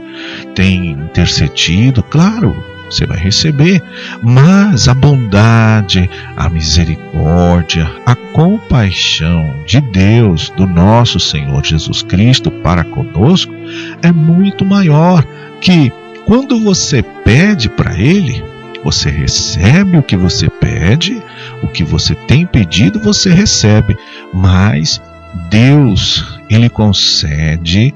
tem 0.54 0.92
intercedido, 0.92 2.04
claro, 2.04 2.56
você 2.90 3.06
vai 3.06 3.18
receber. 3.18 3.82
Mas 4.22 4.88
a 4.88 4.94
bondade, 4.94 6.10
a 6.36 6.50
misericórdia, 6.50 7.90
a 8.06 8.16
compaixão 8.16 9.54
de 9.66 9.82
Deus, 9.82 10.50
do 10.50 10.66
nosso 10.66 11.20
Senhor 11.20 11.64
Jesus 11.64 12.02
Cristo 12.02 12.52
para 12.52 12.84
conosco, 12.84 13.54
é 14.02 14.12
muito 14.12 14.66
maior 14.66 15.26
que 15.62 15.92
quando 16.26 16.60
você 16.60 17.04
pede 17.04 17.70
para 17.70 17.98
Ele, 18.00 18.44
você 18.84 19.10
recebe 19.10 19.98
o 19.98 20.04
que 20.04 20.16
você 20.16 20.50
pede, 20.50 21.22
o 21.62 21.68
que 21.68 21.84
você 21.84 22.14
tem 22.14 22.46
pedido, 22.46 23.00
você 23.00 23.32
recebe. 23.32 23.98
Mas 24.34 25.02
Deus, 25.50 26.40
Ele 26.50 26.70
concede 26.70 27.94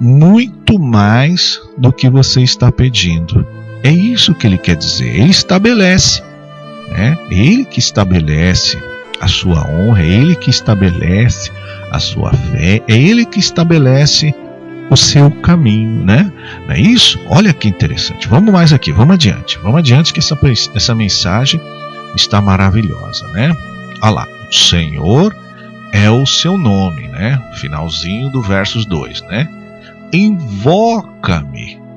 muito 0.00 0.78
mais 0.78 1.60
do 1.76 1.92
que 1.92 2.08
você 2.08 2.42
está 2.42 2.70
pedindo. 2.70 3.46
É 3.88 3.90
isso 3.90 4.34
que 4.34 4.46
ele 4.46 4.58
quer 4.58 4.76
dizer. 4.76 5.08
Ele 5.16 5.30
estabelece, 5.30 6.22
né? 6.90 7.16
Ele 7.30 7.64
que 7.64 7.78
estabelece 7.78 8.76
a 9.18 9.26
sua 9.26 9.66
honra, 9.66 10.02
é 10.02 10.06
ele 10.06 10.36
que 10.36 10.50
estabelece 10.50 11.50
a 11.90 11.98
sua 11.98 12.30
fé, 12.34 12.82
é 12.86 12.94
ele 12.94 13.24
que 13.24 13.40
estabelece 13.40 14.34
o 14.90 14.96
seu 14.96 15.30
caminho, 15.30 16.04
né? 16.04 16.30
Não 16.66 16.74
é 16.74 16.78
isso? 16.78 17.18
Olha 17.30 17.50
que 17.54 17.66
interessante. 17.66 18.28
Vamos 18.28 18.52
mais 18.52 18.74
aqui, 18.74 18.92
vamos 18.92 19.14
adiante. 19.14 19.58
Vamos 19.62 19.78
adiante 19.78 20.12
que 20.12 20.18
essa, 20.18 20.38
essa 20.74 20.94
mensagem 20.94 21.58
está 22.14 22.42
maravilhosa, 22.42 23.26
né? 23.28 23.56
Olha 24.02 24.10
lá, 24.10 24.28
o 24.50 24.54
Senhor 24.54 25.34
é 25.94 26.10
o 26.10 26.26
seu 26.26 26.58
nome, 26.58 27.08
né? 27.08 27.42
Finalzinho 27.54 28.28
do 28.28 28.42
versos 28.42 28.84
2, 28.84 29.22
né? 29.22 29.48
Invoca-me 30.12 31.87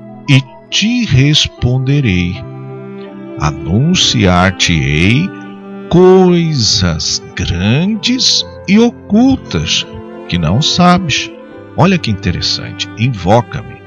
te 0.71 1.05
responderei. 1.05 2.41
Anunciar-te-ei 3.39 5.29
coisas 5.89 7.21
grandes 7.35 8.45
e 8.67 8.79
ocultas 8.79 9.85
que 10.29 10.37
não 10.37 10.61
sabes. 10.61 11.29
Olha 11.77 11.97
que 11.97 12.09
interessante. 12.09 12.89
Invoca-me. 12.97 13.81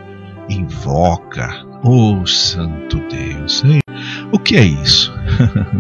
Invoca. 0.48 1.64
Oh, 1.82 2.24
Santo 2.26 3.00
Deus. 3.08 3.64
O 4.30 4.38
que 4.38 4.56
é 4.56 4.64
isso? 4.64 5.12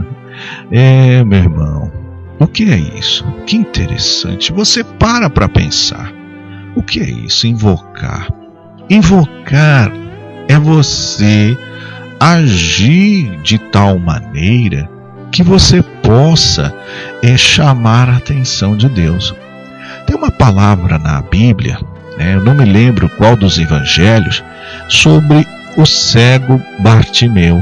é, 0.72 1.22
meu 1.22 1.38
irmão. 1.38 1.92
O 2.38 2.46
que 2.46 2.64
é 2.64 2.78
isso? 2.78 3.24
Que 3.46 3.56
interessante. 3.56 4.52
Você 4.52 4.82
para 4.82 5.28
para 5.28 5.48
pensar. 5.48 6.12
O 6.74 6.82
que 6.82 7.00
é 7.00 7.10
isso? 7.10 7.46
Invocar. 7.46 8.28
Invocar 8.88 10.03
é 10.48 10.58
você 10.58 11.56
agir 12.18 13.38
de 13.42 13.58
tal 13.58 13.98
maneira 13.98 14.88
que 15.30 15.42
você 15.42 15.82
possa 15.82 16.74
é, 17.22 17.36
chamar 17.36 18.08
a 18.08 18.16
atenção 18.16 18.76
de 18.76 18.88
Deus. 18.88 19.34
Tem 20.06 20.16
uma 20.16 20.30
palavra 20.30 20.98
na 20.98 21.20
Bíblia, 21.22 21.78
né, 22.16 22.34
eu 22.34 22.44
não 22.44 22.54
me 22.54 22.64
lembro 22.64 23.08
qual 23.08 23.36
dos 23.36 23.58
evangelhos, 23.58 24.44
sobre 24.88 25.46
o 25.76 25.84
cego 25.84 26.62
Bartimeu. 26.78 27.60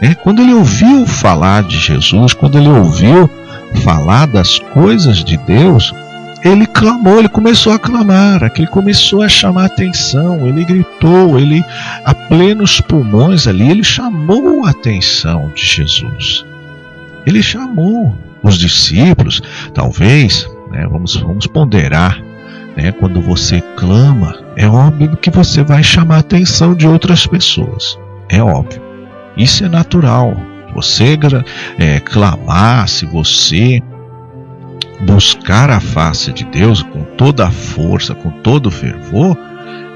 Né? 0.00 0.14
Quando 0.22 0.40
ele 0.40 0.54
ouviu 0.54 1.06
falar 1.06 1.62
de 1.62 1.78
Jesus, 1.78 2.32
quando 2.32 2.58
ele 2.58 2.68
ouviu 2.68 3.28
falar 3.84 4.26
das 4.26 4.58
coisas 4.58 5.22
de 5.22 5.36
Deus, 5.36 5.94
ele 6.44 6.66
clamou, 6.66 7.18
ele 7.18 7.28
começou 7.28 7.72
a 7.72 7.78
clamar, 7.78 8.50
ele 8.56 8.66
começou 8.66 9.22
a 9.22 9.28
chamar 9.28 9.66
atenção, 9.66 10.46
ele 10.46 10.64
gritou, 10.64 11.38
ele 11.38 11.64
a 12.04 12.14
plenos 12.14 12.80
pulmões 12.80 13.46
ali, 13.46 13.70
ele 13.70 13.84
chamou 13.84 14.64
a 14.64 14.70
atenção 14.70 15.50
de 15.54 15.64
Jesus. 15.64 16.44
Ele 17.26 17.42
chamou 17.42 18.16
os 18.42 18.56
discípulos, 18.56 19.42
talvez, 19.74 20.48
né, 20.70 20.86
vamos, 20.86 21.16
vamos 21.16 21.46
ponderar, 21.46 22.22
né, 22.76 22.92
quando 22.92 23.20
você 23.20 23.60
clama, 23.76 24.38
é 24.56 24.68
óbvio 24.68 25.16
que 25.16 25.30
você 25.30 25.62
vai 25.62 25.82
chamar 25.82 26.16
a 26.16 26.20
atenção 26.20 26.74
de 26.74 26.86
outras 26.86 27.26
pessoas, 27.26 27.98
é 28.28 28.42
óbvio. 28.42 28.88
Isso 29.36 29.64
é 29.64 29.68
natural. 29.68 30.36
Você 30.74 31.18
é, 31.78 32.00
clamar, 32.00 32.88
se 32.88 33.06
você 33.06 33.80
buscar 35.00 35.70
a 35.70 35.80
face 35.80 36.32
de 36.32 36.44
Deus 36.44 36.82
com 36.82 37.02
toda 37.16 37.46
a 37.46 37.50
força, 37.50 38.14
com 38.14 38.30
todo 38.30 38.66
o 38.66 38.70
fervor, 38.70 39.36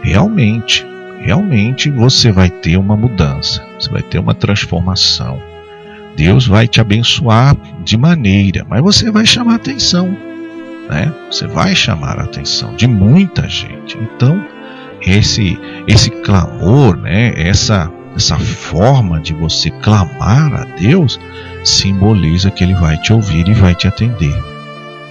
realmente, 0.03 0.87
realmente 1.21 1.91
você 1.91 2.31
vai 2.31 2.49
ter 2.49 2.77
uma 2.77 2.97
mudança, 2.97 3.65
você 3.79 3.91
vai 3.91 4.03
ter 4.03 4.19
uma 4.19 4.35
transformação. 4.35 5.41
Deus 6.17 6.47
vai 6.47 6.69
te 6.69 6.81
abençoar 6.81 7.57
de 7.83 7.97
maneira, 7.97 8.67
mas 8.69 8.83
você 8.83 9.11
vai 9.11 9.25
chamar 9.25 9.57
atenção, 9.57 10.17
né? 10.89 11.13
Você 11.31 11.47
vai 11.47 11.75
chamar 11.75 12.19
a 12.19 12.25
atenção 12.25 12.75
de 12.77 12.87
muita 12.87 13.49
gente. 13.49 13.97
Então, 13.99 14.45
esse 15.01 15.59
esse 15.87 16.11
clamor, 16.11 16.97
né, 16.97 17.33
essa 17.37 17.91
essa 18.15 18.39
forma 18.39 19.21
de 19.21 19.33
você 19.33 19.71
clamar 19.71 20.53
a 20.53 20.65
Deus 20.65 21.19
simboliza 21.65 22.51
que 22.51 22.63
ele 22.63 22.75
vai 22.75 22.99
te 22.99 23.13
ouvir 23.13 23.49
e 23.49 23.55
vai 23.55 23.75
te 23.75 23.89
atender. 23.89 24.52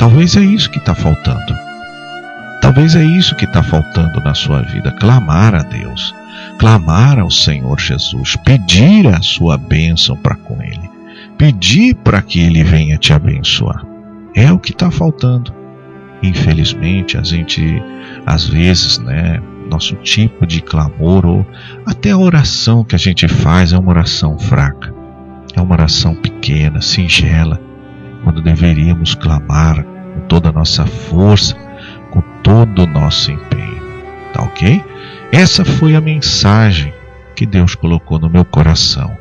Talvez 0.02 0.36
é 0.36 0.42
isso 0.42 0.68
que 0.72 0.80
está 0.80 0.96
faltando. 0.96 1.56
Talvez 2.60 2.96
é 2.96 3.06
isso 3.06 3.36
que 3.36 3.46
está 3.46 3.62
faltando 3.62 4.20
na 4.22 4.34
sua 4.34 4.64
vida: 4.64 4.92
clamar 4.94 5.54
a 5.54 5.62
Deus, 5.62 6.16
clamar 6.58 7.20
ao 7.20 7.30
Senhor 7.30 7.80
Jesus, 7.80 8.36
pedir 8.38 9.06
a 9.06 9.22
sua 9.22 9.60
bênção 9.60 10.18
para 10.18 10.36
com 10.38 10.60
Ele, 10.60 10.90
pedir 11.38 11.94
para 11.94 12.20
que 12.20 12.40
Ele 12.40 12.64
venha 12.64 12.98
te 12.98 13.14
abençoar. 13.14 13.86
É 14.34 14.52
o 14.52 14.58
que 14.58 14.72
está 14.72 14.90
faltando. 14.90 15.54
Infelizmente, 16.24 17.16
a 17.16 17.22
gente, 17.22 17.62
às 18.26 18.48
vezes, 18.48 18.98
né, 18.98 19.40
nosso 19.70 19.96
tipo 19.98 20.48
de 20.48 20.62
clamor 20.62 21.28
ou 21.28 21.46
até 21.86 22.10
a 22.10 22.18
oração 22.18 22.84
que 22.84 22.96
a 22.96 23.00
gente 23.00 23.28
faz 23.28 23.72
é 23.72 23.78
uma 23.78 23.92
oração 23.92 24.40
fraca, 24.40 24.92
é 25.56 25.62
uma 25.62 25.74
oração 25.74 26.16
pequena, 26.16 26.82
singela 26.82 27.62
quando 28.24 28.42
deveríamos 28.42 29.16
clamar 29.16 29.86
toda 30.28 30.50
a 30.50 30.52
nossa 30.52 30.86
força, 30.86 31.56
com 32.10 32.22
todo 32.44 32.84
o 32.84 32.88
nosso 32.88 33.32
empenho. 33.32 33.82
Tá 34.34 34.44
ok? 34.44 34.84
Essa 35.32 35.64
foi 35.64 35.96
a 35.96 36.02
mensagem 36.02 36.94
que 37.36 37.46
Deus 37.46 37.76
colocou 37.76 38.20
no 38.20 38.30
meu 38.30 38.46
coração, 38.46 39.18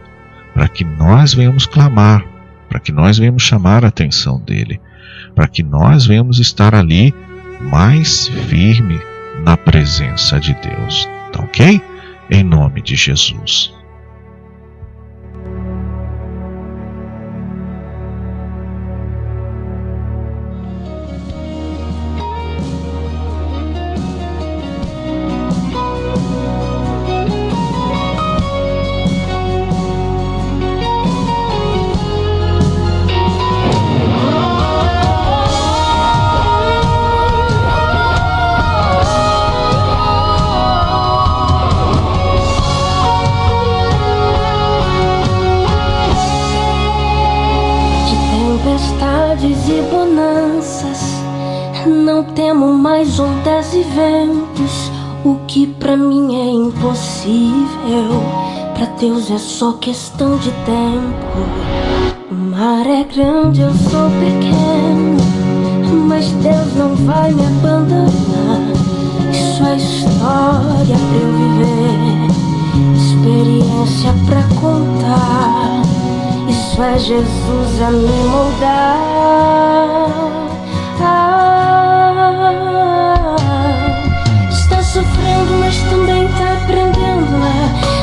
para 0.52 0.68
que 0.68 0.84
nós 0.84 1.32
venhamos 1.32 1.66
clamar, 1.66 2.24
para 2.68 2.80
que 2.80 2.92
nós 2.92 3.18
venhamos 3.18 3.42
chamar 3.42 3.84
a 3.84 3.88
atenção 3.88 4.40
dele, 4.40 4.80
para 5.34 5.48
que 5.48 5.62
nós 5.62 6.06
venhamos 6.06 6.38
estar 6.38 6.74
ali 6.74 7.14
mais 7.60 8.28
firme 8.28 9.00
na 9.44 9.56
presença 9.56 10.38
de 10.38 10.54
Deus. 10.54 11.08
Tá 11.32 11.40
ok? 11.40 11.80
Em 12.30 12.42
nome 12.42 12.82
de 12.82 12.94
Jesus. 12.94 13.79
dores 49.50 49.68
e 49.68 49.82
bonanças. 49.90 51.00
Não 51.86 52.22
temo 52.22 52.72
mais 52.72 53.18
ondas 53.18 53.74
e 53.74 53.82
ventos. 53.82 54.92
O 55.24 55.36
que 55.46 55.66
pra 55.66 55.98
mim 55.98 56.34
é 56.34 56.50
impossível 56.50 58.22
Pra 58.74 58.86
Deus 58.98 59.30
é 59.30 59.36
só 59.36 59.72
questão 59.74 60.38
de 60.38 60.50
tempo. 60.50 62.30
O 62.30 62.34
mar 62.34 62.86
é 62.86 63.04
grande, 63.04 63.60
eu 63.60 63.74
sou 63.74 64.08
pequeno 64.18 65.18
Mas 66.06 66.30
Deus 66.30 66.74
não 66.74 66.96
vai 66.96 67.32
me 67.32 67.44
abandonar. 67.44 68.72
Isso 69.30 69.62
é 69.62 69.76
história 69.76 70.96
pra 70.96 71.18
eu 71.18 71.32
viver 71.36 72.30
Experiência 72.96 74.14
pra 74.26 74.42
contar. 74.58 75.79
É 76.82 76.98
Jesus 76.98 77.82
a 77.82 77.90
me 77.90 78.08
moldar. 78.30 78.96
Ah, 81.02 82.16
está 84.50 84.82
sofrendo, 84.82 85.58
mas 85.60 85.76
também 85.90 86.24
está 86.24 86.54
aprendendo. 86.54 87.36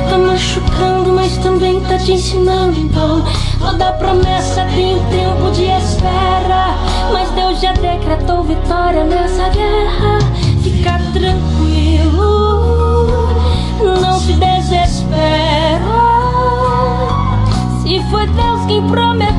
Está 0.04 0.18
machucando, 0.20 1.12
mas 1.12 1.38
também 1.38 1.80
está 1.80 1.98
te 1.98 2.12
ensinando. 2.14 2.80
Então, 2.80 3.24
toda 3.60 3.94
promessa 3.94 4.68
tem 4.76 4.96
um 4.96 5.04
tempo 5.10 5.50
de 5.54 5.64
espera. 5.64 6.76
Mas 7.12 7.32
Deus 7.32 7.60
já 7.60 7.74
decretou 7.74 8.44
vitória 8.44 9.04
nessa 9.04 9.50
guerra. 9.50 10.20
Fica 10.62 11.00
tranquilo, 11.14 12.60
não 14.00 14.20
se 14.20 14.34
desespera. 14.34 15.47
prometo. 18.82 19.37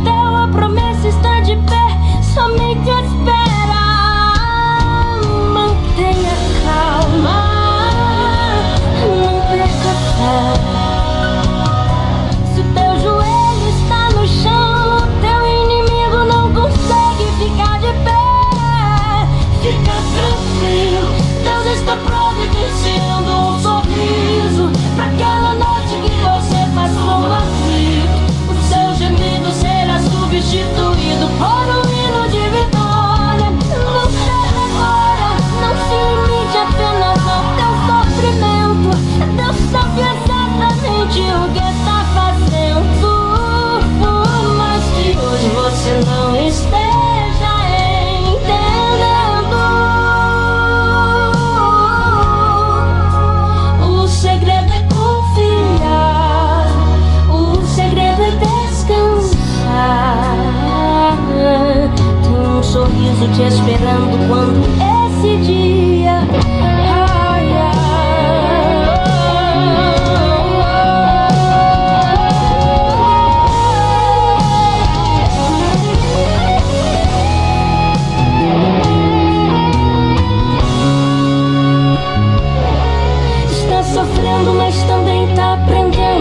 Te 63.35 63.43
esperando 63.43 64.29
quando 64.29 64.64
esse 65.09 65.37
dia 65.45 65.89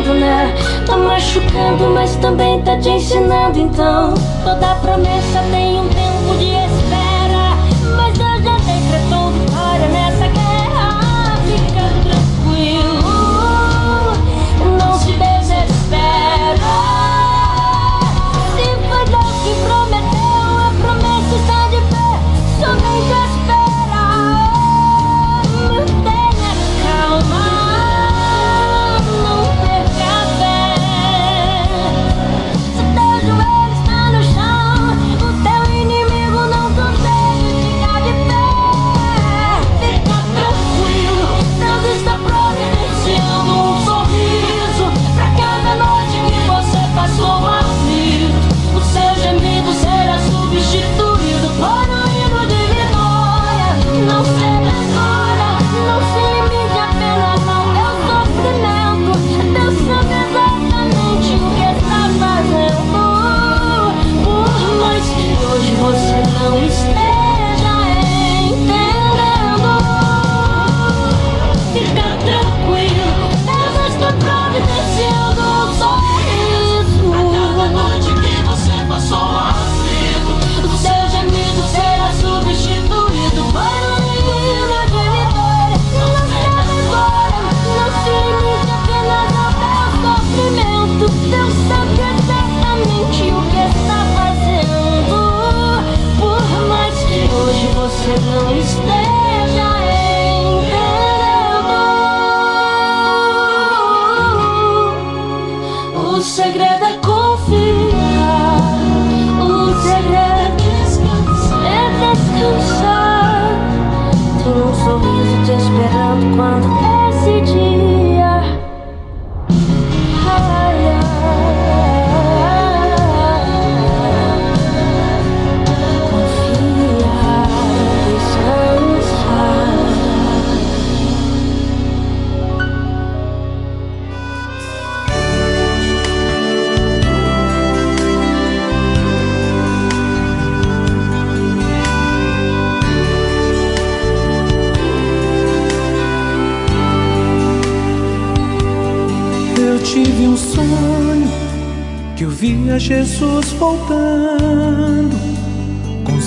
tá 0.07 0.13
né? 0.13 0.55
tá 0.85 0.97
machucando, 0.97 1.89
mas 1.93 2.15
também 2.17 2.61
tá 2.61 2.77
te 2.77 2.89
ensinando. 2.89 3.59
Então, 3.59 4.13
toda 4.43 4.75
promessa 4.75 5.43
tem 5.51 5.66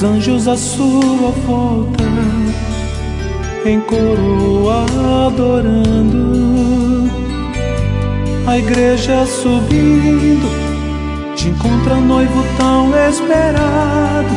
anjos 0.02 0.48
à 0.48 0.56
sua 0.56 1.30
volta, 1.46 2.04
em 3.64 3.80
coro 3.80 4.68
adorando. 5.26 7.10
A 8.46 8.58
igreja 8.58 9.26
subindo, 9.26 10.48
te 11.36 11.48
encontra 11.48 11.96
noivo 11.96 12.44
tão 12.56 12.90
esperado. 13.08 14.34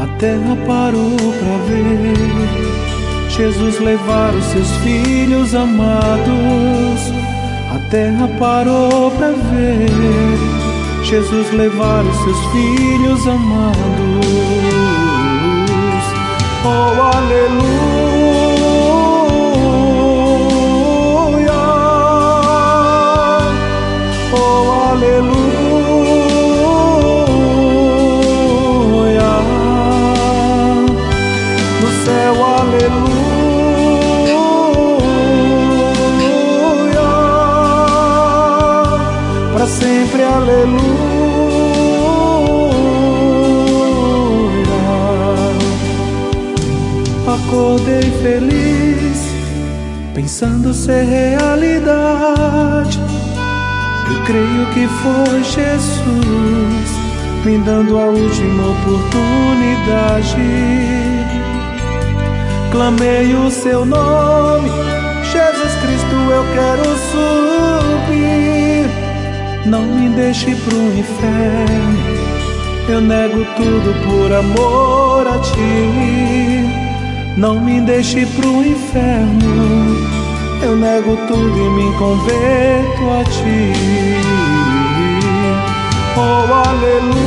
A 0.00 0.06
terra 0.18 0.56
parou 0.66 1.16
pra 1.16 1.56
ver 1.68 3.28
Jesus 3.28 3.78
levar 3.78 4.34
os 4.34 4.44
seus 4.46 4.70
filhos 4.78 5.54
amados. 5.54 7.12
A 7.74 7.78
terra 7.90 8.28
parou 8.38 9.10
pra 9.12 9.28
ver 9.28 10.41
Jesus 11.12 11.52
levar 11.52 12.02
os 12.06 12.16
seus 12.24 12.38
filhos 12.52 13.26
amados. 13.26 13.76
Oh, 16.64 17.02
aleluia. 17.18 17.62
Oh, 24.32 24.72
aleluia. 24.90 25.42
No 31.82 31.90
céu, 32.06 32.34
aleluia. 32.42 33.12
Sempre, 39.78 40.22
aleluia. 40.22 41.01
Acordei 47.52 48.10
feliz, 48.22 49.28
pensando 50.14 50.72
ser 50.72 51.04
realidade. 51.04 52.98
Eu 54.10 54.22
creio 54.24 54.66
que 54.72 54.88
foi 54.88 55.44
Jesus 55.44 56.88
me 57.44 57.58
dando 57.58 57.98
a 57.98 58.06
última 58.06 58.62
oportunidade. 58.70 60.34
Clamei 62.70 63.34
o 63.34 63.50
seu 63.50 63.84
nome, 63.84 64.70
Jesus 65.30 65.74
Cristo, 65.82 66.14
eu 66.30 66.44
quero 66.54 66.84
subir. 67.12 68.88
Não 69.66 69.82
me 69.82 70.08
deixe 70.08 70.54
pro 70.56 70.98
inferno, 70.98 71.98
eu 72.88 73.02
nego 73.02 73.44
tudo 73.56 73.92
por 74.06 74.32
amor 74.32 75.26
a 75.26 75.38
ti. 75.38 76.81
Não 77.36 77.58
me 77.58 77.80
deixe 77.80 78.26
pro 78.26 78.62
inferno, 78.64 79.96
eu 80.62 80.76
nego 80.76 81.16
tudo 81.26 81.58
e 81.58 81.70
me 81.70 81.92
converto 81.96 83.10
a 83.10 83.24
ti. 83.24 83.72
Oh, 86.14 86.52
aleluia. 86.68 87.22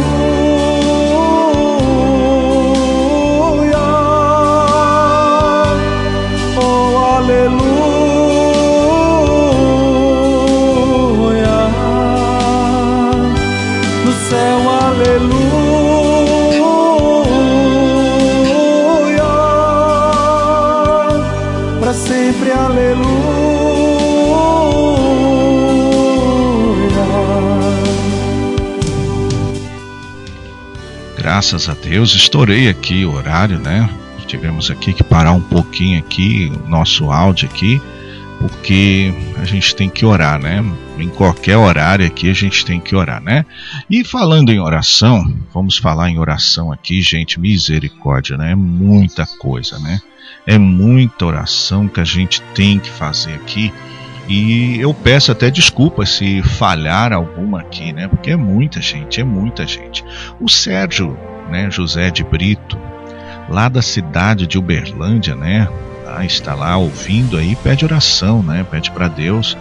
Oh, 6.62 6.98
aleluia. 7.18 7.65
Graças 31.36 31.68
a 31.68 31.74
Deus, 31.74 32.16
estourei 32.16 32.70
aqui 32.70 33.04
o 33.04 33.14
horário, 33.14 33.60
né? 33.60 33.90
Tivemos 34.26 34.72
aqui 34.72 34.94
que 34.94 35.04
parar 35.04 35.34
um 35.34 35.42
pouquinho 35.42 36.00
aqui 36.00 36.50
o 36.64 36.70
nosso 36.70 37.12
áudio 37.12 37.50
aqui, 37.50 37.82
porque 38.40 39.14
a 39.36 39.44
gente 39.44 39.76
tem 39.76 39.90
que 39.90 40.06
orar, 40.06 40.42
né? 40.42 40.64
Em 40.98 41.10
qualquer 41.10 41.58
horário 41.58 42.08
aqui 42.08 42.30
a 42.30 42.34
gente 42.34 42.64
tem 42.64 42.80
que 42.80 42.96
orar, 42.96 43.22
né? 43.22 43.46
E 43.90 44.02
falando 44.06 44.50
em 44.50 44.62
oração, 44.62 45.30
vamos 45.54 45.78
falar 45.78 46.10
em 46.10 46.18
oração 46.18 46.72
aqui, 46.72 47.02
gente, 47.02 47.38
misericórdia, 47.38 48.38
né? 48.38 48.54
É 48.54 48.56
muita 48.56 49.26
coisa, 49.26 49.78
né? 49.78 50.00
É 50.48 50.58
muita 50.58 51.26
oração 51.26 51.90
que 51.90 52.00
a 52.00 52.06
gente 52.06 52.42
tem 52.56 52.80
que 52.80 52.90
fazer 52.90 53.34
aqui. 53.34 53.74
E 54.28 54.80
eu 54.80 54.94
peço 54.94 55.32
até 55.32 55.52
desculpas 55.52 56.10
se 56.10 56.42
falhar 56.42 57.14
alguma 57.14 57.60
aqui, 57.62 57.94
né? 57.94 58.08
Porque 58.08 58.32
é 58.32 58.36
muita 58.36 58.82
gente, 58.82 59.22
é 59.22 59.24
muita 59.24 59.68
gente. 59.68 60.04
O 60.40 60.50
Sérgio, 60.50 61.18
né, 61.50 61.70
José 61.70 62.10
de 62.10 62.24
Brito, 62.24 62.78
lá 63.50 63.70
da 63.70 63.82
cidade 63.82 64.48
de 64.48 64.58
Uberlândia, 64.58 65.36
né? 65.36 65.68
Ah, 66.08 66.26
está 66.26 66.56
lá 66.56 66.76
ouvindo 66.78 67.38
aí, 67.38 67.56
pede 67.58 67.86
oração, 67.86 68.42
né? 68.42 68.66
Pede 68.70 68.90
para 68.90 69.08
Deus, 69.08 69.56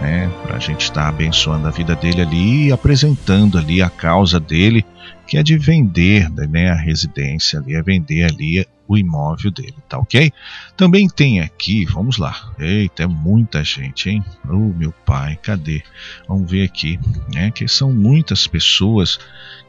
né? 0.00 0.28
Para 0.42 0.56
a 0.56 0.60
gente 0.60 0.82
estar 0.82 1.08
abençoando 1.08 1.68
a 1.68 1.70
vida 1.70 1.94
dele 1.94 2.22
ali 2.22 2.66
e 2.66 2.72
apresentando 2.72 3.58
ali 3.58 3.80
a 3.80 3.90
causa 3.90 4.40
dele, 4.40 4.84
que 5.30 5.38
é 5.38 5.44
de 5.44 5.56
vender, 5.56 6.28
né? 6.48 6.70
A 6.70 6.74
residência 6.74 7.60
ali, 7.60 7.76
é 7.76 7.82
vender 7.82 8.24
ali 8.24 8.66
o 8.88 8.98
imóvel 8.98 9.52
dele, 9.52 9.76
tá 9.88 9.96
ok? 9.96 10.32
Também 10.76 11.08
tem 11.08 11.38
aqui, 11.38 11.84
vamos 11.84 12.18
lá, 12.18 12.52
eita, 12.58 13.04
é 13.04 13.06
muita 13.06 13.62
gente, 13.62 14.10
hein? 14.10 14.24
Oh, 14.44 14.72
meu 14.76 14.90
pai, 14.90 15.38
cadê? 15.40 15.84
Vamos 16.26 16.50
ver 16.50 16.64
aqui, 16.64 16.98
né? 17.32 17.52
Que 17.52 17.68
são 17.68 17.92
muitas 17.92 18.48
pessoas 18.48 19.20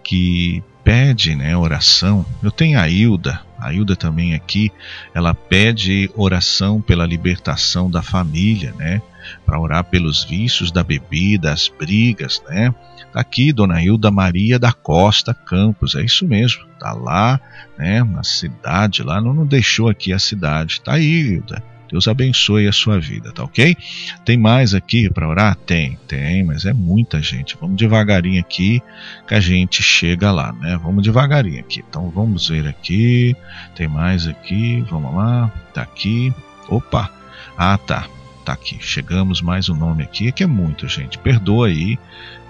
que 0.03 0.63
pede 0.83 1.35
né, 1.35 1.55
oração. 1.55 2.25
Eu 2.41 2.49
tenho 2.49 2.79
a 2.79 2.89
Hilda, 2.89 3.39
a 3.61 3.71
Hilda 3.71 3.95
também 3.95 4.33
aqui, 4.33 4.71
ela 5.13 5.33
pede 5.33 6.09
oração 6.15 6.81
pela 6.81 7.05
libertação 7.05 7.89
da 7.89 8.01
família, 8.01 8.73
né? 8.73 9.01
Para 9.45 9.59
orar 9.59 9.83
pelos 9.83 10.23
vícios 10.23 10.71
da 10.71 10.83
bebida, 10.83 11.53
as 11.53 11.67
brigas, 11.69 12.41
né? 12.49 12.73
Tá 13.13 13.21
aqui, 13.21 13.53
Dona 13.53 13.83
Hilda 13.83 14.09
Maria 14.09 14.57
da 14.57 14.71
Costa 14.71 15.33
Campos, 15.33 15.95
é 15.95 16.01
isso 16.01 16.25
mesmo, 16.25 16.65
tá 16.79 16.93
lá, 16.93 17.39
né? 17.77 18.03
Na 18.03 18.23
cidade, 18.23 19.03
lá, 19.03 19.21
não, 19.21 19.33
não 19.33 19.45
deixou 19.45 19.89
aqui 19.89 20.11
a 20.11 20.19
cidade, 20.19 20.81
tá 20.81 20.93
aí, 20.93 21.33
Hilda. 21.33 21.70
Deus 21.91 22.07
abençoe 22.07 22.67
a 22.67 22.71
sua 22.71 22.99
vida, 22.99 23.33
tá 23.33 23.43
ok? 23.43 23.75
Tem 24.23 24.37
mais 24.37 24.73
aqui 24.73 25.09
para 25.09 25.27
orar? 25.27 25.55
Tem, 25.55 25.99
tem, 26.07 26.41
mas 26.41 26.65
é 26.65 26.71
muita 26.71 27.21
gente. 27.21 27.57
Vamos 27.59 27.75
devagarinho 27.75 28.39
aqui 28.39 28.81
que 29.27 29.35
a 29.35 29.41
gente 29.41 29.83
chega 29.83 30.31
lá, 30.31 30.53
né? 30.53 30.79
Vamos 30.81 31.03
devagarinho 31.03 31.59
aqui. 31.59 31.83
Então 31.87 32.09
vamos 32.09 32.47
ver 32.47 32.65
aqui. 32.65 33.35
Tem 33.75 33.89
mais 33.89 34.25
aqui, 34.25 34.81
vamos 34.89 35.13
lá. 35.13 35.51
Tá 35.73 35.81
aqui. 35.81 36.33
Opa! 36.69 37.11
Ah, 37.57 37.77
tá. 37.77 38.07
Tá 38.45 38.53
aqui. 38.53 38.77
Chegamos 38.79 39.41
mais 39.41 39.67
um 39.67 39.75
nome 39.75 40.01
aqui, 40.01 40.31
que 40.31 40.43
é 40.43 40.47
muito, 40.47 40.87
gente. 40.87 41.17
Perdoa 41.17 41.67
aí, 41.67 41.99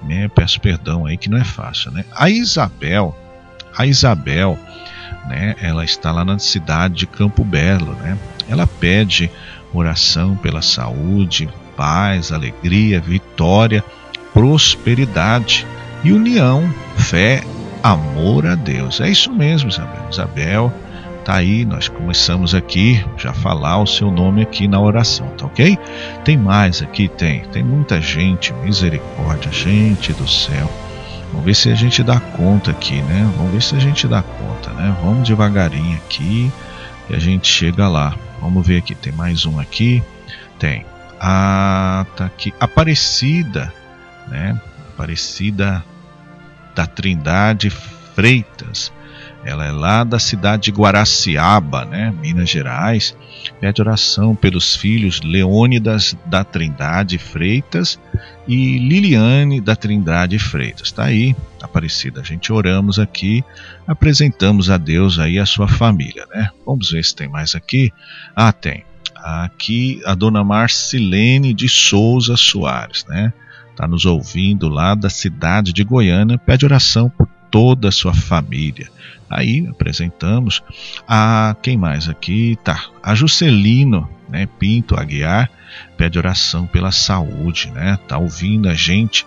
né? 0.04 0.28
Peço 0.28 0.62
perdão 0.62 1.06
aí 1.06 1.18
que 1.18 1.30
não 1.30 1.38
é 1.38 1.44
fácil, 1.44 1.92
né? 1.92 2.06
A 2.16 2.30
Isabel, 2.30 3.18
a 3.76 3.88
Isabel, 3.88 4.58
né? 5.28 5.56
Ela 5.62 5.84
está 5.84 6.12
lá 6.12 6.26
na 6.26 6.40
cidade 6.40 6.96
de 6.96 7.08
Campo 7.08 7.44
Belo, 7.44 7.94
né? 7.96 8.18
Ela 8.50 8.68
pede 8.68 9.30
oração 9.74 10.36
pela 10.36 10.62
saúde, 10.62 11.50
paz, 11.76 12.32
alegria, 12.32 13.00
vitória, 13.00 13.84
prosperidade 14.34 15.66
e 16.04 16.12
união, 16.12 16.74
fé, 16.98 17.44
amor 17.84 18.46
a 18.46 18.56
Deus. 18.56 19.00
É 19.00 19.10
isso 19.10 19.32
mesmo, 19.32 19.70
Isabel. 19.70 20.08
Isabel, 20.10 20.74
tá 21.24 21.36
aí, 21.36 21.66
nós 21.66 21.88
começamos 21.88 22.54
aqui 22.54 23.04
já 23.18 23.34
falar 23.34 23.82
o 23.82 23.88
seu 23.88 24.12
nome 24.12 24.42
aqui 24.42 24.68
na 24.68 24.80
oração, 24.80 25.28
tá 25.38 25.46
ok? 25.46 25.78
Tem 26.24 26.38
mais 26.38 26.82
aqui? 26.82 27.08
Tem. 27.08 27.42
Tem 27.52 27.64
muita 27.64 28.02
gente, 28.02 28.54
misericórdia, 28.54 29.52
gente 29.52 30.14
do 30.14 30.28
céu. 30.28 30.70
Vamos 31.32 31.46
ver 31.46 31.56
se 31.56 31.70
a 31.72 31.76
gente 31.76 32.04
dá 32.04 32.20
conta 32.20 32.72
aqui, 32.72 33.02
né? 33.02 33.32
Vamos 33.38 33.54
ver 33.54 33.62
se 33.62 33.76
a 33.76 33.80
gente 33.80 34.08
dá 34.08 34.22
conta, 34.22 34.72
né? 34.72 34.96
Vamos 35.02 35.28
devagarinho 35.28 35.98
aqui 35.98 36.52
e 37.10 37.16
a 37.16 37.20
gente 37.20 37.48
chega 37.48 37.88
lá. 37.88 38.16
Vamos 38.42 38.66
ver 38.68 38.78
aqui, 38.78 38.94
tem 38.94 39.14
mais 39.14 39.46
um 39.46 39.60
aqui. 39.60 40.04
Tem. 40.60 40.86
Ah, 41.20 42.06
tá 42.18 42.26
aqui. 42.26 42.54
Aparecida, 42.60 43.74
né? 44.28 44.60
Aparecida 44.94 45.84
da 46.76 46.86
Trindade 46.86 47.70
Freitas. 47.70 48.92
Ela 49.44 49.66
é 49.66 49.72
lá 49.72 50.04
da 50.04 50.20
cidade 50.20 50.64
de 50.64 50.72
Guaraciaba, 50.72 51.86
né, 51.86 52.14
Minas 52.22 52.50
Gerais. 52.50 53.16
Pede 53.60 53.82
oração 53.82 54.36
pelos 54.36 54.76
filhos 54.76 55.22
Leônidas 55.22 56.16
da 56.26 56.44
Trindade 56.44 57.18
Freitas 57.18 58.00
e 58.48 58.78
Liliane 58.78 59.60
da 59.60 59.76
Trindade 59.76 60.38
Freitas. 60.38 60.88
Está 60.88 61.06
aí, 61.06 61.36
Aparecida. 61.62 62.22
A 62.22 62.24
gente 62.24 62.52
oramos 62.52 63.00
aqui, 63.00 63.44
apresentamos 63.88 64.70
a 64.70 64.78
Deus 64.78 65.18
aí 65.20 65.40
a 65.40 65.46
sua 65.46 65.68
família, 65.68 66.26
né? 66.34 66.50
Vamos 66.66 66.92
ver 66.92 67.04
se 67.04 67.16
tem 67.16 67.28
mais 67.28 67.56
aqui. 67.56 67.92
Ah, 68.36 68.52
tem. 68.52 68.84
Aqui 69.16 70.02
a 70.06 70.16
dona 70.16 70.44
Marcilene 70.44 71.54
de 71.54 71.70
Souza 71.70 72.36
Soares, 72.36 73.06
né? 73.08 73.34
Está 73.72 73.88
nos 73.88 74.06
ouvindo 74.06 74.68
lá 74.68 74.94
da 74.94 75.10
cidade 75.10 75.74
de 75.74 75.84
Goiânia, 75.84 76.38
pede 76.38 76.66
oração 76.66 77.10
por 77.10 77.28
toda 77.52 77.90
a 77.90 77.92
sua 77.92 78.14
família. 78.14 78.90
Aí 79.30 79.68
apresentamos 79.70 80.64
a 81.08 81.56
quem 81.62 81.78
mais 81.78 82.10
aqui? 82.10 82.58
Tá, 82.64 82.86
a 83.04 83.14
Juscelino, 83.14 84.10
né, 84.28 84.48
Pinto 84.60 85.00
Aguiar, 85.00 85.50
pede 85.96 86.18
oração 86.18 86.66
pela 86.66 86.92
saúde, 86.92 87.72
né? 87.72 87.98
Tá 88.08 88.18
ouvindo 88.18 88.68
a 88.68 88.74
gente 88.74 89.26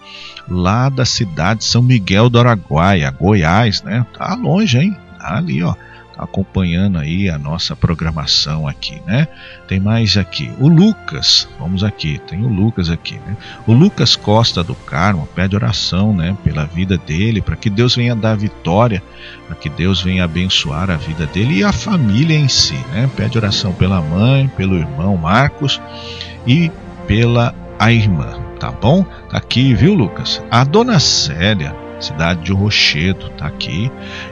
lá 0.48 0.88
da 0.88 1.05
cidade 1.05 1.60
de 1.60 1.66
São 1.66 1.80
Miguel 1.80 2.28
do 2.28 2.38
Araguaia, 2.38 3.10
Goiás, 3.10 3.82
né? 3.82 4.05
Tá 4.16 4.34
longe, 4.34 4.78
hein? 4.78 4.96
Tá 5.18 5.36
ali, 5.38 5.62
ó 5.62 5.74
acompanhando 6.16 6.98
aí 6.98 7.28
a 7.28 7.38
nossa 7.38 7.74
programação 7.74 8.66
aqui, 8.66 9.00
né? 9.06 9.28
Tem 9.66 9.80
mais 9.80 10.16
aqui, 10.16 10.50
o 10.58 10.68
Lucas, 10.68 11.48
vamos 11.58 11.82
aqui, 11.82 12.20
tem 12.26 12.44
o 12.44 12.48
Lucas 12.48 12.90
aqui, 12.90 13.14
né? 13.26 13.36
O 13.66 13.72
Lucas 13.72 14.16
Costa 14.16 14.62
do 14.62 14.74
Carmo 14.74 15.28
pede 15.34 15.56
oração, 15.56 16.14
né, 16.14 16.36
pela 16.44 16.64
vida 16.64 16.96
dele, 16.96 17.40
para 17.40 17.56
que 17.56 17.68
Deus 17.68 17.96
venha 17.96 18.14
dar 18.14 18.36
vitória, 18.36 19.02
para 19.46 19.56
que 19.56 19.68
Deus 19.68 20.00
venha 20.02 20.24
abençoar 20.24 20.90
a 20.90 20.96
vida 20.96 21.26
dele 21.26 21.58
e 21.58 21.64
a 21.64 21.72
família 21.72 22.36
em 22.36 22.48
si, 22.48 22.78
né? 22.92 23.10
Pede 23.16 23.38
oração 23.38 23.72
pela 23.72 24.00
mãe, 24.00 24.48
pelo 24.56 24.76
irmão 24.76 25.16
Marcos 25.16 25.80
e 26.46 26.70
pela 27.06 27.54
a 27.78 27.92
irmã, 27.92 28.38
tá 28.58 28.70
bom? 28.70 29.04
Tá 29.28 29.38
aqui, 29.38 29.74
viu, 29.74 29.94
Lucas? 29.94 30.42
A 30.50 30.64
dona 30.64 31.00
Célia 31.00 31.84
cidade 32.00 32.42
de 32.42 32.52
Rochedo, 32.52 33.28
tá 33.30 33.46
aqui. 33.46 33.90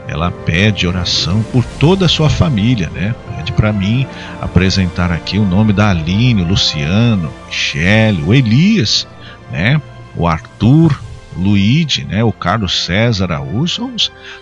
Ela 0.08 0.30
pede 0.30 0.86
oração 0.86 1.42
por 1.44 1.64
toda 1.64 2.06
a 2.06 2.08
sua 2.08 2.28
família, 2.28 2.90
né? 2.90 3.14
Pede 3.36 3.52
para 3.52 3.72
mim 3.72 4.06
apresentar 4.40 5.10
aqui 5.10 5.38
o 5.38 5.44
nome 5.44 5.72
da 5.72 5.90
Aline, 5.90 6.42
o 6.42 6.46
Luciano, 6.46 7.32
Michele, 7.46 8.22
o 8.22 8.34
Elias, 8.34 9.06
né? 9.50 9.80
O 10.16 10.26
Arthur, 10.26 10.98
Luíde, 11.36 12.04
né? 12.04 12.22
O 12.22 12.32
Carlos 12.32 12.84
César 12.84 13.24
Araújo, 13.32 13.90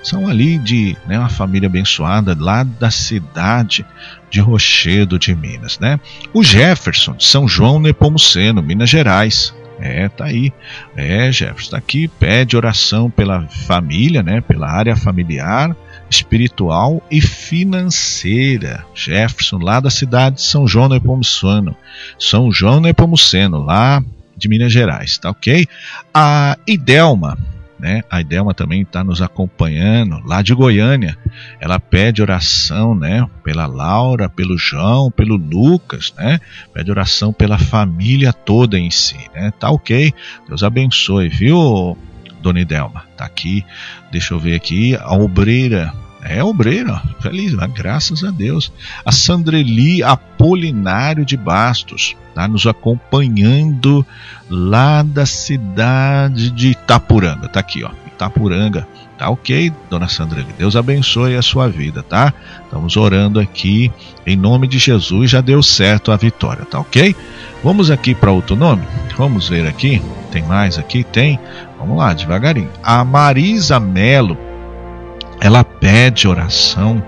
são 0.02 0.26
ali 0.26 0.58
de 0.58 0.96
né, 1.06 1.18
uma 1.18 1.28
família 1.28 1.68
abençoada 1.68 2.36
lá 2.38 2.62
da 2.62 2.90
cidade 2.90 3.86
de 4.28 4.40
Rochedo 4.40 5.18
de 5.18 5.34
Minas, 5.34 5.78
né? 5.78 6.00
O 6.32 6.42
Jefferson 6.42 7.14
de 7.14 7.24
São 7.24 7.46
João 7.46 7.78
Nepomuceno, 7.78 8.62
Minas 8.62 8.90
Gerais, 8.90 9.54
é, 9.80 10.08
tá 10.08 10.26
aí. 10.26 10.52
É, 10.96 11.32
Jefferson, 11.32 11.70
tá 11.72 11.78
aqui, 11.78 12.06
pede 12.06 12.56
oração 12.56 13.10
pela 13.10 13.46
família, 13.48 14.22
né? 14.22 14.40
Pela 14.40 14.70
área 14.70 14.94
familiar, 14.94 15.74
espiritual 16.08 17.02
e 17.10 17.20
financeira. 17.20 18.84
Jefferson, 18.94 19.58
lá 19.58 19.80
da 19.80 19.90
cidade 19.90 20.36
de 20.36 20.42
São 20.42 20.66
João 20.66 20.88
Nepomuceno. 20.88 21.74
São 22.18 22.52
João 22.52 22.80
Nepomuceno, 22.80 23.58
lá 23.64 24.02
de 24.36 24.48
Minas 24.48 24.72
Gerais, 24.72 25.18
tá 25.18 25.30
ok? 25.30 25.66
A 26.14 26.56
Idelma, 26.66 27.36
né? 27.80 28.02
A 28.10 28.20
Idelma 28.20 28.52
também 28.52 28.82
está 28.82 29.02
nos 29.02 29.22
acompanhando 29.22 30.20
lá 30.24 30.42
de 30.42 30.54
Goiânia. 30.54 31.16
Ela 31.58 31.80
pede 31.80 32.20
oração, 32.22 32.94
né? 32.94 33.26
Pela 33.42 33.66
Laura, 33.66 34.28
pelo 34.28 34.58
João, 34.58 35.10
pelo 35.10 35.36
Lucas, 35.36 36.12
né? 36.16 36.38
Pede 36.72 36.90
oração 36.90 37.32
pela 37.32 37.58
família 37.58 38.32
toda 38.32 38.78
em 38.78 38.90
si, 38.90 39.18
né? 39.34 39.52
Tá 39.58 39.70
ok. 39.70 40.12
Deus 40.46 40.62
abençoe, 40.62 41.28
viu, 41.28 41.96
Dona 42.42 42.60
Idelma? 42.60 43.04
Tá 43.16 43.24
aqui. 43.24 43.64
Deixa 44.12 44.34
eu 44.34 44.38
ver 44.38 44.54
aqui. 44.54 44.94
A 44.96 45.14
obreira 45.14 45.92
é 46.22 46.42
obreira, 46.44 47.02
feliz, 47.20 47.54
mas 47.54 47.72
graças 47.72 48.22
a 48.24 48.30
Deus. 48.30 48.72
A 49.04 49.12
Sandreli 49.12 50.02
Apolinário 50.02 51.24
de 51.24 51.36
Bastos 51.36 52.16
está 52.28 52.46
nos 52.46 52.66
acompanhando 52.66 54.06
lá 54.48 55.02
da 55.02 55.26
cidade 55.26 56.50
de 56.50 56.68
Itapuranga. 56.70 57.48
Tá 57.48 57.60
aqui, 57.60 57.82
ó, 57.84 57.90
Itapuranga. 58.06 58.86
Tá 59.18 59.28
ok, 59.28 59.70
dona 59.90 60.08
Sandreli? 60.08 60.48
Deus 60.56 60.76
abençoe 60.76 61.36
a 61.36 61.42
sua 61.42 61.68
vida, 61.68 62.02
tá? 62.02 62.32
Estamos 62.64 62.96
orando 62.96 63.38
aqui 63.38 63.92
em 64.26 64.34
nome 64.34 64.66
de 64.66 64.78
Jesus. 64.78 65.30
Já 65.30 65.42
deu 65.42 65.62
certo 65.62 66.10
a 66.10 66.16
vitória, 66.16 66.64
tá 66.64 66.80
ok? 66.80 67.14
Vamos 67.62 67.90
aqui 67.90 68.14
para 68.14 68.32
outro 68.32 68.56
nome? 68.56 68.82
Vamos 69.18 69.48
ver 69.48 69.66
aqui. 69.66 70.00
Tem 70.30 70.42
mais 70.42 70.78
aqui? 70.78 71.04
Tem. 71.04 71.38
Vamos 71.78 71.98
lá, 71.98 72.14
devagarinho. 72.14 72.70
A 72.82 73.04
Marisa 73.04 73.78
Melo 73.78 74.49
ela 75.40 75.64
pede 75.64 76.28
oração 76.28 77.02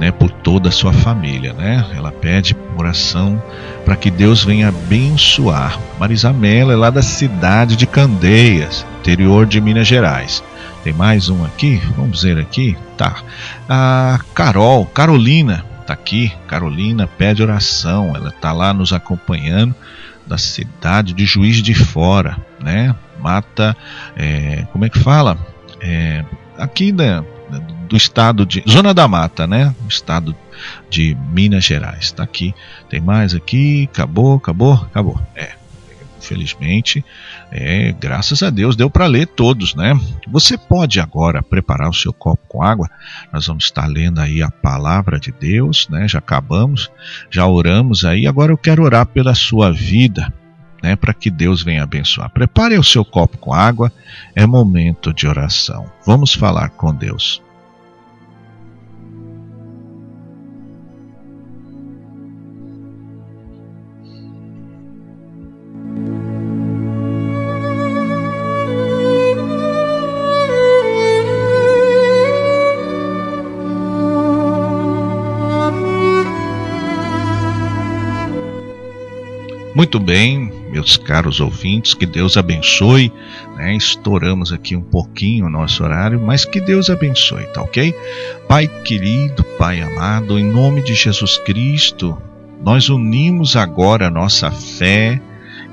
né, 0.00 0.10
por 0.10 0.30
toda 0.30 0.68
a 0.68 0.72
sua 0.72 0.92
família, 0.92 1.52
né? 1.52 1.86
Ela 1.94 2.10
pede 2.10 2.56
oração 2.76 3.40
para 3.84 3.94
que 3.96 4.10
Deus 4.10 4.44
venha 4.44 4.68
abençoar. 4.68 5.78
Marisabela 5.98 6.72
é 6.72 6.76
lá 6.76 6.90
da 6.90 7.02
cidade 7.02 7.76
de 7.76 7.86
Candeias, 7.86 8.84
interior 8.98 9.46
de 9.46 9.60
Minas 9.60 9.86
Gerais. 9.86 10.42
Tem 10.82 10.92
mais 10.92 11.28
um 11.28 11.44
aqui? 11.44 11.80
Vamos 11.96 12.22
ver 12.22 12.38
aqui. 12.38 12.76
Tá. 12.96 13.22
A 13.68 14.18
Carol, 14.34 14.84
Carolina, 14.86 15.64
tá 15.86 15.94
aqui. 15.94 16.32
Carolina 16.48 17.06
pede 17.06 17.42
oração. 17.42 18.14
Ela 18.16 18.32
tá 18.32 18.52
lá 18.52 18.74
nos 18.74 18.92
acompanhando 18.92 19.74
da 20.26 20.36
cidade 20.36 21.12
de 21.12 21.24
Juiz 21.24 21.62
de 21.62 21.74
Fora, 21.74 22.36
né? 22.60 22.94
Mata, 23.20 23.76
é, 24.16 24.66
como 24.72 24.84
é 24.84 24.88
que 24.90 24.98
fala? 24.98 25.38
É, 25.80 26.24
aqui, 26.58 26.92
né? 26.92 27.24
Do 27.88 27.96
estado 27.96 28.44
de 28.44 28.62
Zona 28.68 28.92
da 28.92 29.06
Mata, 29.06 29.46
né? 29.46 29.74
Estado 29.88 30.36
de 30.90 31.16
Minas 31.32 31.64
Gerais. 31.64 32.04
Está 32.04 32.22
aqui. 32.22 32.54
Tem 32.88 33.00
mais 33.00 33.34
aqui. 33.34 33.88
Acabou, 33.92 34.36
acabou, 34.36 34.74
acabou. 34.74 35.20
É. 35.34 35.54
Infelizmente, 36.18 37.04
é, 37.52 37.92
graças 37.92 38.42
a 38.42 38.50
Deus 38.50 38.74
deu 38.74 38.90
para 38.90 39.06
ler 39.06 39.28
todos, 39.28 39.76
né? 39.76 39.98
Você 40.26 40.58
pode 40.58 40.98
agora 40.98 41.40
preparar 41.40 41.88
o 41.88 41.94
seu 41.94 42.12
copo 42.12 42.42
com 42.48 42.62
água. 42.62 42.90
Nós 43.32 43.46
vamos 43.46 43.64
estar 43.64 43.86
lendo 43.86 44.20
aí 44.20 44.42
a 44.42 44.50
palavra 44.50 45.20
de 45.20 45.30
Deus, 45.30 45.86
né? 45.88 46.08
Já 46.08 46.18
acabamos, 46.18 46.90
já 47.30 47.46
oramos 47.46 48.04
aí. 48.04 48.26
Agora 48.26 48.50
eu 48.50 48.58
quero 48.58 48.82
orar 48.82 49.06
pela 49.06 49.34
sua 49.36 49.70
vida, 49.70 50.32
né, 50.86 50.94
para 50.94 51.12
que 51.12 51.28
Deus 51.28 51.64
venha 51.64 51.82
abençoar. 51.82 52.30
Prepare 52.30 52.78
o 52.78 52.84
seu 52.84 53.04
copo 53.04 53.36
com 53.38 53.52
água, 53.52 53.92
é 54.36 54.46
momento 54.46 55.12
de 55.12 55.26
oração. 55.26 55.90
Vamos 56.06 56.32
falar 56.32 56.68
com 56.70 56.94
Deus. 56.94 57.42
Muito 79.74 80.00
bem, 80.00 80.55
meus 80.76 80.98
caros 80.98 81.40
ouvintes, 81.40 81.94
que 81.94 82.04
Deus 82.04 82.36
abençoe. 82.36 83.10
Né? 83.56 83.74
Estouramos 83.74 84.52
aqui 84.52 84.76
um 84.76 84.82
pouquinho 84.82 85.46
o 85.46 85.50
nosso 85.50 85.82
horário, 85.82 86.20
mas 86.20 86.44
que 86.44 86.60
Deus 86.60 86.90
abençoe, 86.90 87.44
tá 87.46 87.62
ok? 87.62 87.94
Pai 88.46 88.68
querido, 88.68 89.42
Pai 89.58 89.80
amado, 89.80 90.38
em 90.38 90.44
nome 90.44 90.82
de 90.82 90.94
Jesus 90.94 91.38
Cristo, 91.38 92.20
nós 92.62 92.90
unimos 92.90 93.56
agora 93.56 94.08
a 94.08 94.10
nossa 94.10 94.50
fé 94.50 95.18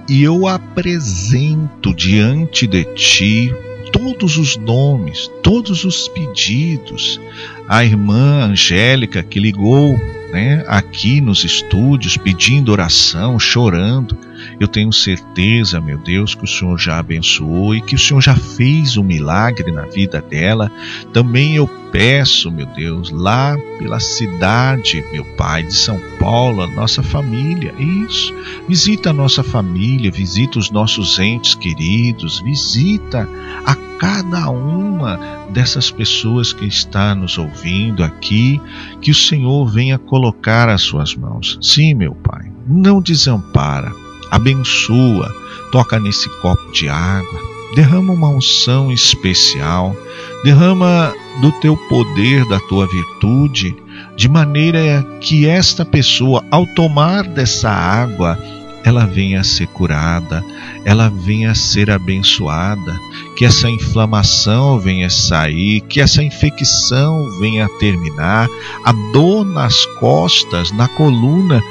e 0.08 0.24
eu 0.24 0.48
apresento 0.48 1.94
diante 1.94 2.66
de 2.66 2.86
Ti 2.96 3.54
todos 3.92 4.38
os 4.38 4.56
nomes, 4.56 5.30
todos 5.42 5.84
os 5.84 6.08
pedidos. 6.08 7.20
A 7.68 7.84
irmã 7.84 8.46
Angélica 8.46 9.22
que 9.22 9.40
ligou 9.40 10.00
né, 10.32 10.66
aqui 10.68 11.22
nos 11.22 11.44
estúdios 11.44 12.18
pedindo 12.18 12.72
oração, 12.72 13.38
chorando. 13.38 14.18
Eu 14.64 14.68
tenho 14.70 14.94
certeza, 14.94 15.82
meu 15.82 15.98
Deus, 15.98 16.34
que 16.34 16.46
o 16.46 16.48
Senhor 16.48 16.80
já 16.80 16.98
abençoou 16.98 17.76
e 17.76 17.82
que 17.82 17.96
o 17.96 18.00
Senhor 18.00 18.22
já 18.22 18.34
fez 18.34 18.96
um 18.96 19.04
milagre 19.04 19.74
na 19.74 19.82
vida 19.82 20.22
dela. 20.22 20.72
Também 21.12 21.58
eu 21.58 21.68
peço, 21.92 22.50
meu 22.50 22.66
Deus, 22.68 23.10
lá 23.10 23.58
pela 23.78 24.00
cidade, 24.00 25.04
meu 25.12 25.26
Pai, 25.36 25.64
de 25.64 25.74
São 25.74 26.00
Paulo, 26.18 26.62
a 26.62 26.68
nossa 26.68 27.04
família. 27.04 27.74
Isso. 27.78 28.34
Visita 28.66 29.10
a 29.10 29.14
nossa 29.14 29.44
família, 29.44 30.10
visita 30.10 30.58
os 30.58 30.72
nossos 30.72 31.20
entes 31.20 31.56
queridos, 31.56 32.40
visita 32.40 33.28
a 33.66 33.76
cada 34.00 34.50
uma 34.50 35.20
dessas 35.50 35.92
pessoas 35.92 36.54
que 36.54 36.66
está 36.66 37.14
nos 37.14 37.38
ouvindo 37.38 38.02
aqui, 38.02 38.62
que 39.02 39.12
o 39.12 39.16
Senhor 39.16 39.66
venha 39.68 40.00
colocar 40.00 40.70
as 40.70 40.84
suas 40.84 41.14
mãos. 41.14 41.60
Sim, 41.62 41.96
meu 41.96 42.16
Pai, 42.16 42.50
não 42.66 43.02
desampara, 43.02 43.92
abençoa, 44.34 45.34
toca 45.72 46.00
nesse 46.00 46.28
copo 46.42 46.72
de 46.72 46.90
água, 46.90 47.40
derrama 47.76 48.14
uma 48.14 48.30
unção 48.30 48.92
especial, 48.92 49.96
derrama 50.44 51.14
do 51.40 51.52
teu 51.54 51.78
poder, 51.88 52.44
da 52.48 52.60
tua 52.62 52.88
virtude, 52.88 53.76
de 54.16 54.28
maneira 54.28 55.06
que 55.22 55.48
esta 55.48 55.86
pessoa, 55.86 56.44
ao 56.50 56.66
tomar 56.66 57.24
dessa 57.24 57.70
água, 57.70 58.38
ela 58.84 59.06
venha 59.06 59.40
a 59.40 59.44
ser 59.44 59.68
curada, 59.68 60.44
ela 60.84 61.10
venha 61.10 61.52
a 61.52 61.56
ser 61.56 61.90
abençoada, 61.90 63.00
que 63.38 63.46
essa 63.46 63.70
inflamação 63.70 64.80
venha 64.80 65.10
sair, 65.10 65.82
que 65.82 66.02
essa 66.02 66.24
infecção 66.24 67.40
venha 67.40 67.70
terminar, 67.80 68.50
a 68.84 68.92
dor 69.14 69.46
nas 69.46 69.86
costas, 70.00 70.72
na 70.72 70.88
coluna, 70.88 71.62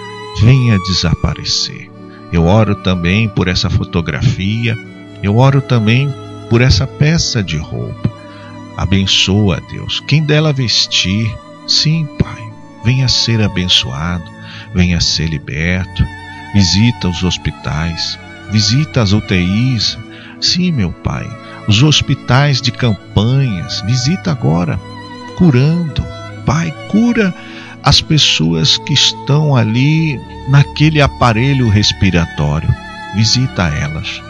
venha 0.41 0.79
desaparecer. 0.79 1.92
Eu 2.33 2.47
oro 2.47 2.75
também 2.75 3.29
por 3.29 3.47
essa 3.47 3.69
fotografia, 3.69 4.77
eu 5.23 5.37
oro 5.37 5.61
também 5.61 6.13
por 6.49 6.63
essa 6.63 6.87
peça 6.87 7.43
de 7.43 7.59
roupa. 7.59 8.11
Abençoa, 8.77 9.61
Deus, 9.71 10.01
quem 10.01 10.25
dela 10.25 10.53
vestir, 10.53 11.31
sim, 11.69 12.09
Pai, 12.19 12.43
venha 12.85 13.07
ser 13.07 13.43
abençoado, 13.43 14.25
venha 14.75 15.01
ser 15.01 15.29
liberto. 15.29 16.05
Visita 16.55 17.09
os 17.09 17.23
hospitais, 17.23 18.19
visita 18.51 19.01
as 19.03 19.13
UTIs. 19.13 19.99
Sim, 20.41 20.73
meu 20.73 20.93
Pai, 20.93 21.27
os 21.69 21.83
hospitais 21.83 22.61
de 22.61 22.71
campanhas, 22.71 23.81
visita 23.83 24.31
agora, 24.31 24.79
curando. 25.37 26.05
Pai, 26.45 26.75
cura 26.89 27.33
as 27.83 28.01
pessoas 28.01 28.79
que 28.79 28.93
estão 28.93 29.57
ali 29.57 30.21
naquele 30.49 31.01
aparelho 31.01 31.69
respiratório. 31.69 32.69
Visita 33.15 33.65
elas. 33.65 34.23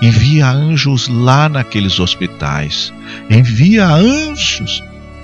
Envia 0.00 0.48
anjos 0.48 1.08
lá 1.08 1.48
naqueles 1.48 1.98
hospitais. 1.98 2.92
Envia 3.28 3.86
anjos 3.86 4.82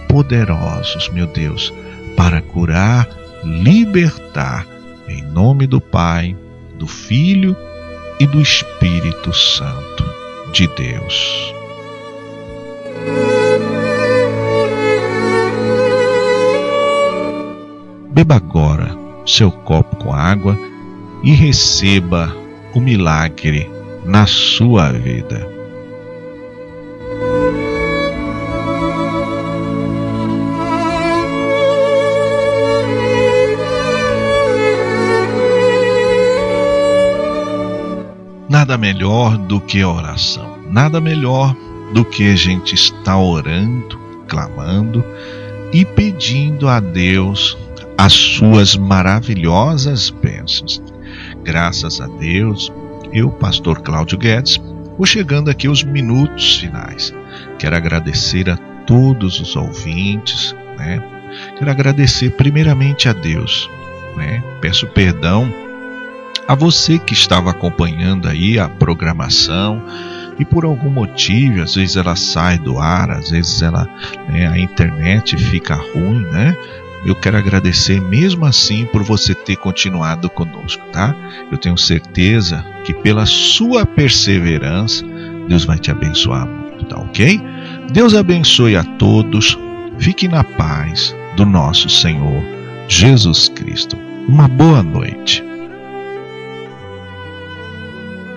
poderosos, 0.09 1.09
meu 1.11 1.27
Deus, 1.27 1.73
para 2.17 2.41
curar, 2.43 3.09
libertar. 3.45 4.67
Em 5.09 5.23
nome 5.23 5.67
do 5.67 5.81
Pai, 5.81 6.37
do 6.77 6.87
Filho 6.87 7.57
e 8.19 8.27
do 8.27 8.41
Espírito 8.41 9.33
Santo 9.33 10.05
de 10.53 10.67
Deus. 10.69 11.55
Beba 18.17 18.37
agora 18.37 18.97
seu 19.27 19.53
copo 19.53 19.95
com 19.97 20.11
água 20.11 20.59
e 21.23 21.33
receba 21.33 22.35
o 22.75 22.81
milagre 22.81 23.71
na 24.07 24.27
sua 24.27 24.91
vida. 24.91 25.47
Nada 38.49 38.79
melhor 38.79 39.37
do 39.37 39.61
que 39.61 39.85
oração, 39.85 40.57
nada 40.71 41.03
melhor 41.03 41.55
do 41.93 42.03
que 42.03 42.33
a 42.33 42.35
gente 42.35 42.75
estar 42.75 43.19
orando, 43.19 44.01
clamando 44.27 45.05
e 45.71 45.85
pedindo 45.85 46.67
a 46.67 46.81
Deus 46.81 47.59
as 47.99 48.13
suas 48.13 48.77
maravilhosas 48.77 50.11
bênçãos. 50.11 50.83
Graças 51.43 52.01
a 52.01 52.07
Deus, 52.07 52.73
eu, 53.13 53.31
pastor 53.31 53.81
Cláudio 53.81 54.19
Guedes, 54.19 54.61
vou 54.97 55.07
chegando 55.07 55.51
aqui 55.51 55.67
aos 55.67 55.83
minutos 55.83 56.59
finais. 56.59 57.15
Quero 57.59 57.77
agradecer 57.77 58.51
a 58.51 58.57
todos 58.87 59.41
os 59.41 59.57
ouvintes, 59.57 60.55
né? 60.77 61.03
Quero 61.59 61.71
agradecer 61.71 62.31
primeiramente 62.31 63.09
a 63.09 63.13
Deus, 63.13 63.71
né? 64.17 64.43
Peço 64.61 64.87
perdão 64.89 65.53
a 66.47 66.55
você 66.55 66.99
que 66.99 67.13
estava 67.13 67.51
acompanhando 67.51 68.29
aí 68.29 68.59
a 68.59 68.69
programação 68.69 69.83
e 70.39 70.45
por 70.45 70.65
algum 70.65 70.91
motivo, 70.91 71.63
às 71.63 71.75
vezes 71.75 71.97
ela 71.97 72.15
sai 72.15 72.59
do 72.59 72.79
ar, 72.79 73.11
às 73.11 73.31
vezes 73.31 73.63
ela 73.63 73.89
né, 74.29 74.47
a 74.47 74.59
internet 74.59 75.37
fica 75.37 75.75
ruim, 75.75 76.21
né? 76.31 76.57
Eu 77.07 77.15
quero 77.15 77.37
agradecer 77.37 78.01
mesmo 78.01 78.45
assim 78.45 78.85
por 78.87 79.05
você 79.05 79.33
ter 79.33 79.57
continuado 79.57 80.29
conosco, 80.29 80.85
tá? 80.93 81.15
Eu 81.53 81.57
tenho 81.57 81.79
certeza 81.79 82.67
que 82.85 82.93
pela 82.93 83.25
sua 83.25 83.87
perseverança, 83.87 85.07
Deus 85.49 85.65
vai 85.65 85.79
te 85.79 85.91
abençoar 85.91 86.47
muito, 86.47 86.85
tá 86.87 86.99
ok? 86.99 87.41
Deus 87.93 88.13
abençoe 88.13 88.77
a 88.77 88.83
todos. 88.83 89.57
Fique 89.99 90.27
na 90.27 90.43
paz 90.43 91.15
do 91.37 91.47
nosso 91.47 91.89
Senhor 91.89 92.43
Jesus 92.89 93.49
Cristo. 93.49 93.97
Uma 94.29 94.49
boa 94.49 94.83
noite. 94.83 95.45